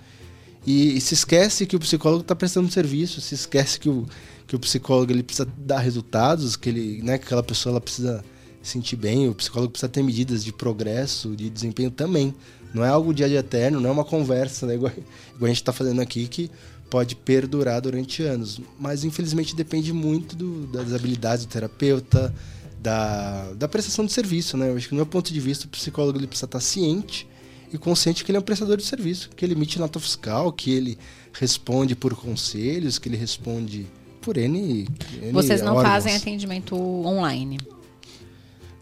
e, 0.66 0.98
e 0.98 1.02
se 1.02 1.14
esquece 1.14 1.66
que 1.66 1.76
o 1.76 1.80
psicólogo 1.80 2.22
está 2.22 2.36
prestando 2.36 2.72
serviço, 2.72 3.22
se 3.22 3.36
esquece 3.36 3.80
que 3.80 3.90
o, 3.90 4.06
que 4.48 4.56
o 4.56 4.60
psicólogo 4.60 5.12
ele 5.12 5.22
precisa 5.22 5.48
dar 5.58 5.80
resultados, 5.80 6.56
que 6.56 6.70
ele, 6.70 7.02
né, 7.04 7.18
que 7.18 7.26
aquela 7.26 7.44
pessoa 7.44 7.74
ela 7.74 7.82
precisa 7.82 8.24
sentir 8.64 8.96
bem. 8.96 9.30
O 9.30 9.36
psicólogo 9.36 9.72
precisa 9.72 9.90
ter 9.90 10.02
medidas 10.02 10.44
de 10.44 10.52
progresso, 10.52 11.36
de 11.36 11.50
desempenho 11.50 11.92
também. 11.92 12.34
Não 12.74 12.84
é 12.84 12.90
algo 12.90 13.14
dia 13.14 13.30
de 13.30 13.36
eterno, 13.36 13.80
não 13.80 13.90
é 13.90 13.94
uma 13.94 14.04
conversa, 14.04 14.66
né? 14.66 14.76
igual, 14.76 14.92
igual 14.92 15.46
a 15.46 15.48
gente 15.48 15.58
está 15.58 15.72
fazendo 15.72 16.02
aqui, 16.02 16.28
que 16.28 16.52
pode 16.90 17.16
perdurar 17.16 17.80
durante 17.80 18.24
anos. 18.24 18.60
Mas 18.80 19.04
infelizmente 19.04 19.56
depende 19.56 19.94
muito 19.94 20.36
do, 20.36 20.68
das 20.68 20.94
habilidades 20.94 21.46
do 21.46 21.50
terapeuta, 21.50 22.34
da, 22.82 23.54
da 23.54 23.68
prestação 23.68 24.06
de 24.06 24.12
serviço. 24.12 24.58
Né? 24.58 24.70
Eu 24.72 24.76
acho 24.76 24.90
que, 24.90 24.94
no 24.94 24.98
meu 24.98 25.06
ponto 25.06 25.32
de 25.32 25.40
vista, 25.40 25.68
o 25.68 25.70
psicólogo 25.70 26.18
ele 26.18 26.28
precisa 26.28 26.46
estar 26.46 26.60
ciente 26.60 27.28
e 27.76 27.78
consciente 27.78 28.24
que 28.24 28.32
ele 28.32 28.38
é 28.38 28.40
um 28.40 28.44
prestador 28.44 28.78
de 28.78 28.84
serviço, 28.84 29.30
que 29.36 29.46
ele 29.46 29.54
emite 29.54 29.78
nota 29.78 30.00
fiscal, 30.00 30.52
que 30.52 30.72
ele 30.72 30.98
responde 31.34 31.96
por 31.96 32.16
conselhos, 32.16 32.98
que 32.98 33.10
ele 33.10 33.18
responde 33.18 33.86
por 34.22 34.38
N. 34.38 34.88
N 35.22 35.32
Vocês 35.32 35.62
não 35.62 35.76
órgãos. 35.76 35.94
fazem 35.94 36.16
atendimento 36.16 36.76
online? 36.76 37.60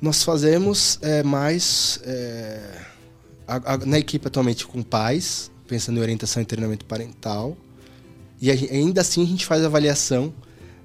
Nós 0.02 0.24
fazemos 0.24 1.00
é, 1.02 1.24
mais 1.24 2.00
é, 2.04 2.82
a, 3.48 3.74
a, 3.74 3.78
na 3.78 4.00
equipe 4.00 4.28
atualmente 4.28 4.66
com 4.66 4.82
pais, 4.82 5.52
pensando 5.68 5.98
em 5.98 6.02
orientação 6.02 6.42
e 6.42 6.46
treinamento 6.46 6.86
parental. 6.86 7.58
E 8.40 8.52
a, 8.52 8.54
ainda 8.54 9.02
assim 9.02 9.24
a 9.24 9.26
gente 9.26 9.46
faz 9.46 9.64
avaliação 9.64 10.34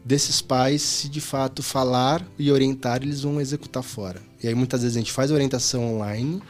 desses 0.04 0.40
pais 0.40 0.80
se 0.80 1.08
de 1.08 1.20
fato 1.20 1.62
falar 1.62 2.26
e 2.38 2.50
orientar 2.50 3.02
eles 3.02 3.22
vão 3.22 3.40
executar 3.40 3.82
fora. 3.82 4.22
E 4.42 4.48
aí 4.48 4.54
muitas 4.54 4.82
vezes 4.82 4.96
a 4.96 5.00
gente 5.00 5.12
faz 5.12 5.30
orientação 5.30 5.96
online 5.96 6.40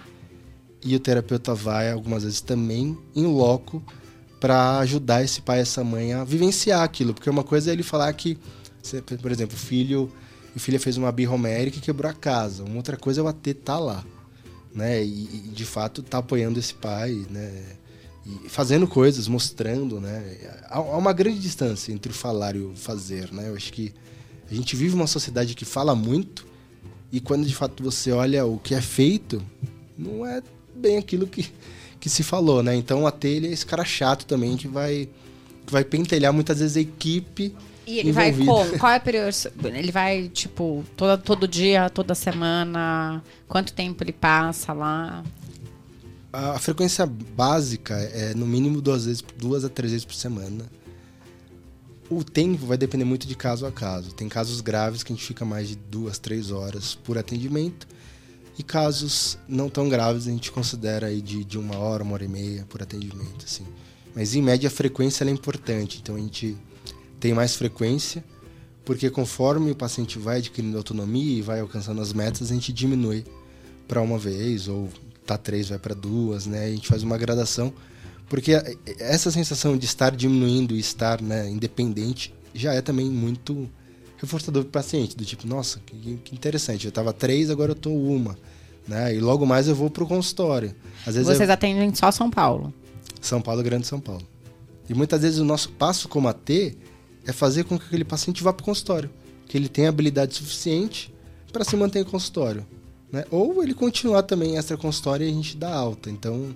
e 0.84 0.94
o 0.94 1.00
terapeuta 1.00 1.54
vai 1.54 1.90
algumas 1.90 2.22
vezes 2.22 2.40
também 2.40 2.96
em 3.14 3.26
loco 3.26 3.82
para 4.40 4.78
ajudar 4.78 5.24
esse 5.24 5.42
pai 5.42 5.58
e 5.58 5.62
essa 5.62 5.82
mãe 5.82 6.12
a 6.12 6.24
vivenciar 6.24 6.82
aquilo, 6.82 7.12
porque 7.12 7.28
uma 7.28 7.42
coisa 7.42 7.70
é 7.70 7.72
ele 7.72 7.82
falar 7.82 8.12
que, 8.12 8.38
por 9.20 9.32
exemplo, 9.32 9.56
o 9.56 9.58
filho 9.58 10.10
o 10.58 10.60
filho 10.60 10.80
fez 10.80 10.96
uma 10.96 11.12
birra 11.12 11.34
homérica 11.34 11.78
e 11.78 11.80
quebrou 11.80 12.10
a 12.10 12.14
casa. 12.14 12.64
Uma 12.64 12.76
outra 12.76 12.96
coisa 12.96 13.20
é 13.20 13.24
o 13.24 13.28
AT 13.28 13.54
tá 13.64 13.78
lá, 13.78 14.04
né? 14.74 15.02
E, 15.04 15.24
e 15.24 15.38
de 15.54 15.64
fato 15.64 16.02
tá 16.02 16.18
apoiando 16.18 16.58
esse 16.58 16.74
pai, 16.74 17.24
né? 17.30 17.76
E 18.26 18.48
fazendo 18.48 18.86
coisas, 18.86 19.28
mostrando, 19.28 20.00
né? 20.00 20.36
Há, 20.64 20.78
há 20.78 20.96
uma 20.96 21.12
grande 21.12 21.38
distância 21.38 21.92
entre 21.92 22.10
o 22.10 22.14
falar 22.14 22.56
e 22.56 22.60
o 22.60 22.74
fazer, 22.74 23.32
né? 23.32 23.48
Eu 23.48 23.54
acho 23.54 23.72
que 23.72 23.94
a 24.50 24.54
gente 24.54 24.74
vive 24.74 24.94
uma 24.94 25.06
sociedade 25.06 25.54
que 25.54 25.64
fala 25.64 25.94
muito 25.94 26.46
e 27.12 27.20
quando 27.20 27.46
de 27.46 27.54
fato 27.54 27.82
você 27.82 28.10
olha 28.10 28.44
o 28.44 28.58
que 28.58 28.74
é 28.74 28.80
feito, 28.80 29.42
não 29.96 30.26
é 30.26 30.42
bem 30.78 30.96
aquilo 30.96 31.26
que, 31.26 31.50
que 32.00 32.08
se 32.08 32.22
falou, 32.22 32.62
né? 32.62 32.74
Então 32.74 33.02
o 33.02 33.06
AT 33.06 33.24
ele 33.24 33.48
é 33.48 33.52
esse 33.52 33.66
cara 33.66 33.84
chato 33.84 34.24
também 34.24 34.56
que 34.56 34.68
vai, 34.68 35.08
que 35.66 35.72
vai 35.72 35.84
pentelhar 35.84 36.32
muitas 36.32 36.60
vezes 36.60 36.76
a 36.76 36.80
equipe 36.80 37.54
e 37.88 38.00
ele 38.00 38.10
envolvido. 38.10 38.44
vai 38.44 38.64
como? 38.66 38.78
Qual 38.78 38.92
é 38.92 38.96
o 38.98 39.00
período? 39.00 39.32
Ele 39.64 39.90
vai, 39.90 40.28
tipo, 40.28 40.84
todo, 40.94 41.22
todo 41.22 41.48
dia, 41.48 41.88
toda 41.88 42.14
semana? 42.14 43.24
Quanto 43.48 43.72
tempo 43.72 44.04
ele 44.04 44.12
passa 44.12 44.74
lá? 44.74 45.24
A, 46.30 46.50
a 46.50 46.58
frequência 46.58 47.06
básica 47.06 47.94
é 47.94 48.34
no 48.34 48.46
mínimo 48.46 48.82
duas 48.82 49.06
vezes, 49.06 49.24
duas 49.38 49.64
a 49.64 49.70
três 49.70 49.92
vezes 49.92 50.04
por 50.04 50.14
semana. 50.14 50.66
O 52.10 52.22
tempo 52.22 52.66
vai 52.66 52.76
depender 52.76 53.04
muito 53.04 53.26
de 53.26 53.34
caso 53.34 53.64
a 53.64 53.72
caso. 53.72 54.12
Tem 54.12 54.28
casos 54.28 54.60
graves 54.60 55.02
que 55.02 55.10
a 55.10 55.16
gente 55.16 55.24
fica 55.24 55.46
mais 55.46 55.68
de 55.68 55.76
duas, 55.76 56.18
três 56.18 56.50
horas 56.50 56.94
por 56.94 57.16
atendimento. 57.16 57.88
E 58.58 58.62
casos 58.62 59.38
não 59.46 59.70
tão 59.70 59.88
graves 59.88 60.26
a 60.26 60.30
gente 60.30 60.50
considera 60.50 61.06
aí 61.06 61.22
de, 61.22 61.44
de 61.44 61.56
uma 61.56 61.78
hora, 61.78 62.02
uma 62.02 62.14
hora 62.14 62.24
e 62.24 62.28
meia 62.28 62.66
por 62.68 62.82
atendimento, 62.82 63.44
assim. 63.44 63.64
Mas 64.14 64.34
em 64.34 64.42
média 64.42 64.66
a 64.66 64.70
frequência 64.70 65.24
é 65.24 65.30
importante, 65.30 66.00
então 66.02 66.16
a 66.16 66.18
gente 66.18 66.56
tem 67.20 67.32
mais 67.32 67.54
frequência, 67.54 68.24
porque 68.84 69.08
conforme 69.10 69.70
o 69.70 69.76
paciente 69.76 70.18
vai 70.18 70.38
adquirindo 70.38 70.76
autonomia 70.76 71.38
e 71.38 71.42
vai 71.42 71.60
alcançando 71.60 72.00
as 72.00 72.12
metas, 72.12 72.50
a 72.50 72.54
gente 72.54 72.72
diminui 72.72 73.24
para 73.86 74.02
uma 74.02 74.18
vez, 74.18 74.66
ou 74.66 74.88
tá 75.24 75.38
três, 75.38 75.68
vai 75.68 75.78
para 75.78 75.94
duas, 75.94 76.46
né? 76.46 76.64
A 76.64 76.70
gente 76.70 76.88
faz 76.88 77.04
uma 77.04 77.16
gradação, 77.16 77.72
porque 78.28 78.52
essa 78.98 79.30
sensação 79.30 79.76
de 79.78 79.84
estar 79.84 80.16
diminuindo 80.16 80.74
e 80.74 80.80
estar 80.80 81.22
né, 81.22 81.48
independente 81.48 82.34
já 82.52 82.74
é 82.74 82.80
também 82.82 83.08
muito 83.08 83.70
reforçador 84.18 84.64
para 84.64 84.68
o 84.68 84.72
paciente, 84.72 85.16
do 85.16 85.24
tipo, 85.24 85.46
nossa, 85.46 85.80
que, 85.80 86.18
que 86.24 86.34
interessante, 86.34 86.84
eu 86.84 86.90
estava 86.90 87.12
três, 87.12 87.50
agora 87.50 87.72
eu 87.72 87.76
estou 87.76 87.96
uma. 87.96 88.36
Né? 88.86 89.14
E 89.14 89.20
logo 89.20 89.46
mais 89.46 89.68
eu 89.68 89.74
vou 89.74 89.90
para 89.90 90.02
o 90.02 90.06
consultório. 90.06 90.74
Às 91.06 91.14
vezes 91.14 91.26
Vocês 91.26 91.48
eu... 91.48 91.52
atendem 91.52 91.94
só 91.94 92.10
São 92.10 92.30
Paulo? 92.30 92.72
São 93.20 93.40
Paulo, 93.40 93.62
Grande 93.62 93.86
São 93.86 94.00
Paulo. 94.00 94.26
E 94.88 94.94
muitas 94.94 95.20
vezes 95.22 95.38
o 95.38 95.44
nosso 95.44 95.70
passo 95.70 96.08
como 96.08 96.28
AT 96.28 96.76
é 97.26 97.32
fazer 97.32 97.64
com 97.64 97.78
que 97.78 97.84
aquele 97.84 98.04
paciente 98.04 98.42
vá 98.42 98.52
para 98.52 98.62
o 98.62 98.64
consultório, 98.64 99.10
que 99.46 99.56
ele 99.56 99.68
tenha 99.68 99.90
habilidade 99.90 100.34
suficiente 100.34 101.12
para 101.52 101.64
se 101.64 101.76
manter 101.76 102.00
em 102.00 102.04
consultório. 102.04 102.66
Né? 103.12 103.24
Ou 103.30 103.62
ele 103.62 103.74
continuar 103.74 104.22
também 104.22 104.56
extra 104.56 104.76
consultório 104.76 105.26
e 105.26 105.30
a 105.30 105.32
gente 105.32 105.56
dá 105.56 105.74
alta. 105.74 106.10
Então, 106.10 106.54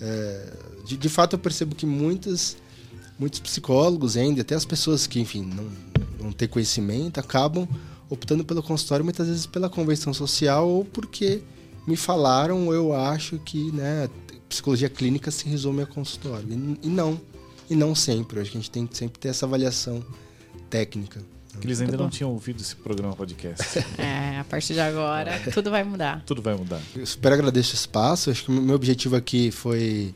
é, 0.00 0.52
de, 0.86 0.96
de, 0.96 1.08
fato, 1.08 1.34
eu 1.34 1.38
percebo 1.38 1.74
que 1.74 1.84
muitas, 1.84 2.56
muitos 3.18 3.40
psicólogos 3.40 4.16
ainda, 4.16 4.40
até 4.40 4.54
as 4.54 4.64
pessoas 4.64 5.06
que, 5.06 5.20
enfim, 5.20 5.42
não, 5.42 5.68
não 6.20 6.32
têm 6.32 6.48
conhecimento, 6.48 7.18
acabam 7.18 7.68
optando 8.08 8.44
pelo 8.44 8.62
consultório 8.62 9.04
muitas 9.04 9.26
vezes 9.26 9.46
pela 9.46 9.68
convenção 9.68 10.14
social 10.14 10.68
ou 10.68 10.84
porque 10.84 11.42
me 11.86 11.96
falaram 11.96 12.72
eu 12.72 12.92
acho 12.92 13.38
que 13.38 13.72
né, 13.72 14.08
psicologia 14.48 14.88
clínica 14.88 15.30
se 15.30 15.48
resume 15.48 15.82
a 15.82 15.86
consultório. 15.86 16.46
E, 16.50 16.86
e 16.86 16.88
não 16.88 17.20
e 17.68 17.74
não 17.74 17.94
sempre. 17.94 18.40
Acho 18.40 18.50
que 18.50 18.58
a 18.58 18.60
gente 18.60 18.70
tem 18.70 18.86
que 18.86 18.96
sempre 18.96 19.18
ter 19.18 19.28
essa 19.28 19.46
avaliação 19.46 20.04
técnica. 20.70 21.20
Que 21.60 21.66
eles 21.66 21.80
ainda 21.80 21.96
não 21.96 22.10
tinham 22.10 22.30
ouvido 22.30 22.60
esse 22.60 22.76
programa 22.76 23.14
podcast. 23.16 23.78
É, 23.98 24.38
a 24.38 24.44
partir 24.44 24.74
de 24.74 24.80
agora, 24.80 25.30
é. 25.30 25.50
tudo 25.50 25.70
vai 25.70 25.82
mudar. 25.82 26.22
Tudo 26.26 26.42
vai 26.42 26.54
mudar. 26.54 26.80
Eu 26.94 27.06
super 27.06 27.32
agradeço 27.32 27.72
o 27.72 27.74
espaço. 27.74 28.30
Acho 28.30 28.44
que 28.44 28.50
o 28.50 28.54
meu 28.54 28.76
objetivo 28.76 29.16
aqui 29.16 29.50
foi. 29.50 30.14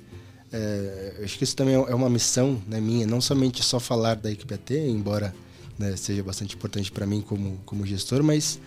É, 0.53 1.23
acho 1.25 1.39
que 1.39 1.45
isso 1.45 1.57
também 1.57 1.75
é 1.75 1.95
uma 1.95 2.11
missão 2.11 2.61
né, 2.67 2.81
minha, 2.81 3.07
não 3.07 3.21
somente 3.21 3.63
só 3.63 3.81
falar 3.81 4.17
da 4.17 4.31
equipe 4.31 4.53
AT, 4.53 4.75
embora 4.75 5.35
né, 5.81 5.97
seja 5.97 6.23
bastante 6.23 6.55
importante 6.55 6.93
para 6.93 7.07
mim 7.07 7.23
como, 7.23 7.59
como 7.65 7.87
gestor, 7.87 8.23
mas 8.23 8.61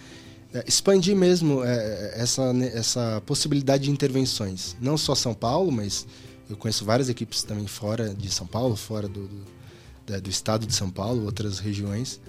é, 0.51 0.63
expandir 0.67 1.15
mesmo 1.15 1.63
é, 1.63 2.13
essa, 2.15 2.43
essa 2.73 3.21
possibilidade 3.25 3.83
de 3.83 3.91
intervenções. 3.91 4.75
Não 4.81 4.97
só 4.97 5.13
São 5.13 5.33
Paulo, 5.33 5.71
mas 5.71 6.07
eu 6.49 6.57
conheço 6.57 6.83
várias 6.83 7.09
equipes 7.09 7.43
também 7.43 7.67
fora 7.67 8.13
de 8.13 8.29
São 8.29 8.47
Paulo, 8.47 8.75
fora 8.75 9.07
do, 9.07 9.27
do, 9.27 10.21
do 10.21 10.29
estado 10.29 10.65
de 10.65 10.73
São 10.73 10.89
Paulo, 10.89 11.25
outras 11.25 11.59
regiões, 11.59 12.19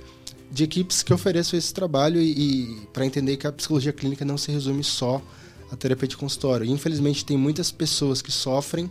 de 0.53 0.63
equipes 0.65 1.03
que 1.03 1.15
ofereçam 1.15 1.59
esse 1.59 1.73
trabalho 1.73 2.21
e, 2.21 2.33
e 2.33 2.87
para 2.93 3.07
entender 3.07 3.39
que 3.39 3.47
a 3.47 3.53
psicologia 3.53 3.93
clínica 3.93 4.25
não 4.25 4.37
se 4.37 4.53
resume 4.53 4.85
só 4.85 5.23
à 5.73 5.77
terapia 5.77 6.07
de 6.07 6.17
consultório. 6.17 6.67
Infelizmente, 6.67 7.25
tem 7.25 7.39
muitas 7.39 7.73
pessoas 7.73 8.21
que 8.21 8.31
sofrem 8.31 8.91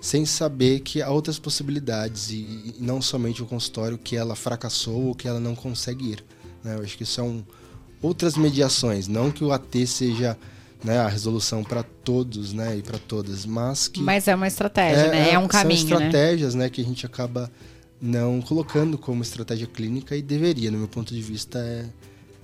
sem 0.00 0.24
saber 0.24 0.80
que 0.80 1.02
há 1.02 1.10
outras 1.10 1.38
possibilidades 1.38 2.30
e, 2.30 2.34
e 2.36 2.76
não 2.78 3.02
somente 3.02 3.42
o 3.42 3.46
consultório 3.46 3.98
que 3.98 4.16
ela 4.16 4.34
fracassou 4.34 5.08
ou 5.08 5.14
que 5.14 5.28
ela 5.28 5.38
não 5.38 5.54
consegue 5.54 6.12
ir. 6.12 6.24
Né? 6.64 6.76
Eu 6.76 6.82
acho 6.82 6.96
que 6.96 7.04
são 7.04 7.44
outras 8.00 8.36
mediações, 8.36 9.06
não 9.06 9.30
que 9.30 9.44
o 9.44 9.52
AT 9.52 9.86
seja 9.86 10.36
né, 10.82 10.98
a 10.98 11.08
resolução 11.08 11.62
para 11.62 11.82
todos, 11.82 12.54
né, 12.54 12.78
e 12.78 12.82
para 12.82 12.98
todas, 12.98 13.44
mas 13.44 13.88
que 13.88 14.00
Mas 14.00 14.26
é 14.26 14.34
uma 14.34 14.46
estratégia, 14.46 15.02
é, 15.02 15.10
né? 15.10 15.30
É 15.32 15.38
um 15.38 15.46
caminho, 15.46 15.86
são 15.86 15.98
estratégias, 15.98 16.54
né? 16.54 16.64
né, 16.64 16.70
que 16.70 16.80
a 16.80 16.84
gente 16.84 17.04
acaba 17.04 17.50
não 18.00 18.40
colocando 18.40 18.96
como 18.96 19.22
estratégia 19.22 19.66
clínica 19.66 20.16
e 20.16 20.22
deveria, 20.22 20.70
no 20.70 20.78
meu 20.78 20.88
ponto 20.88 21.14
de 21.14 21.20
vista, 21.20 21.58
é, 21.58 21.84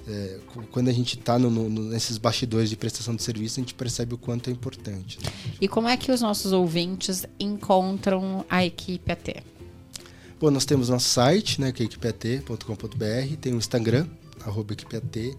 é 0.08 0.38
quando 0.70 0.88
a 0.88 0.92
gente 0.92 1.18
está 1.18 1.38
nesses 1.38 2.18
bastidores 2.18 2.70
de 2.70 2.76
prestação 2.76 3.14
de 3.14 3.22
serviço, 3.22 3.58
a 3.58 3.62
gente 3.62 3.74
percebe 3.74 4.14
o 4.14 4.18
quanto 4.18 4.48
é 4.48 4.52
importante. 4.52 5.18
Né? 5.22 5.30
E 5.60 5.68
como 5.68 5.88
é 5.88 5.96
que 5.96 6.12
os 6.12 6.20
nossos 6.20 6.52
ouvintes 6.52 7.24
encontram 7.40 8.44
a 8.48 8.64
equipe 8.64 9.10
AT? 9.10 9.42
Bom, 10.38 10.50
nós 10.50 10.64
temos 10.64 10.88
nosso 10.88 11.08
site, 11.08 11.60
né, 11.60 11.72
que 11.72 11.82
é 11.82 11.86
equipeat.com.br, 11.86 13.36
tem 13.40 13.54
o 13.54 13.56
Instagram, 13.56 14.06
arroba 14.44 14.74
equipeat, 14.74 15.36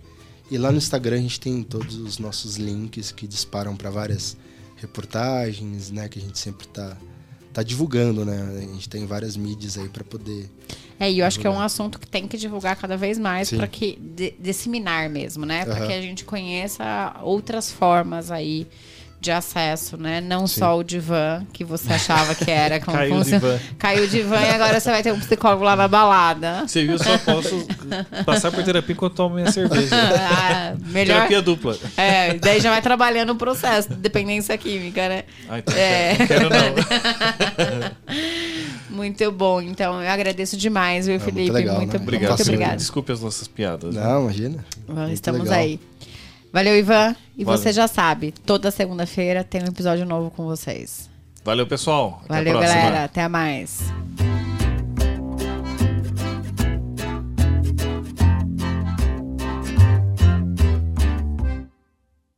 e 0.49 0.57
lá 0.57 0.72
no 0.72 0.78
Instagram 0.78 1.18
a 1.18 1.22
gente 1.22 1.39
tem 1.39 1.63
todos 1.63 1.95
os 1.95 2.18
nossos 2.18 2.57
links 2.57 3.11
que 3.11 3.28
disparam 3.28 3.76
para 3.76 3.89
várias 3.89 4.36
reportagens, 4.76 5.91
né, 5.91 6.09
que 6.09 6.18
a 6.20 6.22
gente 6.22 6.39
sempre 6.39 6.65
está 6.65 6.97
tá 7.57 7.63
divulgando, 7.63 8.24
né? 8.24 8.39
A 8.55 8.74
gente 8.74 8.88
tem 8.88 9.05
várias 9.07 9.36
mídias 9.36 9.80
aí 9.80 9.89
para 9.89 10.03
poder 10.03 10.47
É, 10.99 11.11
e 11.11 11.19
eu 11.19 11.25
acho 11.25 11.39
que 11.39 11.45
é 11.45 11.49
um 11.49 11.59
assunto 11.59 11.99
que 11.99 12.07
tem 12.07 12.27
que 12.27 12.37
divulgar 12.37 12.75
cada 12.75 12.97
vez 12.97 13.19
mais 13.19 13.51
para 13.51 13.67
que 13.67 13.97
de, 14.01 14.33
disseminar 14.39 15.09
mesmo, 15.09 15.45
né? 15.45 15.63
Para 15.65 15.81
uhum. 15.81 15.87
que 15.87 15.93
a 15.93 16.01
gente 16.01 16.25
conheça 16.25 17.15
outras 17.21 17.71
formas 17.71 18.31
aí 18.31 18.67
de 19.19 19.31
acesso, 19.31 19.97
né? 19.97 20.21
Não 20.21 20.45
Sim. 20.45 20.59
só 20.59 20.77
o 20.77 20.83
divã, 20.83 21.43
que 21.51 21.63
você 21.63 21.93
achava 21.93 22.35
que 22.35 22.49
era. 22.49 22.79
Como 22.81 22.97
Caiu 22.97 23.15
o 23.15 23.23
divã. 23.23 23.59
Caiu 23.77 24.03
o 24.03 24.07
divã 24.07 24.39
e 24.39 24.49
agora 24.49 24.79
você 24.79 24.91
vai 24.91 25.01
ter 25.01 25.11
um 25.11 25.19
psicólogo 25.19 25.63
lá 25.63 25.75
na 25.75 25.87
balada. 25.87 26.63
Você 26.67 26.85
viu, 26.85 26.97
só 26.97 27.17
posso 27.17 27.67
passar 28.25 28.51
por 28.51 28.63
terapia 28.63 28.93
enquanto 28.93 29.15
tomo 29.15 29.35
minha 29.35 29.51
cerveja. 29.51 29.89
ah, 29.95 30.75
melhor... 30.87 31.15
Terapia 31.15 31.41
dupla. 31.41 31.77
É, 31.95 32.35
daí 32.35 32.59
já 32.59 32.69
vai 32.69 32.81
trabalhando 32.81 33.31
o 33.31 33.35
processo, 33.35 33.89
dependência 33.89 34.57
química, 34.57 35.09
né? 35.09 35.23
Ah, 35.49 35.59
então 35.59 35.75
é. 35.75 36.15
não 36.19 36.27
quero 36.27 36.49
não. 36.49 36.57
Muito 38.97 39.31
bom. 39.31 39.61
Então, 39.61 40.01
eu 40.01 40.09
agradeço 40.09 40.57
demais, 40.57 41.05
viu, 41.05 41.15
é, 41.15 41.19
Felipe? 41.19 41.41
Muito, 41.41 41.53
legal, 41.53 41.75
muito, 41.77 41.93
né? 41.93 41.99
obrigado. 42.01 42.29
muito 42.29 42.41
obrigado. 42.41 42.77
Desculpe 42.77 43.11
as 43.11 43.21
nossas 43.21 43.47
piadas. 43.47 43.93
Não, 43.93 44.01
né? 44.01 44.21
imagina. 44.23 44.65
Estamos 45.13 45.51
aí. 45.51 45.79
Valeu, 46.51 46.75
Ivan. 46.75 47.15
E 47.37 47.43
Valeu. 47.43 47.61
você 47.61 47.71
já 47.71 47.87
sabe, 47.87 48.33
toda 48.45 48.71
segunda-feira 48.71 49.43
tem 49.43 49.61
um 49.61 49.67
episódio 49.67 50.05
novo 50.05 50.31
com 50.31 50.45
vocês. 50.45 51.07
Valeu, 51.45 51.67
pessoal. 51.67 52.21
Até 52.25 52.33
a 52.33 52.37
Valeu, 52.37 52.53
galera. 52.59 53.03
Até 53.03 53.27
mais. 53.27 53.93